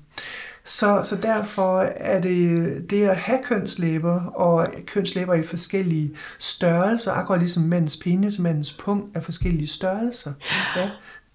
Så, 0.65 1.03
så 1.05 1.17
derfor 1.23 1.81
er 1.81 2.21
det 2.21 2.91
det 2.91 3.09
at 3.09 3.17
have 3.17 3.39
kønslæber, 3.45 4.25
og 4.25 4.69
kønslæber 4.87 5.35
i 5.35 5.43
forskellige 5.43 6.17
størrelser, 6.39 7.13
akkurat 7.13 7.41
ligesom 7.41 7.63
mænds 7.63 7.97
penis, 7.97 8.39
mænds 8.39 8.73
punkt 8.73 9.17
er 9.17 9.21
forskellige 9.21 9.69
størrelser. 9.69 10.33
Ja, 10.77 10.91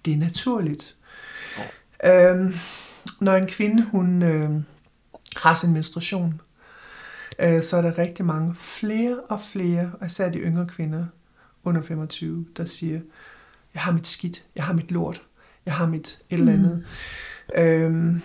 det 0.05 0.13
er 0.13 0.17
naturligt. 0.17 0.95
Øhm, 2.03 2.53
når 3.19 3.35
en 3.35 3.47
kvinde 3.47 3.83
hun 3.83 4.23
øh, 4.23 4.49
har 5.35 5.55
sin 5.55 5.73
menstruation, 5.73 6.41
øh, 7.39 7.61
så 7.61 7.77
er 7.77 7.81
der 7.81 7.97
rigtig 7.97 8.25
mange 8.25 8.55
flere 8.55 9.17
og 9.29 9.41
flere, 9.51 9.91
og 9.99 10.05
især 10.05 10.29
de 10.29 10.39
yngre 10.39 10.67
kvinder 10.67 11.05
under 11.63 11.81
25, 11.81 12.45
der 12.57 12.65
siger, 12.65 12.99
jeg 13.73 13.81
har 13.81 13.91
mit 13.91 14.07
skidt, 14.07 14.43
jeg 14.55 14.63
har 14.63 14.73
mit 14.73 14.91
lort, 14.91 15.21
jeg 15.65 15.73
har 15.73 15.87
mit 15.87 16.19
et 16.29 16.39
eller 16.39 16.53
andet. 16.53 16.85
Mm. 17.49 17.61
Øhm, 17.61 18.21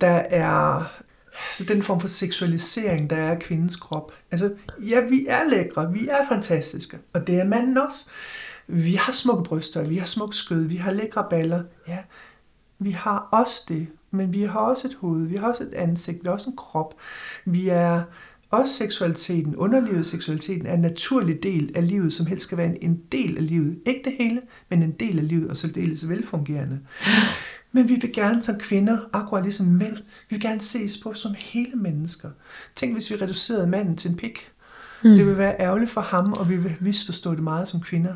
der 0.00 0.16
er 0.16 0.84
så 1.54 1.64
den 1.64 1.82
form 1.82 2.00
for 2.00 2.08
seksualisering, 2.08 3.10
der 3.10 3.16
er 3.16 3.30
af 3.30 3.38
kvindens 3.38 3.76
krop. 3.76 4.12
Altså, 4.30 4.54
ja, 4.78 5.00
vi 5.00 5.26
er 5.28 5.48
lækre, 5.48 5.92
vi 5.92 6.08
er 6.08 6.28
fantastiske, 6.28 6.98
og 7.12 7.26
det 7.26 7.40
er 7.40 7.44
manden 7.44 7.78
også. 7.78 8.08
Vi 8.66 8.94
har 8.94 9.12
smukke 9.12 9.42
bryster, 9.42 9.82
vi 9.82 9.96
har 9.96 10.06
smuk 10.06 10.34
skød, 10.34 10.62
vi 10.62 10.76
har 10.76 10.92
lækre 10.92 11.26
baller. 11.30 11.62
Ja, 11.88 11.98
vi 12.78 12.90
har 12.90 13.28
også 13.32 13.64
det, 13.68 13.86
men 14.10 14.32
vi 14.32 14.42
har 14.42 14.60
også 14.60 14.88
et 14.88 14.94
hoved, 15.00 15.26
vi 15.26 15.36
har 15.36 15.48
også 15.48 15.64
et 15.64 15.74
ansigt, 15.74 16.22
vi 16.22 16.26
har 16.26 16.32
også 16.32 16.50
en 16.50 16.56
krop. 16.56 16.94
Vi 17.44 17.68
er 17.68 18.02
også 18.50 18.74
seksualiteten, 18.74 19.56
underlivet 19.56 20.06
seksualiteten, 20.06 20.66
er 20.66 20.74
en 20.74 20.80
naturlig 20.80 21.42
del 21.42 21.72
af 21.74 21.88
livet, 21.88 22.12
som 22.12 22.26
helst 22.26 22.44
skal 22.44 22.58
være 22.58 22.66
en, 22.66 22.76
en 22.80 23.00
del 23.12 23.36
af 23.36 23.46
livet. 23.46 23.78
Ikke 23.86 24.00
det 24.04 24.14
hele, 24.18 24.40
men 24.68 24.82
en 24.82 24.92
del 24.92 25.18
af 25.18 25.28
livet, 25.28 25.50
og 25.50 25.56
så 25.56 25.68
dels 25.68 26.08
velfungerende. 26.08 26.80
Men 27.72 27.88
vi 27.88 27.94
vil 27.94 28.12
gerne 28.12 28.42
som 28.42 28.58
kvinder, 28.58 28.98
akkurat 29.12 29.42
ligesom 29.42 29.66
mænd, 29.66 29.96
vi 29.96 30.02
vil 30.36 30.40
gerne 30.40 30.60
ses 30.60 30.98
på 30.98 31.14
som 31.14 31.34
hele 31.38 31.76
mennesker. 31.76 32.30
Tænk, 32.74 32.92
hvis 32.92 33.10
vi 33.10 33.16
reducerede 33.16 33.66
manden 33.66 33.96
til 33.96 34.10
en 34.10 34.16
pik. 34.16 34.52
Mm. 35.04 35.10
Det 35.10 35.26
vil 35.26 35.38
være 35.38 35.60
ærgerligt 35.60 35.90
for 35.90 36.00
ham, 36.00 36.32
og 36.32 36.50
vi 36.50 36.56
vil 36.56 36.76
misforstå 36.80 37.34
det 37.34 37.42
meget 37.42 37.68
som 37.68 37.80
kvinder. 37.80 38.14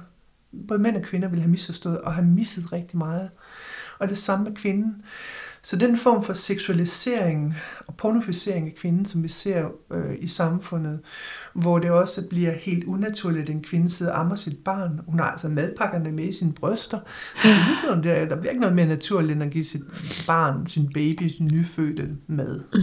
Både 0.68 0.83
mænd 0.83 0.97
og 0.97 1.03
kvinder 1.03 1.28
vil 1.28 1.41
have 1.41 1.51
misforstået 1.51 2.01
og 2.01 2.14
have 2.14 2.26
misset 2.26 2.72
rigtig 2.72 2.99
meget. 2.99 3.30
Og 3.99 4.09
det 4.09 4.18
samme 4.18 4.45
med 4.45 4.55
kvinden. 4.55 5.03
Så 5.65 5.77
den 5.77 5.99
form 5.99 6.25
for 6.25 6.33
seksualisering 6.33 7.55
og 7.87 7.97
pornofisering 7.97 8.67
af 8.67 8.75
kvinden, 8.75 9.05
som 9.05 9.23
vi 9.23 9.29
ser 9.29 9.69
øh, 9.93 10.17
i 10.19 10.27
samfundet, 10.27 11.01
hvor 11.55 11.79
det 11.79 11.91
også 11.91 12.29
bliver 12.29 12.53
helt 12.53 12.85
unaturligt, 12.85 13.43
at 13.43 13.55
en 13.55 13.63
kvinde 13.63 13.91
sidder 13.91 14.13
og 14.13 14.21
ammer 14.21 14.35
sit 14.35 14.59
barn. 14.65 15.01
Hun 15.07 15.19
har 15.19 15.31
altså 15.31 15.49
madpakkerne 15.49 16.13
med 16.13 16.25
i 16.25 16.33
sine 16.33 16.53
bryster. 16.53 16.99
Så 17.43 17.49
ligesom 17.69 18.03
der, 18.03 18.25
der 18.25 18.37
bliver 18.37 18.51
ikke 18.51 18.61
noget 18.61 18.77
mere 18.77 18.87
naturligt, 18.87 19.33
end 19.33 19.43
at 19.43 19.51
give 19.51 19.65
sit 19.65 19.83
barn, 20.27 20.67
sin 20.67 20.93
baby, 20.93 21.29
sin 21.29 21.47
nyfødte 21.47 22.09
mad. 22.27 22.61
Mm. 22.75 22.81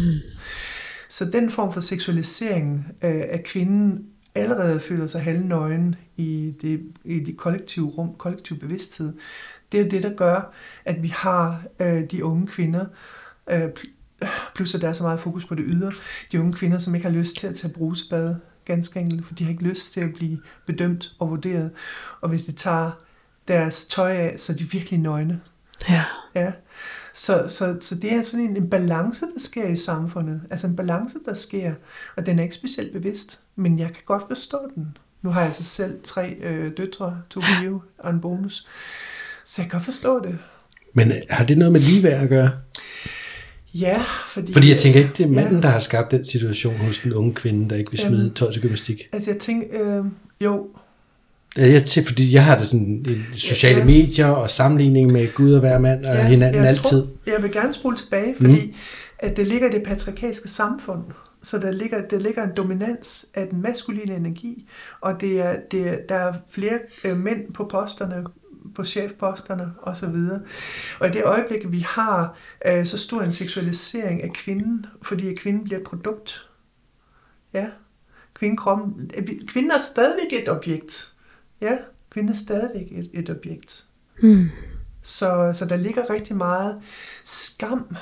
Så 1.09 1.25
den 1.25 1.51
form 1.51 1.73
for 1.73 1.79
seksualisering 1.79 2.85
øh, 3.03 3.23
af 3.29 3.43
kvinden 3.43 4.05
allerede 4.35 4.79
føler 4.79 5.07
sig 5.07 5.21
halvnøgen 5.21 5.95
i 6.17 6.55
det, 6.61 6.81
i 7.05 7.19
det 7.19 7.37
kollektive 7.37 7.87
rum, 7.87 8.15
kollektiv 8.17 8.59
bevidsthed, 8.59 9.13
det 9.71 9.79
er 9.79 9.89
det, 9.89 10.03
der 10.03 10.13
gør, 10.13 10.53
at 10.85 11.03
vi 11.03 11.07
har 11.07 11.63
øh, 11.79 12.03
de 12.11 12.25
unge 12.25 12.47
kvinder, 12.47 12.85
øh, 13.49 13.69
plus 14.55 14.75
at 14.75 14.81
der 14.81 14.89
er 14.89 14.93
så 14.93 15.03
meget 15.03 15.19
fokus 15.19 15.45
på 15.45 15.55
det 15.55 15.65
ydre, 15.67 15.91
de 16.31 16.39
unge 16.39 16.53
kvinder, 16.53 16.77
som 16.77 16.95
ikke 16.95 17.07
har 17.07 17.15
lyst 17.15 17.37
til 17.37 17.47
at 17.47 17.55
tage 17.55 17.73
brusebad, 17.73 18.35
ganske 18.65 18.99
enkelt, 18.99 19.25
for 19.25 19.33
de 19.33 19.43
har 19.43 19.51
ikke 19.51 19.63
lyst 19.63 19.93
til 19.93 20.01
at 20.01 20.13
blive 20.13 20.39
bedømt 20.65 21.11
og 21.19 21.29
vurderet. 21.29 21.71
Og 22.21 22.29
hvis 22.29 22.45
de 22.45 22.51
tager 22.51 22.91
deres 23.47 23.87
tøj 23.87 24.11
af, 24.11 24.39
så 24.39 24.53
er 24.53 24.57
de 24.57 24.63
virkelig 24.63 24.99
nøgne. 24.99 25.41
Ja. 25.89 26.03
ja. 26.35 26.51
Så, 27.13 27.45
så, 27.47 27.77
så 27.81 27.95
det 27.95 28.13
er 28.13 28.21
sådan 28.21 28.45
en, 28.45 28.57
en 28.57 28.69
balance, 28.69 29.25
der 29.25 29.39
sker 29.39 29.67
i 29.67 29.75
samfundet. 29.75 30.41
Altså 30.49 30.67
en 30.67 30.75
balance, 30.75 31.17
der 31.25 31.33
sker, 31.33 31.73
og 32.15 32.25
den 32.25 32.39
er 32.39 32.43
ikke 32.43 32.55
specielt 32.55 32.93
bevidst, 32.93 33.39
men 33.55 33.79
jeg 33.79 33.87
kan 33.87 34.03
godt 34.05 34.23
forstå 34.27 34.59
den. 34.75 34.97
Nu 35.21 35.29
har 35.29 35.39
jeg 35.39 35.47
altså 35.47 35.63
selv 35.63 35.99
tre 36.03 36.33
øh, 36.33 36.77
døtre, 36.77 37.21
to 37.29 37.39
piger 37.39 37.79
og 37.97 38.09
en 38.09 38.21
bonus. 38.21 38.67
Så 39.49 39.61
jeg 39.61 39.71
kan 39.71 39.81
forstå 39.81 40.19
det. 40.19 40.37
Men 40.93 41.07
øh, 41.07 41.17
har 41.29 41.45
det 41.45 41.57
noget 41.57 41.71
med 41.71 41.79
ligeværd 41.81 42.23
at 42.23 42.29
gøre? 42.29 42.51
Ja, 43.73 44.03
fordi... 44.27 44.53
Fordi 44.53 44.69
jeg 44.69 44.77
tænker 44.77 44.99
ikke, 44.99 45.11
det 45.17 45.23
er 45.23 45.27
manden, 45.27 45.55
ja. 45.55 45.61
der 45.61 45.67
har 45.67 45.79
skabt 45.79 46.11
den 46.11 46.25
situation 46.25 46.75
hos 46.75 46.99
den 46.99 47.13
unge 47.13 47.33
kvinde, 47.33 47.69
der 47.69 47.75
ikke 47.75 47.91
vil 47.91 47.99
smide 47.99 48.29
tøj 48.29 48.51
til 48.51 48.61
gymnastik. 48.61 49.09
Altså 49.11 49.31
jeg 49.31 49.39
tænker, 49.39 49.67
øh, 49.71 50.05
jo. 50.43 50.67
Jeg 51.57 51.85
tænker, 51.85 52.07
fordi 52.07 52.33
jeg 52.33 52.45
har 52.45 52.57
det 52.57 52.67
sådan 52.67 53.25
sociale 53.35 53.79
ja. 53.79 53.85
medier 53.85 54.27
og 54.27 54.49
sammenligning 54.49 55.11
med 55.11 55.33
Gud 55.33 55.53
og 55.53 55.59
hver 55.59 55.79
mand 55.79 56.05
og 56.05 56.15
ja, 56.15 56.27
hinanden 56.27 56.61
jeg 56.61 56.69
altid. 56.69 56.83
Tror, 56.83 57.07
jeg 57.27 57.43
vil 57.43 57.51
gerne 57.51 57.73
spole 57.73 57.97
tilbage, 57.97 58.35
fordi 58.39 58.65
mm. 58.65 58.73
at 59.19 59.37
det 59.37 59.47
ligger 59.47 59.69
i 59.69 59.71
det 59.71 59.83
patriarkalske 59.83 60.49
samfund. 60.49 61.01
Så 61.43 61.59
der 61.59 61.71
ligger, 61.71 62.07
der 62.07 62.19
ligger 62.19 62.43
en 62.43 62.51
dominans 62.57 63.25
af 63.33 63.47
den 63.47 63.61
maskuline 63.61 64.15
energi, 64.15 64.69
og 65.01 65.21
det 65.21 65.39
er, 65.39 65.55
det 65.71 65.87
er, 65.87 65.95
der 66.09 66.15
er 66.15 66.33
flere 66.49 66.79
øh, 67.03 67.17
mænd 67.17 67.53
på 67.53 67.65
posterne 67.71 68.23
på 68.79 68.85
chefposterne 68.85 69.73
osv. 69.81 70.15
Og 70.99 71.07
i 71.07 71.11
det 71.11 71.23
øjeblik, 71.23 71.71
vi 71.71 71.79
har 71.79 72.35
øh, 72.65 72.85
så 72.85 72.97
stor 72.97 73.21
en 73.21 73.31
seksualisering 73.31 74.23
af 74.23 74.33
kvinden, 74.33 74.85
fordi 75.01 75.35
kvinden 75.35 75.63
bliver 75.63 75.79
et 75.79 75.85
produkt. 75.85 76.49
Ja, 77.53 77.67
kvinden, 78.33 78.57
kroppen, 78.57 79.11
kvinden 79.47 79.71
er 79.71 79.77
stadigvæk 79.77 80.39
et 80.41 80.49
objekt. 80.49 81.13
Ja, 81.61 81.77
kvinden 82.09 82.31
er 82.31 82.35
stadigvæk 82.35 82.91
et, 82.91 83.09
et 83.13 83.29
objekt. 83.29 83.85
Mm. 84.21 84.49
Så, 85.01 85.51
så 85.53 85.65
der 85.65 85.75
ligger 85.75 86.09
rigtig 86.09 86.35
meget 86.35 86.81
skam 87.23 87.95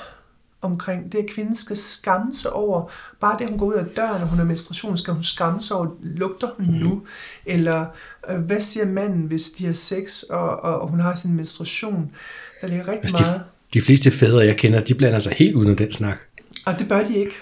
omkring 0.62 1.12
det, 1.12 1.18
at 1.18 1.30
kvinden 1.30 1.56
skal 1.56 1.76
skamme 1.76 2.34
sig 2.34 2.52
over. 2.52 2.90
Bare 3.20 3.36
det, 3.38 3.48
hun 3.48 3.58
går 3.58 3.66
ud 3.66 3.74
af 3.74 3.84
døren, 3.96 4.22
og 4.22 4.28
hun 4.28 4.38
har 4.38 4.44
menstruation, 4.44 4.96
skal 4.96 5.14
hun 5.14 5.22
skamme 5.22 5.62
sig 5.62 5.76
over, 5.76 5.86
lugter 6.02 6.48
hun 6.56 6.66
nu? 6.66 6.94
Mm. 6.94 7.00
Eller 7.46 7.86
øh, 8.30 8.36
hvad 8.36 8.60
siger 8.60 8.86
manden, 8.86 9.22
hvis 9.22 9.50
de 9.50 9.66
har 9.66 9.72
sex, 9.72 10.22
og, 10.22 10.64
og, 10.64 10.80
og 10.80 10.88
hun 10.88 11.00
har 11.00 11.14
sin 11.14 11.34
menstruation? 11.36 12.10
Der 12.60 12.66
ligger 12.66 12.88
rigtig 12.88 13.04
altså, 13.04 13.24
meget. 13.24 13.40
De, 13.74 13.78
de 13.78 13.84
fleste 13.84 14.10
fædre, 14.10 14.38
jeg 14.38 14.56
kender, 14.56 14.80
de 14.80 14.94
blander 14.94 15.18
sig 15.18 15.32
helt 15.32 15.54
uden 15.54 15.78
den 15.78 15.92
snak. 15.92 16.18
Og 16.64 16.78
det 16.78 16.88
bør 16.88 17.04
de 17.04 17.16
ikke. 17.16 17.34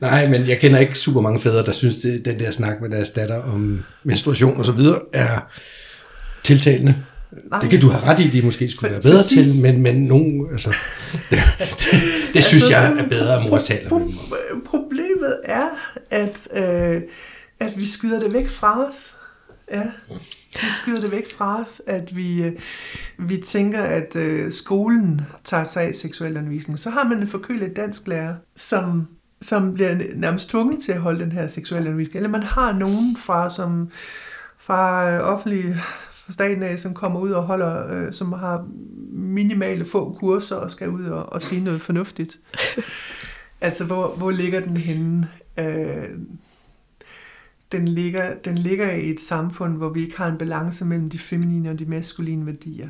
Nej, 0.00 0.28
men 0.28 0.48
jeg 0.48 0.58
kender 0.58 0.78
ikke 0.78 0.94
super 0.94 1.20
mange 1.20 1.40
fædre, 1.40 1.64
der 1.64 1.72
synes, 1.72 1.96
det, 1.96 2.24
den 2.24 2.38
der 2.38 2.50
snak 2.50 2.80
med 2.80 2.90
deres 2.90 3.10
datter 3.10 3.42
om 3.42 3.84
menstruation 4.04 4.56
og 4.56 4.64
så 4.64 4.72
videre 4.72 5.00
er 5.12 5.50
tiltalende. 6.44 6.94
Nej. 7.50 7.60
Det 7.60 7.70
kan 7.70 7.80
du 7.80 7.88
have 7.88 8.04
ret 8.04 8.20
i, 8.20 8.30
de 8.30 8.42
måske 8.42 8.70
skulle 8.70 8.92
være 8.92 9.02
bedre 9.02 9.22
Fordi... 9.22 9.34
til, 9.34 9.54
men, 9.54 9.82
men 9.82 9.94
nogen, 9.94 10.48
altså, 10.52 10.74
det, 12.32 12.44
synes 12.44 12.62
altså, 12.62 12.76
jeg 12.76 13.04
er 13.04 13.08
bedre, 13.08 13.40
at 13.42 13.50
mor 13.50 13.58
taler 13.58 13.90
pro- 13.90 13.98
med 13.98 14.64
Problemet 14.64 15.40
er, 15.44 15.68
at, 16.10 16.48
øh, 16.54 17.02
at 17.60 17.80
vi 17.80 17.86
skyder 17.86 18.20
det 18.20 18.32
væk 18.32 18.48
fra 18.48 18.86
os. 18.86 19.16
Ja, 19.72 19.82
vi 20.52 20.70
skyder 20.80 21.00
det 21.00 21.10
væk 21.10 21.32
fra 21.36 21.60
os, 21.60 21.82
at 21.86 22.16
vi, 22.16 22.42
øh, 22.42 22.52
vi 23.18 23.36
tænker, 23.36 23.82
at 23.82 24.16
øh, 24.16 24.52
skolen 24.52 25.20
tager 25.44 25.64
sig 25.64 25.82
af 25.82 25.94
seksuel 25.94 26.36
undervisning. 26.36 26.78
Så 26.78 26.90
har 26.90 27.04
man 27.04 27.18
en 27.18 27.28
forkølet 27.28 27.76
dansk 27.76 28.08
lærer, 28.08 28.34
som 28.56 29.06
som 29.40 29.74
bliver 29.74 29.98
nærmest 30.14 30.50
tvunget 30.50 30.82
til 30.82 30.92
at 30.92 31.00
holde 31.00 31.20
den 31.20 31.32
her 31.32 31.46
seksuelle 31.46 31.88
undervisning. 31.88 32.16
Eller 32.16 32.28
man 32.28 32.42
har 32.42 32.72
nogen 32.72 33.16
fra, 33.16 33.50
som 33.50 33.90
fra 34.58 35.18
offentlige 35.20 35.80
fra 36.28 36.32
staten 36.32 36.62
af, 36.62 36.78
som 36.78 36.94
kommer 36.94 37.20
ud 37.20 37.30
og 37.30 37.42
holder, 37.42 37.92
øh, 37.92 38.12
som 38.12 38.32
har 38.32 38.68
minimale 39.12 39.84
få 39.84 40.16
kurser 40.20 40.56
og 40.56 40.70
skal 40.70 40.88
ud 40.88 41.04
og, 41.04 41.32
og 41.32 41.42
sige 41.42 41.64
noget 41.64 41.80
fornuftigt. 41.80 42.38
altså, 43.60 43.84
hvor, 43.84 44.14
hvor 44.16 44.30
ligger 44.30 44.60
den 44.60 44.76
henne? 44.76 45.28
Øh, 45.58 46.08
den 47.72 47.88
ligger, 47.88 48.32
den 48.32 48.58
ligger 48.58 48.90
i 48.90 49.10
et 49.10 49.20
samfund, 49.20 49.76
hvor 49.76 49.88
vi 49.88 50.02
ikke 50.02 50.16
har 50.16 50.26
en 50.26 50.38
balance 50.38 50.84
mellem 50.84 51.10
de 51.10 51.18
feminine 51.18 51.70
og 51.70 51.78
de 51.78 51.86
maskuline 51.86 52.46
værdier. 52.46 52.88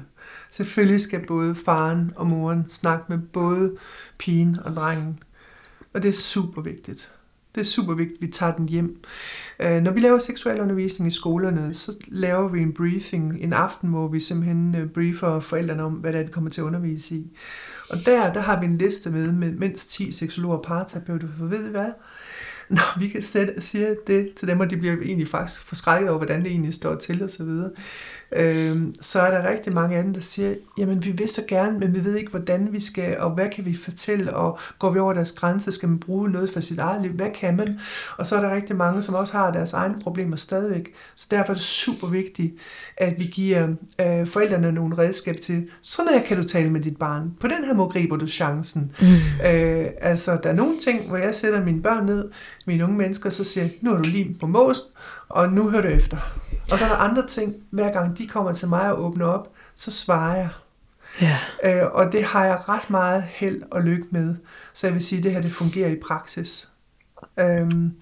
Selvfølgelig 0.51 1.01
skal 1.01 1.27
både 1.27 1.55
faren 1.55 2.13
og 2.17 2.27
moren 2.27 2.65
snakke 2.69 3.05
med 3.09 3.19
både 3.19 3.77
pigen 4.19 4.57
og 4.65 4.73
drengen. 4.73 5.19
Og 5.95 6.03
det 6.03 6.09
er 6.09 6.13
super 6.13 6.63
vigtigt. 6.63 7.13
Det 7.59 7.67
er 7.67 7.71
super 7.71 7.95
vigtigt, 7.95 8.19
at 8.19 8.27
vi 8.27 8.33
tager 8.33 8.55
den 8.55 8.69
hjem. 8.69 9.01
Øh, 9.61 9.81
når 9.81 9.91
vi 9.91 10.01
laver 10.01 10.19
seksuel 10.19 10.61
undervisning 10.61 11.09
i 11.09 11.15
skolerne, 11.15 11.75
så 11.75 11.93
laver 12.07 12.49
vi 12.49 12.61
en 12.61 12.73
briefing 12.73 13.37
en 13.41 13.53
aften, 13.53 13.91
hvor 13.91 14.09
vi 14.09 14.21
simpelthen 14.21 14.75
øh, 14.75 14.89
briefer 14.89 15.41
forældrene 15.41 15.83
om, 15.83 15.93
hvad 15.93 16.13
det 16.13 16.21
er, 16.21 16.25
de 16.25 16.33
kommer 16.33 16.51
til 16.51 16.61
at 16.61 16.65
undervise 16.65 17.15
i. 17.15 17.37
Og 17.91 17.99
der, 18.07 18.33
der 18.33 18.41
har 18.41 18.61
vi 18.61 18.67
en 18.67 18.79
liste 18.79 19.11
med, 19.11 19.33
med 19.33 19.53
mindst 19.53 19.91
10 19.91 20.13
seksologer 20.13 20.57
og 20.57 20.63
parterapeuter, 20.63 21.29
for 21.39 21.45
ved 21.45 21.69
I 21.69 21.71
hvad? 21.71 21.91
Når 22.69 23.01
vi 23.01 23.09
kan 23.09 23.23
sætte, 23.23 23.61
sige 23.61 23.97
det 24.07 24.35
til 24.37 24.49
dem, 24.49 24.61
og 24.61 24.71
de 24.71 24.77
bliver 24.77 24.97
egentlig 25.03 25.29
faktisk 25.29 25.65
forskrækket 25.65 26.09
over, 26.09 26.19
hvordan 26.19 26.45
det 26.45 26.51
egentlig 26.51 26.75
står 26.75 26.95
til 26.95 27.25
osv., 27.25 27.51
øh, 28.33 28.77
så 29.01 29.21
er 29.21 29.31
der 29.31 29.51
rigtig 29.51 29.75
mange 29.75 29.99
andre, 29.99 30.15
der 30.15 30.21
siger, 30.21 30.55
jamen 30.79 31.05
vi 31.05 31.11
vil 31.11 31.29
så 31.29 31.43
gerne, 31.49 31.79
men 31.79 31.95
vi 31.95 32.05
ved 32.05 32.17
ikke, 32.17 32.31
hvordan 32.31 32.69
vi 32.73 32.81
skal, 32.81 33.19
og 33.19 33.31
hvad 33.31 33.49
kan 33.55 33.65
vi 33.65 33.77
fortælle, 33.77 34.35
og 34.35 34.59
går 34.79 34.91
vi 34.91 34.99
over 34.99 35.13
deres 35.13 35.33
grænse, 35.33 35.73
skal 35.73 35.89
man 35.89 35.99
bruge 35.99 36.31
noget 36.31 36.51
for 36.53 36.61
sit 36.61 36.79
eget 36.79 37.03
liv, 37.03 37.13
hvad 37.13 37.31
kan 37.35 37.57
man? 37.57 37.81
Og 38.17 38.27
så 38.27 38.37
er 38.37 38.41
der 38.41 38.55
rigtig 38.55 38.77
mange, 38.77 39.03
som 39.03 39.15
også 39.15 39.33
har 39.33 39.51
deres 39.51 39.73
egne 39.73 39.95
problemer 40.03 40.37
stadigvæk. 40.37 40.93
Så 41.15 41.27
derfor 41.31 41.51
er 41.51 41.55
det 41.55 41.65
super 41.65 42.07
vigtigt, 42.07 42.55
at 42.97 43.15
vi 43.19 43.25
giver 43.25 43.69
øh, 44.01 44.27
forældrene 44.27 44.73
nogle 44.73 44.99
redskab 44.99 45.37
til, 45.37 45.69
sådan 45.83 46.13
her 46.13 46.25
kan 46.25 46.37
du 46.37 46.43
tale 46.43 46.71
med 46.71 46.81
dit 46.81 46.97
barn. 46.97 47.33
På 47.41 47.49
den 47.49 47.65
her 47.65 47.75
måde 47.75 47.89
griber 47.89 48.17
du 48.17 48.27
chancen. 48.27 48.93
Mm. 49.01 49.07
Øh, 49.47 49.87
altså, 50.01 50.39
der 50.43 50.51
er 50.51 50.55
nogle 50.55 50.79
ting, 50.79 51.09
hvor 51.09 51.17
jeg 51.17 51.35
sætter 51.35 51.65
mine 51.65 51.83
børn 51.83 52.07
ned, 52.07 52.31
mine 52.67 52.85
unge 52.85 52.97
mennesker, 52.97 53.31
så 53.31 53.45
siger 53.45 53.69
nu 53.81 53.93
er 53.93 53.97
du 53.97 54.03
lige 54.03 54.37
på 54.41 54.47
mås, 54.47 54.81
og 55.29 55.53
nu 55.53 55.71
hører 55.71 55.83
du 55.83 55.89
efter. 55.89 56.17
Og 56.71 56.79
så 56.79 56.85
er 56.85 56.89
der 56.89 56.97
andre 56.97 57.27
ting, 57.27 57.57
hver 57.71 57.93
gang 57.93 58.19
de 58.19 58.27
kommer 58.27 58.53
til 58.53 58.69
mig 58.69 58.93
og 58.93 59.05
åbner 59.05 59.27
op, 59.27 59.53
så 59.75 59.91
svarer 59.91 60.37
jeg. 60.37 60.49
Ja. 61.21 61.39
Øh, 61.65 61.93
og 61.93 62.13
det 62.13 62.25
har 62.25 62.45
jeg 62.45 62.69
ret 62.69 62.91
meget 62.91 63.23
held 63.23 63.63
og 63.71 63.83
lykke 63.83 64.07
med. 64.11 64.35
Så 64.73 64.87
jeg 64.87 64.95
vil 64.95 65.05
sige, 65.05 65.19
at 65.19 65.25
det 65.25 65.33
her 65.33 65.41
det 65.41 65.53
fungerer 65.53 65.89
i 65.89 66.01
praksis. 66.07 66.69
Øhm, 67.39 67.93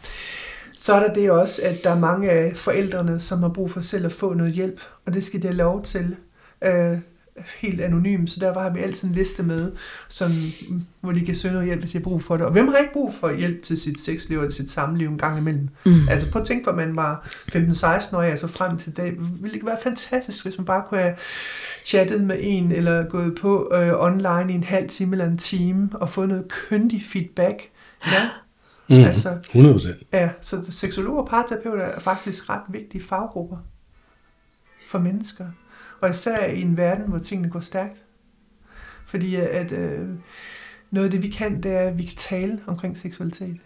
så 0.79 0.95
er 0.95 1.07
der 1.07 1.15
det 1.15 1.31
også, 1.31 1.63
at 1.65 1.79
der 1.85 1.91
er 1.91 1.99
mange 1.99 2.31
af 2.31 2.57
forældrene, 2.57 3.21
som 3.21 3.41
har 3.41 3.49
brug 3.49 3.71
for 3.71 3.81
selv 3.81 4.07
at 4.07 4.13
få 4.13 4.35
noget 4.35 4.53
hjælp, 4.53 4.81
og 5.07 5.15
det 5.15 5.25
skal 5.25 5.43
de 5.43 5.47
have 5.47 5.57
lov 5.57 5.83
til. 5.83 6.17
Øh, 6.65 6.99
helt 7.59 7.81
anonym, 7.81 8.27
så 8.27 8.41
der 8.41 8.61
har 8.61 8.71
vi 8.71 8.81
altid 8.81 9.09
en 9.09 9.15
liste 9.15 9.43
med, 9.43 9.73
som, 10.09 10.33
hvor 11.01 11.13
de 11.13 11.21
kan 11.21 11.35
søge 11.35 11.53
noget 11.53 11.67
hjælp, 11.67 11.81
hvis 11.81 11.93
de 11.93 11.99
har 11.99 12.03
brug 12.03 12.23
for 12.23 12.37
det. 12.37 12.47
Og 12.47 12.53
hvem 12.53 12.69
har 12.69 12.77
ikke 12.77 12.93
brug 12.93 13.15
for 13.15 13.33
hjælp 13.33 13.63
til 13.63 13.81
sit 13.81 14.01
sexliv 14.01 14.39
eller 14.39 14.51
sit 14.51 14.71
samliv 14.71 15.09
en 15.09 15.19
gang 15.19 15.39
imellem? 15.39 15.69
Mm. 15.87 16.09
Altså 16.11 16.31
prøv 16.31 16.41
at 16.43 16.47
tænke 16.47 16.65
på, 16.65 16.71
at 16.71 16.77
man 16.77 16.97
var 16.97 17.29
15-16 17.55 18.17
år, 18.17 18.23
altså 18.23 18.47
frem 18.47 18.79
til 18.79 18.97
dag. 18.97 19.13
Ville 19.19 19.47
det 19.47 19.55
ikke 19.55 19.67
være 19.67 19.79
fantastisk, 19.83 20.45
hvis 20.45 20.59
man 20.59 20.65
bare 20.65 20.83
kunne 20.89 21.01
have 21.01 21.15
chattet 21.85 22.25
med 22.25 22.37
en, 22.41 22.73
eller 22.73 23.09
gået 23.09 23.39
på 23.41 23.71
øh, 23.75 23.93
online 23.95 24.53
i 24.53 24.55
en 24.55 24.65
halv 24.65 24.89
time 24.89 25.13
eller 25.13 25.27
en 25.27 25.39
time, 25.39 25.89
og 25.93 26.11
fået 26.11 26.29
noget 26.29 26.45
køndig 26.49 27.03
feedback? 27.13 27.63
Ja, 28.07 28.29
Mm, 28.89 28.97
altså, 28.97 29.39
100%. 29.49 30.05
Ja, 30.13 30.31
så 30.41 30.73
seksologer 30.73 31.23
og 31.23 31.29
parterapeuter 31.29 31.85
er 31.85 32.01
faktisk 32.01 32.51
ret 32.51 32.63
vigtige 32.69 33.05
faggrupper 33.05 33.57
for 34.89 34.99
mennesker. 34.99 35.47
Og 36.01 36.11
især 36.11 36.45
i 36.45 36.63
en 36.63 36.77
verden, 36.77 37.09
hvor 37.09 37.19
tingene 37.19 37.51
går 37.51 37.61
stærkt. 37.61 38.03
Fordi 39.07 39.37
at 39.37 39.73
øh, 39.73 40.09
noget 40.91 41.05
af 41.05 41.11
det, 41.11 41.23
vi 41.23 41.29
kan, 41.29 41.63
det 41.63 41.73
er, 41.73 41.81
at 41.81 41.99
vi 41.99 42.03
kan 42.03 42.17
tale 42.17 42.59
omkring 42.67 42.99
seksualitet. 42.99 43.57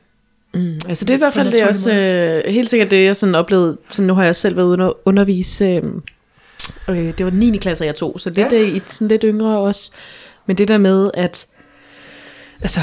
Mm, 0.55 0.79
altså 0.89 1.05
det 1.05 1.11
er 1.11 1.15
i 1.15 1.19
hvert 1.19 1.33
fald 1.33 1.53
det 1.53 1.69
også 1.69 1.95
øh, 1.95 2.53
helt 2.53 2.71
sikkert 2.71 2.91
det, 2.91 3.05
jeg 3.05 3.17
sådan 3.17 3.35
oplevede, 3.35 3.79
så 3.89 4.03
nu 4.03 4.15
har 4.15 4.25
jeg 4.25 4.37
selv 4.37 4.57
været 4.57 4.67
ude 4.67 4.85
at 4.85 4.93
undervise, 5.05 5.65
øh, 5.65 5.83
øh, 6.89 7.19
det 7.19 7.25
var 7.25 7.31
9. 7.31 7.59
klasse, 7.59 7.85
jeg 7.85 7.95
tog, 7.95 8.21
så 8.21 8.31
det 8.31 8.53
ja. 8.53 8.59
er 8.59 8.65
i 8.65 8.83
sådan 8.87 9.09
lidt 9.09 9.25
yngre 9.25 9.59
også, 9.59 9.93
men 10.47 10.59
det 10.59 10.69
der 10.69 10.79
med, 10.79 11.11
at 11.15 11.47
altså, 12.61 12.81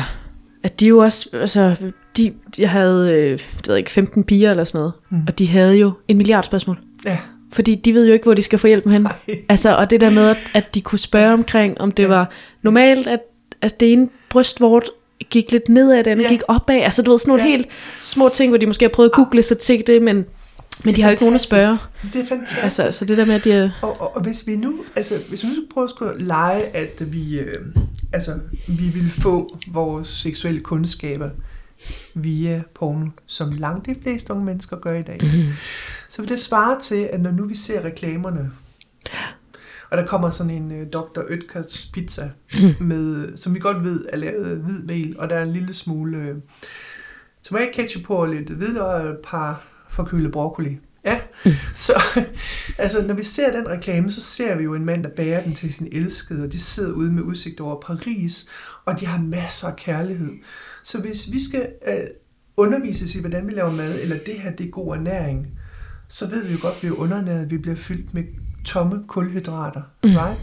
at 0.64 0.80
de 0.80 0.88
jo 0.88 0.98
også, 0.98 1.30
altså, 1.34 1.76
de, 2.18 2.34
jeg 2.58 2.70
havde, 2.70 3.14
øh, 3.14 3.40
det 3.40 3.68
ved 3.68 3.76
jeg 3.76 3.78
ikke, 3.78 3.92
15 3.92 4.24
piger 4.24 4.52
eller 4.52 4.64
sådan 4.64 4.80
noget, 4.80 4.94
mm. 5.10 5.22
og 5.28 5.40
de 5.40 5.48
havde 5.48 5.78
jo 5.78 5.92
en 6.08 6.18
milliard 6.18 6.44
spørgsmål. 6.44 6.80
Ja. 7.06 7.18
Fordi 7.52 7.76
de 7.76 7.94
ved 7.94 8.08
jo 8.08 8.14
ikke, 8.14 8.24
hvor 8.24 8.34
de 8.34 8.42
skal 8.44 8.60
få 8.60 8.68
hjælp 8.68 8.88
hen. 8.88 9.08
Altså, 9.50 9.76
og 9.76 9.90
det 9.90 10.02
der 10.02 10.10
med, 10.10 10.30
at, 10.30 10.38
at 10.54 10.76
de 10.76 10.82
kunne 10.82 11.00
spørge 11.00 11.34
omkring, 11.34 11.82
om 11.82 11.92
det 11.92 12.04
ja. 12.04 12.08
var 12.08 12.30
normalt, 12.62 13.08
at, 13.08 13.20
at 13.62 13.80
det 13.80 13.94
ene 13.94 14.10
brystvort 14.30 14.90
gik 15.30 15.52
lidt 15.52 15.70
nedad, 15.70 16.08
andet 16.08 16.24
ja. 16.24 16.30
gik 16.30 16.42
opad. 16.48 16.76
Altså, 16.76 17.02
du 17.02 17.12
ved, 17.12 17.20
sådan 17.20 17.30
nogle 17.30 17.44
ja. 17.44 17.50
helt 17.50 17.68
små 18.02 18.30
ting, 18.30 18.52
hvor 18.52 18.58
de 18.58 18.66
måske 18.66 18.86
har 18.86 18.90
prøvet 18.90 19.10
at 19.10 19.16
google 19.16 19.44
sig 19.44 19.58
til 19.58 19.84
det, 19.88 20.02
men, 20.02 20.26
men 20.84 20.96
de 20.96 21.02
har 21.02 21.10
jo 21.10 21.12
ikke 21.12 21.24
nogen 21.24 21.36
at 21.36 21.42
spørge. 21.42 21.78
Det 22.14 22.22
er 22.22 22.26
fantastisk. 22.26 22.64
Altså, 22.64 22.84
altså 22.84 23.06
det 23.06 23.18
der 23.18 23.26
med, 23.26 23.36
at 23.36 23.44
de 23.44 23.52
er... 23.52 23.70
Og, 23.82 24.02
og, 24.02 24.16
og 24.16 24.22
hvis 24.22 24.48
vi 24.48 24.56
nu, 24.56 24.74
altså, 24.96 25.20
hvis 25.30 25.44
vi 25.44 25.48
nu 25.48 25.64
prøver 25.74 25.86
at 25.86 25.90
skulle 25.90 26.26
lege, 26.26 26.64
at 26.64 27.14
vi, 27.14 27.40
øh, 27.40 27.66
altså, 28.14 28.32
vi 28.68 28.90
vil 28.90 29.12
få 29.12 29.58
vores 29.68 30.08
seksuelle 30.08 30.60
kundskaber 30.60 31.30
via 32.14 32.62
porno, 32.76 33.06
som 33.26 33.52
langt 33.52 33.86
de 33.86 33.96
fleste 34.04 34.34
unge 34.34 34.46
mennesker 34.46 34.78
gør 34.78 34.94
i 34.94 35.02
dag. 35.02 35.20
Mm. 35.22 35.54
Så 36.18 36.22
vil 36.22 36.30
det 36.30 36.40
svare 36.40 36.80
til, 36.82 37.10
at 37.14 37.22
når 37.22 37.32
nu 37.32 37.46
vi 37.46 37.56
ser 37.56 37.86
reklamerne, 37.86 38.52
og 39.90 39.98
der 39.98 40.06
kommer 40.06 40.30
sådan 40.30 40.50
en 40.50 40.72
uh, 40.72 40.78
øh, 40.78 40.86
Dr. 40.86 41.20
Oetkers 41.30 41.90
pizza, 41.94 42.32
mm. 42.54 42.86
med, 42.88 43.38
som 43.38 43.54
vi 43.54 43.60
godt 43.60 43.84
ved 43.84 44.06
er 44.10 44.18
lavet 44.18 44.52
af 44.52 44.56
hvid 44.56 44.84
mel, 44.84 45.16
og 45.20 45.30
der 45.30 45.36
er 45.36 45.44
en 45.44 45.52
lille 45.52 45.74
smule 45.74 46.32
uh, 46.32 46.38
tomat 47.44 47.70
ketchup 47.74 48.04
på, 48.04 48.16
og 48.16 48.28
lidt 48.28 48.50
hvidløg 48.50 48.84
og 48.84 49.10
et 49.10 49.18
par 49.24 49.68
forkølet 49.90 50.32
broccoli. 50.32 50.78
Ja, 51.06 51.20
mm. 51.46 51.52
så 51.76 51.94
altså, 52.78 53.02
når 53.08 53.14
vi 53.14 53.24
ser 53.24 53.52
den 53.52 53.68
reklame, 53.68 54.12
så 54.12 54.22
ser 54.22 54.56
vi 54.56 54.64
jo 54.64 54.74
en 54.74 54.86
mand, 54.86 55.04
der 55.04 55.10
bærer 55.10 55.44
den 55.44 55.56
til 55.56 55.74
sin 55.74 55.88
elskede, 55.92 56.44
og 56.44 56.54
de 56.54 56.60
sidder 56.60 56.94
ude 56.94 57.12
med 57.12 57.24
udsigt 57.24 57.60
over 57.60 57.82
Paris, 57.82 58.50
og 58.86 59.00
de 59.00 59.06
har 59.06 59.22
masser 59.22 59.68
af 59.68 59.76
kærlighed. 59.76 60.32
Så 60.84 61.02
hvis 61.02 61.32
vi 61.32 61.44
skal 61.44 61.68
uh, 61.88 61.94
undervises 62.58 63.16
i, 63.16 63.20
hvordan 63.20 63.48
vi 63.48 63.52
laver 63.52 63.72
mad, 63.72 64.00
eller 64.00 64.18
det 64.26 64.34
her, 64.34 64.52
det 64.52 64.66
er 64.66 64.72
god 64.72 64.96
ernæring, 64.96 65.57
så 66.08 66.28
ved 66.30 66.44
vi 66.46 66.52
jo 66.52 66.58
godt, 66.62 66.76
at 66.76 66.84
vi 66.84 66.88
er 66.88 66.92
undernæret, 66.92 67.52
vi 67.52 67.58
bliver 67.58 67.76
fyldt 67.76 68.14
med 68.14 68.24
tomme 68.66 69.04
kulhydrater. 69.08 69.82
Mm. 70.04 70.10
Right? 70.10 70.40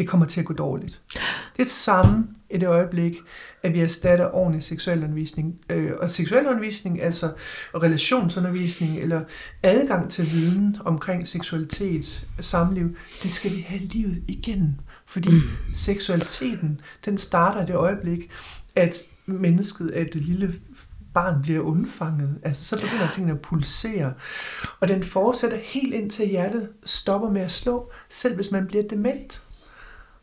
det 0.00 0.08
kommer 0.08 0.26
til 0.26 0.40
at 0.40 0.46
gå 0.46 0.54
dårligt. 0.54 1.00
Det 1.12 1.18
er 1.58 1.62
det 1.62 1.70
samme 1.70 2.26
i 2.50 2.58
det 2.58 2.68
øjeblik, 2.68 3.16
at 3.62 3.74
vi 3.74 3.80
erstatter 3.80 4.34
ordentlig 4.34 4.62
seksualundervisning. 4.62 5.60
Øh, 5.70 5.92
og 5.98 6.10
seksualundervisning, 6.10 7.02
altså 7.02 7.32
og 7.72 7.82
relationsundervisning, 7.82 8.98
eller 8.98 9.20
adgang 9.62 10.10
til 10.10 10.32
viden 10.32 10.76
omkring 10.84 11.28
seksualitet, 11.28 12.26
samliv, 12.40 12.96
det 13.22 13.32
skal 13.32 13.50
vi 13.50 13.60
have 13.60 13.80
livet 13.80 14.22
igen. 14.28 14.80
Fordi 15.06 15.30
mm. 15.30 15.40
seksualiteten, 15.74 16.80
den 17.04 17.18
starter 17.18 17.62
i 17.62 17.66
det 17.66 17.74
øjeblik, 17.74 18.30
at 18.76 19.02
mennesket, 19.26 19.90
at 19.90 20.12
det 20.12 20.22
lille 20.22 20.54
barn 21.14 21.42
bliver 21.42 21.60
undfanget. 21.60 22.38
Altså, 22.42 22.64
så 22.64 22.82
begynder 22.82 23.10
tingene 23.10 23.32
at 23.32 23.40
pulsere. 23.40 24.12
Og 24.80 24.88
den 24.88 25.02
fortsætter 25.02 25.58
helt 25.58 25.94
indtil 25.94 26.28
hjertet 26.28 26.68
stopper 26.84 27.30
med 27.30 27.42
at 27.42 27.50
slå, 27.50 27.90
selv 28.08 28.34
hvis 28.34 28.50
man 28.50 28.66
bliver 28.66 28.88
dement. 28.90 29.42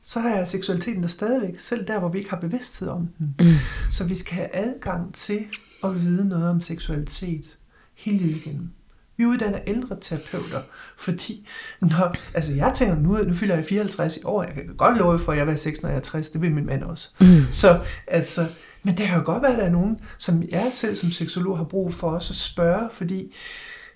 Så 0.04 0.20
er 0.20 0.44
seksualiteten 0.44 1.02
der 1.02 1.10
stadigvæk, 1.10 1.60
selv 1.60 1.88
der, 1.88 2.00
hvor 2.00 2.10
vi 2.10 2.18
ikke 2.18 2.30
har 2.30 2.40
bevidsthed 2.40 2.88
om 2.88 3.08
den. 3.18 3.36
Mm. 3.40 3.54
Så 3.90 4.08
vi 4.08 4.16
skal 4.16 4.36
have 4.36 4.56
adgang 4.56 5.14
til 5.14 5.46
at 5.84 6.02
vide 6.02 6.28
noget 6.28 6.50
om 6.50 6.62
seksualitet 6.62 7.58
hele 7.96 8.18
livet 8.18 8.36
igennem. 8.36 8.70
Vi 9.18 9.26
uddanner 9.26 9.60
ældre 9.68 9.98
terapeuter, 10.02 10.62
fordi 10.98 11.48
når, 11.82 12.16
altså 12.34 12.54
jeg 12.54 12.72
tænker, 12.76 12.96
nu, 12.96 13.18
nu 13.18 13.34
fylder 13.34 13.56
jeg 13.56 13.66
54 13.66 14.18
i 14.18 14.20
år, 14.24 14.44
jeg 14.44 14.54
kan 14.54 14.76
godt 14.78 14.98
love 14.98 15.20
for, 15.20 15.32
at 15.32 15.38
jeg 15.38 15.48
var 15.48 15.56
6, 15.56 15.82
når 15.82 15.90
jeg 15.90 15.98
er 15.98 16.02
60, 16.02 16.30
det 16.30 16.42
vil 16.42 16.52
min 16.52 16.66
mand 16.66 16.84
også. 16.84 17.10
Mm. 17.20 17.46
Så 17.52 17.80
altså, 18.08 18.48
men 18.84 18.98
det 18.98 19.06
kan 19.06 19.18
jo 19.18 19.24
godt 19.26 19.42
være, 19.42 19.52
at 19.52 19.58
der 19.58 19.66
er 19.66 19.70
nogen, 19.70 20.00
som 20.18 20.44
jeg 20.52 20.68
selv 20.72 20.96
som 20.96 21.12
seksolog 21.12 21.58
har 21.58 21.64
brug 21.64 21.94
for 21.94 22.10
også 22.10 22.32
at 22.32 22.36
spørge, 22.36 22.90
fordi 22.92 23.34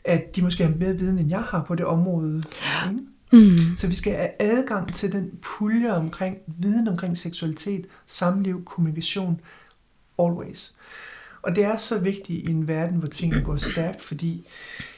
at 0.04 0.36
de 0.36 0.42
måske 0.42 0.64
har 0.64 0.74
mere 0.80 0.98
viden, 0.98 1.20
end 1.20 1.30
jeg 1.30 1.42
har 1.42 1.64
på 1.64 1.76
det 1.76 1.86
område. 1.86 2.44
Ikke? 2.90 3.02
Mm. 3.32 3.76
Så 3.76 3.88
vi 3.88 3.96
skal 3.96 4.16
have 4.16 4.30
adgang 4.40 4.94
til 4.94 5.12
den 5.12 5.32
pulje 5.42 5.94
omkring 5.94 6.38
viden 6.48 6.88
omkring 6.88 7.18
seksualitet, 7.18 7.86
samliv, 8.06 8.66
kommunikation, 8.66 9.42
always. 10.20 10.74
Og 11.42 11.56
det 11.56 11.64
er 11.64 11.78
så 11.78 12.00
vigtigt 12.00 12.50
i 12.50 12.52
en 12.52 12.68
verden, 12.68 12.98
hvor 12.98 13.08
tingene 13.08 13.44
går 13.44 13.58
stærkt, 13.58 14.02
fordi 14.02 14.48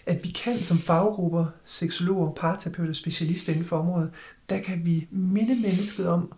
at 0.06 0.20
vi 0.24 0.30
kan 0.30 0.64
som 0.64 0.80
faggrupper, 0.80 1.46
seksologer, 1.66 2.32
parterapeuter, 2.32 2.94
specialister 2.94 3.54
inden 3.54 3.66
for 3.66 3.78
området, 3.78 4.12
der 4.50 4.60
kan 4.60 4.86
vi 4.86 5.08
minde 5.12 5.56
mennesket 5.56 6.08
om 6.08 6.32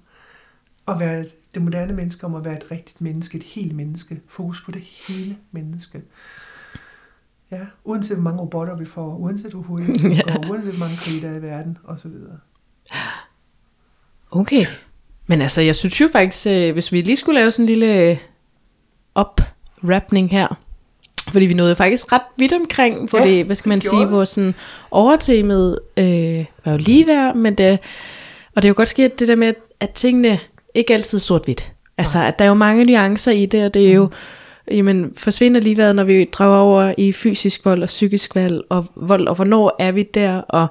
at 0.87 0.99
være 0.99 1.25
det 1.55 1.63
moderne 1.63 1.93
menneske, 1.93 2.25
om 2.25 2.35
at 2.35 2.45
være 2.45 2.53
et 2.57 2.71
rigtigt 2.71 3.01
menneske, 3.01 3.37
et 3.37 3.43
helt 3.43 3.75
menneske. 3.75 4.21
Fokus 4.27 4.61
på 4.65 4.71
det 4.71 4.81
hele 4.81 5.37
menneske. 5.51 6.01
Ja, 7.51 7.59
uanset 7.83 8.17
hvor 8.17 8.23
mange 8.23 8.41
robotter 8.41 8.77
vi 8.77 8.85
får, 8.85 9.15
uanset 9.15 9.51
hvor 9.51 9.61
hurtigt 9.61 10.01
går, 10.01 10.09
ja. 10.31 10.49
uanset 10.49 10.71
hvor 10.71 10.79
mange 10.79 10.97
krige 10.97 11.21
der 11.21 11.29
er 11.29 11.37
i 11.37 11.41
verden, 11.41 11.77
osv. 11.83 12.11
Okay. 14.31 14.65
Men 15.27 15.41
altså, 15.41 15.61
jeg 15.61 15.75
synes 15.75 16.01
jo 16.01 16.07
faktisk, 16.11 16.47
øh, 16.47 16.73
hvis 16.73 16.91
vi 16.91 17.01
lige 17.01 17.15
skulle 17.15 17.39
lave 17.39 17.51
sådan 17.51 17.63
en 17.63 17.69
lille 17.69 18.19
oprapning 19.15 20.29
her, 20.29 20.59
fordi 21.29 21.45
vi 21.45 21.53
nåede 21.53 21.75
faktisk 21.75 22.11
ret 22.11 22.21
vidt 22.37 22.53
omkring, 22.53 23.09
hvor 23.09 23.19
ja, 23.19 23.27
det, 23.27 23.45
hvad 23.45 23.55
skal 23.55 23.69
man 23.69 23.81
sige, 23.81 24.05
hvor 24.05 24.23
sådan 24.23 24.55
overtemet 24.91 25.79
øh, 25.97 26.45
var 26.65 26.71
jo 26.71 26.77
ligeværd, 26.77 27.35
men 27.35 27.55
det, 27.55 27.79
og 28.55 28.61
det 28.61 28.65
er 28.65 28.69
jo 28.69 28.73
godt 28.77 28.89
sket 28.89 29.19
det 29.19 29.27
der 29.27 29.35
med, 29.35 29.53
at 29.79 29.91
tingene 29.91 30.39
ikke 30.75 30.93
altid 30.93 31.19
sort-hvidt. 31.19 31.71
Altså, 31.97 32.19
at 32.19 32.39
der 32.39 32.45
er 32.45 32.49
jo 32.49 32.55
mange 32.55 32.85
nuancer 32.85 33.31
i 33.31 33.45
det, 33.45 33.65
og 33.65 33.73
det 33.73 33.89
er 33.89 33.93
jo, 33.93 34.05
mm. 34.05 34.73
jamen, 34.75 35.13
forsvinder 35.17 35.61
ligeværet, 35.61 35.95
når 35.95 36.03
vi 36.03 36.29
drager 36.31 36.57
over 36.57 36.93
i 36.97 37.11
fysisk 37.11 37.65
vold 37.65 37.81
og 37.81 37.87
psykisk 37.87 38.35
vold, 38.35 38.61
og 38.69 38.85
vold, 38.95 39.27
og 39.27 39.35
hvornår 39.35 39.75
er 39.79 39.91
vi 39.91 40.03
der, 40.03 40.37
og 40.37 40.67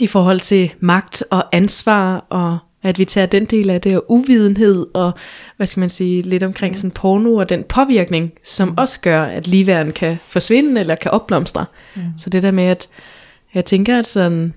i 0.00 0.06
forhold 0.06 0.40
til 0.40 0.72
magt 0.80 1.24
og 1.30 1.44
ansvar, 1.52 2.26
og 2.30 2.58
at 2.82 2.98
vi 2.98 3.04
tager 3.04 3.26
den 3.26 3.44
del 3.44 3.70
af 3.70 3.80
det, 3.80 3.96
og 3.96 4.04
uvidenhed, 4.08 4.86
og 4.94 5.12
hvad 5.56 5.66
skal 5.66 5.80
man 5.80 5.90
sige, 5.90 6.22
lidt 6.22 6.42
omkring 6.42 6.76
sådan 6.76 6.90
porno, 6.90 7.34
og 7.34 7.48
den 7.48 7.64
påvirkning, 7.64 8.32
som 8.44 8.68
mm. 8.68 8.74
også 8.76 9.00
gør, 9.00 9.22
at 9.22 9.46
ligeværen 9.46 9.92
kan 9.92 10.18
forsvinde, 10.28 10.80
eller 10.80 10.94
kan 10.94 11.10
opblomstre. 11.10 11.64
Mm. 11.96 12.02
Så 12.18 12.30
det 12.30 12.42
der 12.42 12.50
med, 12.50 12.64
at 12.64 12.88
jeg 13.54 13.64
tænker, 13.64 13.98
at 13.98 14.06
sådan, 14.06 14.54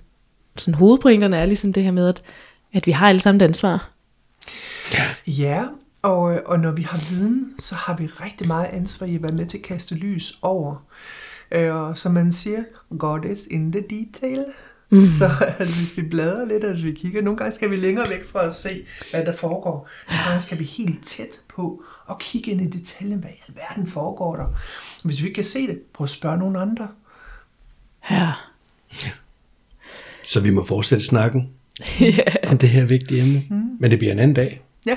sådan 0.57 0.74
hovedpointerne 0.74 1.38
er 1.38 1.45
ligesom 1.45 1.74
det 1.74 1.84
her 1.84 1.91
med, 1.91 2.07
at, 2.07 2.22
at 2.74 2.88
vi 2.88 2.91
har 2.91 3.09
alle 3.09 3.22
sammen 3.22 3.41
et 3.41 3.45
ansvar. 3.45 3.94
Ja, 5.27 5.65
og, 6.01 6.21
og 6.45 6.59
når 6.59 6.71
vi 6.71 6.81
har 6.81 6.97
viden, 7.09 7.55
så 7.59 7.75
har 7.75 7.97
vi 7.97 8.05
rigtig 8.05 8.47
meget 8.47 8.65
ansvar 8.65 9.07
i 9.07 9.15
at 9.15 9.23
være 9.23 9.31
med 9.31 9.45
til 9.45 9.57
at 9.57 9.63
kaste 9.63 9.95
lys 9.95 10.39
over. 10.41 10.85
Øh, 11.51 11.75
og 11.75 11.97
som 11.97 12.11
man 12.11 12.31
siger, 12.31 12.63
God 12.97 13.25
is 13.25 13.47
in 13.51 13.71
the 13.71 13.81
detail. 13.89 14.45
Mm. 14.89 15.07
Så 15.07 15.31
altså, 15.59 15.79
hvis 15.79 15.97
vi 15.97 16.01
bladrer 16.01 16.45
lidt, 16.45 16.63
altså 16.63 16.83
vi 16.83 16.91
kigger, 16.91 17.21
nogle 17.21 17.37
gange 17.37 17.51
skal 17.51 17.69
vi 17.69 17.75
længere 17.75 18.09
væk 18.09 18.27
fra 18.27 18.45
at 18.45 18.53
se, 18.53 18.85
hvad 19.11 19.25
der 19.25 19.33
foregår. 19.33 19.89
Nogle 20.09 20.23
gange 20.23 20.41
skal 20.41 20.59
vi 20.59 20.63
helt 20.63 21.03
tæt 21.03 21.41
på 21.55 21.83
og 22.05 22.19
kigge 22.19 22.51
ind 22.51 22.61
i 22.61 22.67
detaljen, 22.67 23.19
hvad 23.19 23.29
i 23.29 23.43
alverden 23.47 23.87
foregår 23.87 24.35
der. 24.35 24.47
Hvis 25.03 25.21
vi 25.21 25.27
ikke 25.27 25.35
kan 25.35 25.43
se 25.43 25.67
det, 25.67 25.81
prøv 25.93 26.03
at 26.05 26.09
spørge 26.09 26.37
nogle 26.37 26.59
andre. 26.59 26.87
Ja. 28.11 28.33
ja. 29.03 29.11
Så 30.23 30.41
vi 30.41 30.49
må 30.49 30.65
fortsætte 30.65 31.05
snakken 31.05 31.49
yeah. 32.01 32.51
om 32.51 32.57
det 32.57 32.69
her 32.69 32.86
vigtige 32.86 33.21
emne. 33.21 33.43
Mm. 33.49 33.78
Men 33.80 33.91
det 33.91 33.99
bliver 33.99 34.13
en 34.13 34.19
anden 34.19 34.36
dag. 34.36 34.61
Ja. 34.86 34.95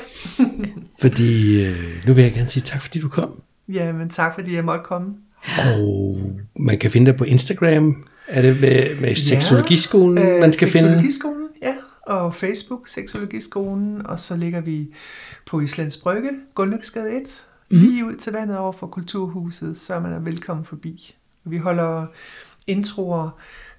fordi 1.00 1.64
øh, 1.66 2.06
nu 2.06 2.12
vil 2.12 2.22
jeg 2.24 2.32
gerne 2.32 2.48
sige 2.48 2.62
tak, 2.62 2.82
fordi 2.82 3.00
du 3.00 3.08
kom. 3.08 3.42
Ja, 3.68 3.92
men 3.92 4.08
tak, 4.08 4.34
fordi 4.34 4.54
jeg 4.54 4.64
måtte 4.64 4.84
komme. 4.84 5.14
Og 5.58 6.20
man 6.56 6.78
kan 6.78 6.90
finde 6.90 7.06
dig 7.06 7.18
på 7.18 7.24
Instagram. 7.24 8.04
Er 8.28 8.42
det 8.42 8.60
med, 8.60 9.00
med 9.00 9.16
Seksologiskolen, 9.16 10.18
ja, 10.18 10.40
man 10.40 10.52
skal 10.52 10.68
finde? 10.68 10.88
Seksologiskolen, 10.88 11.48
ja. 11.62 11.74
Og 12.02 12.34
Facebook, 12.34 12.88
Seksologiskolen. 12.88 14.06
Og 14.06 14.18
så 14.20 14.36
ligger 14.36 14.60
vi 14.60 14.88
på 15.46 15.60
Islands 15.60 15.96
Brygge, 15.96 16.30
Gunnløksgade 16.54 17.16
1. 17.16 17.42
Mm. 17.70 17.78
Lige 17.78 18.06
ud 18.06 18.14
til 18.14 18.32
vandet 18.32 18.58
over 18.58 18.72
for 18.72 18.86
Kulturhuset, 18.86 19.78
så 19.78 20.00
man 20.00 20.12
er 20.12 20.18
velkommen 20.18 20.64
forbi. 20.64 21.14
Vi 21.44 21.56
holder 21.56 22.06
introer 22.66 23.30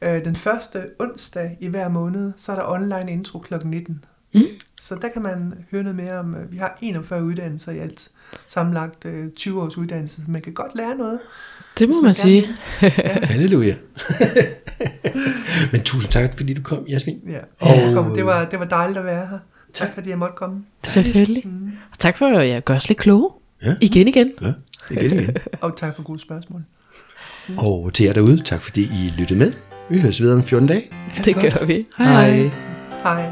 øh, 0.02 0.26
den 0.26 0.36
første 0.36 0.86
onsdag 1.00 1.58
i 1.60 1.68
hver 1.68 1.90
måned. 1.90 2.32
Så 2.38 2.52
er 2.52 2.56
der 2.56 2.72
online 2.72 3.12
intro 3.12 3.40
kl. 3.40 3.54
19. 3.64 4.06
Mm. 4.34 4.42
Så 4.82 4.96
der 5.02 5.10
kan 5.10 5.22
man 5.22 5.54
høre 5.72 5.84
noget 5.84 5.96
mere 5.96 6.20
om, 6.20 6.36
øh, 6.36 6.52
vi 6.52 6.58
har 6.58 6.78
41 6.82 7.24
uddannelser 7.24 7.72
i 7.72 7.78
alt, 7.78 8.10
sammenlagt 8.46 9.06
20 9.36 9.58
øh, 9.58 9.64
års 9.64 9.78
uddannelse, 9.78 10.16
så 10.16 10.32
man 10.32 10.42
kan 10.42 10.54
godt 10.54 10.76
lære 10.76 10.96
noget. 10.96 11.20
Det 11.80 11.90
må 11.90 11.94
man, 11.94 12.04
man 12.04 12.14
sige. 12.14 12.48
Halleluja. 13.32 13.76
Men 15.72 15.84
tusind 15.84 16.12
tak, 16.12 16.38
fordi 16.38 16.54
du 16.54 16.62
kom, 16.62 16.86
Jasmin. 16.88 17.20
Ja, 17.28 17.40
og... 17.60 17.94
kom. 17.94 18.14
Det, 18.16 18.26
var, 18.26 18.46
det 18.46 18.60
var 18.60 18.66
dejligt 18.66 18.98
at 18.98 19.06
være 19.06 19.28
her. 19.28 19.40
Tak, 19.74 19.94
fordi 19.94 20.10
jeg 20.10 20.18
måtte 20.18 20.36
komme. 20.36 20.64
Selvfølgelig. 20.84 21.44
Mm. 21.46 21.72
Og 21.92 22.00
tak 22.00 22.18
for 22.18 22.26
at 22.26 22.50
jeg 22.50 22.64
gør 22.64 22.76
os 22.76 22.90
lidt 22.90 23.00
kloge. 23.00 23.30
Ja. 23.64 23.76
Igen 23.82 24.08
igen. 24.08 24.32
Ja, 24.42 24.54
igen 24.92 25.20
igen. 25.20 25.38
og 25.62 25.78
tak 25.78 25.96
for 25.96 26.04
gode 26.04 26.20
spørgsmål. 26.20 26.64
Mm. 27.50 27.58
Og 27.58 27.94
til 27.94 28.06
jer 28.06 28.14
derude, 28.14 28.44
tak 28.44 28.62
fordi 28.62 28.82
I 28.82 29.14
lyttede 29.18 29.40
med. 29.40 29.69
Vi 29.90 30.00
høres 30.00 30.22
videre 30.22 30.36
om 30.36 30.44
14 30.44 30.68
dage. 30.68 30.84
det 31.26 31.36
gør 31.36 31.66
vi. 31.66 31.86
Hej. 31.98 32.32
Hej. 32.32 32.50
hej. 33.04 33.32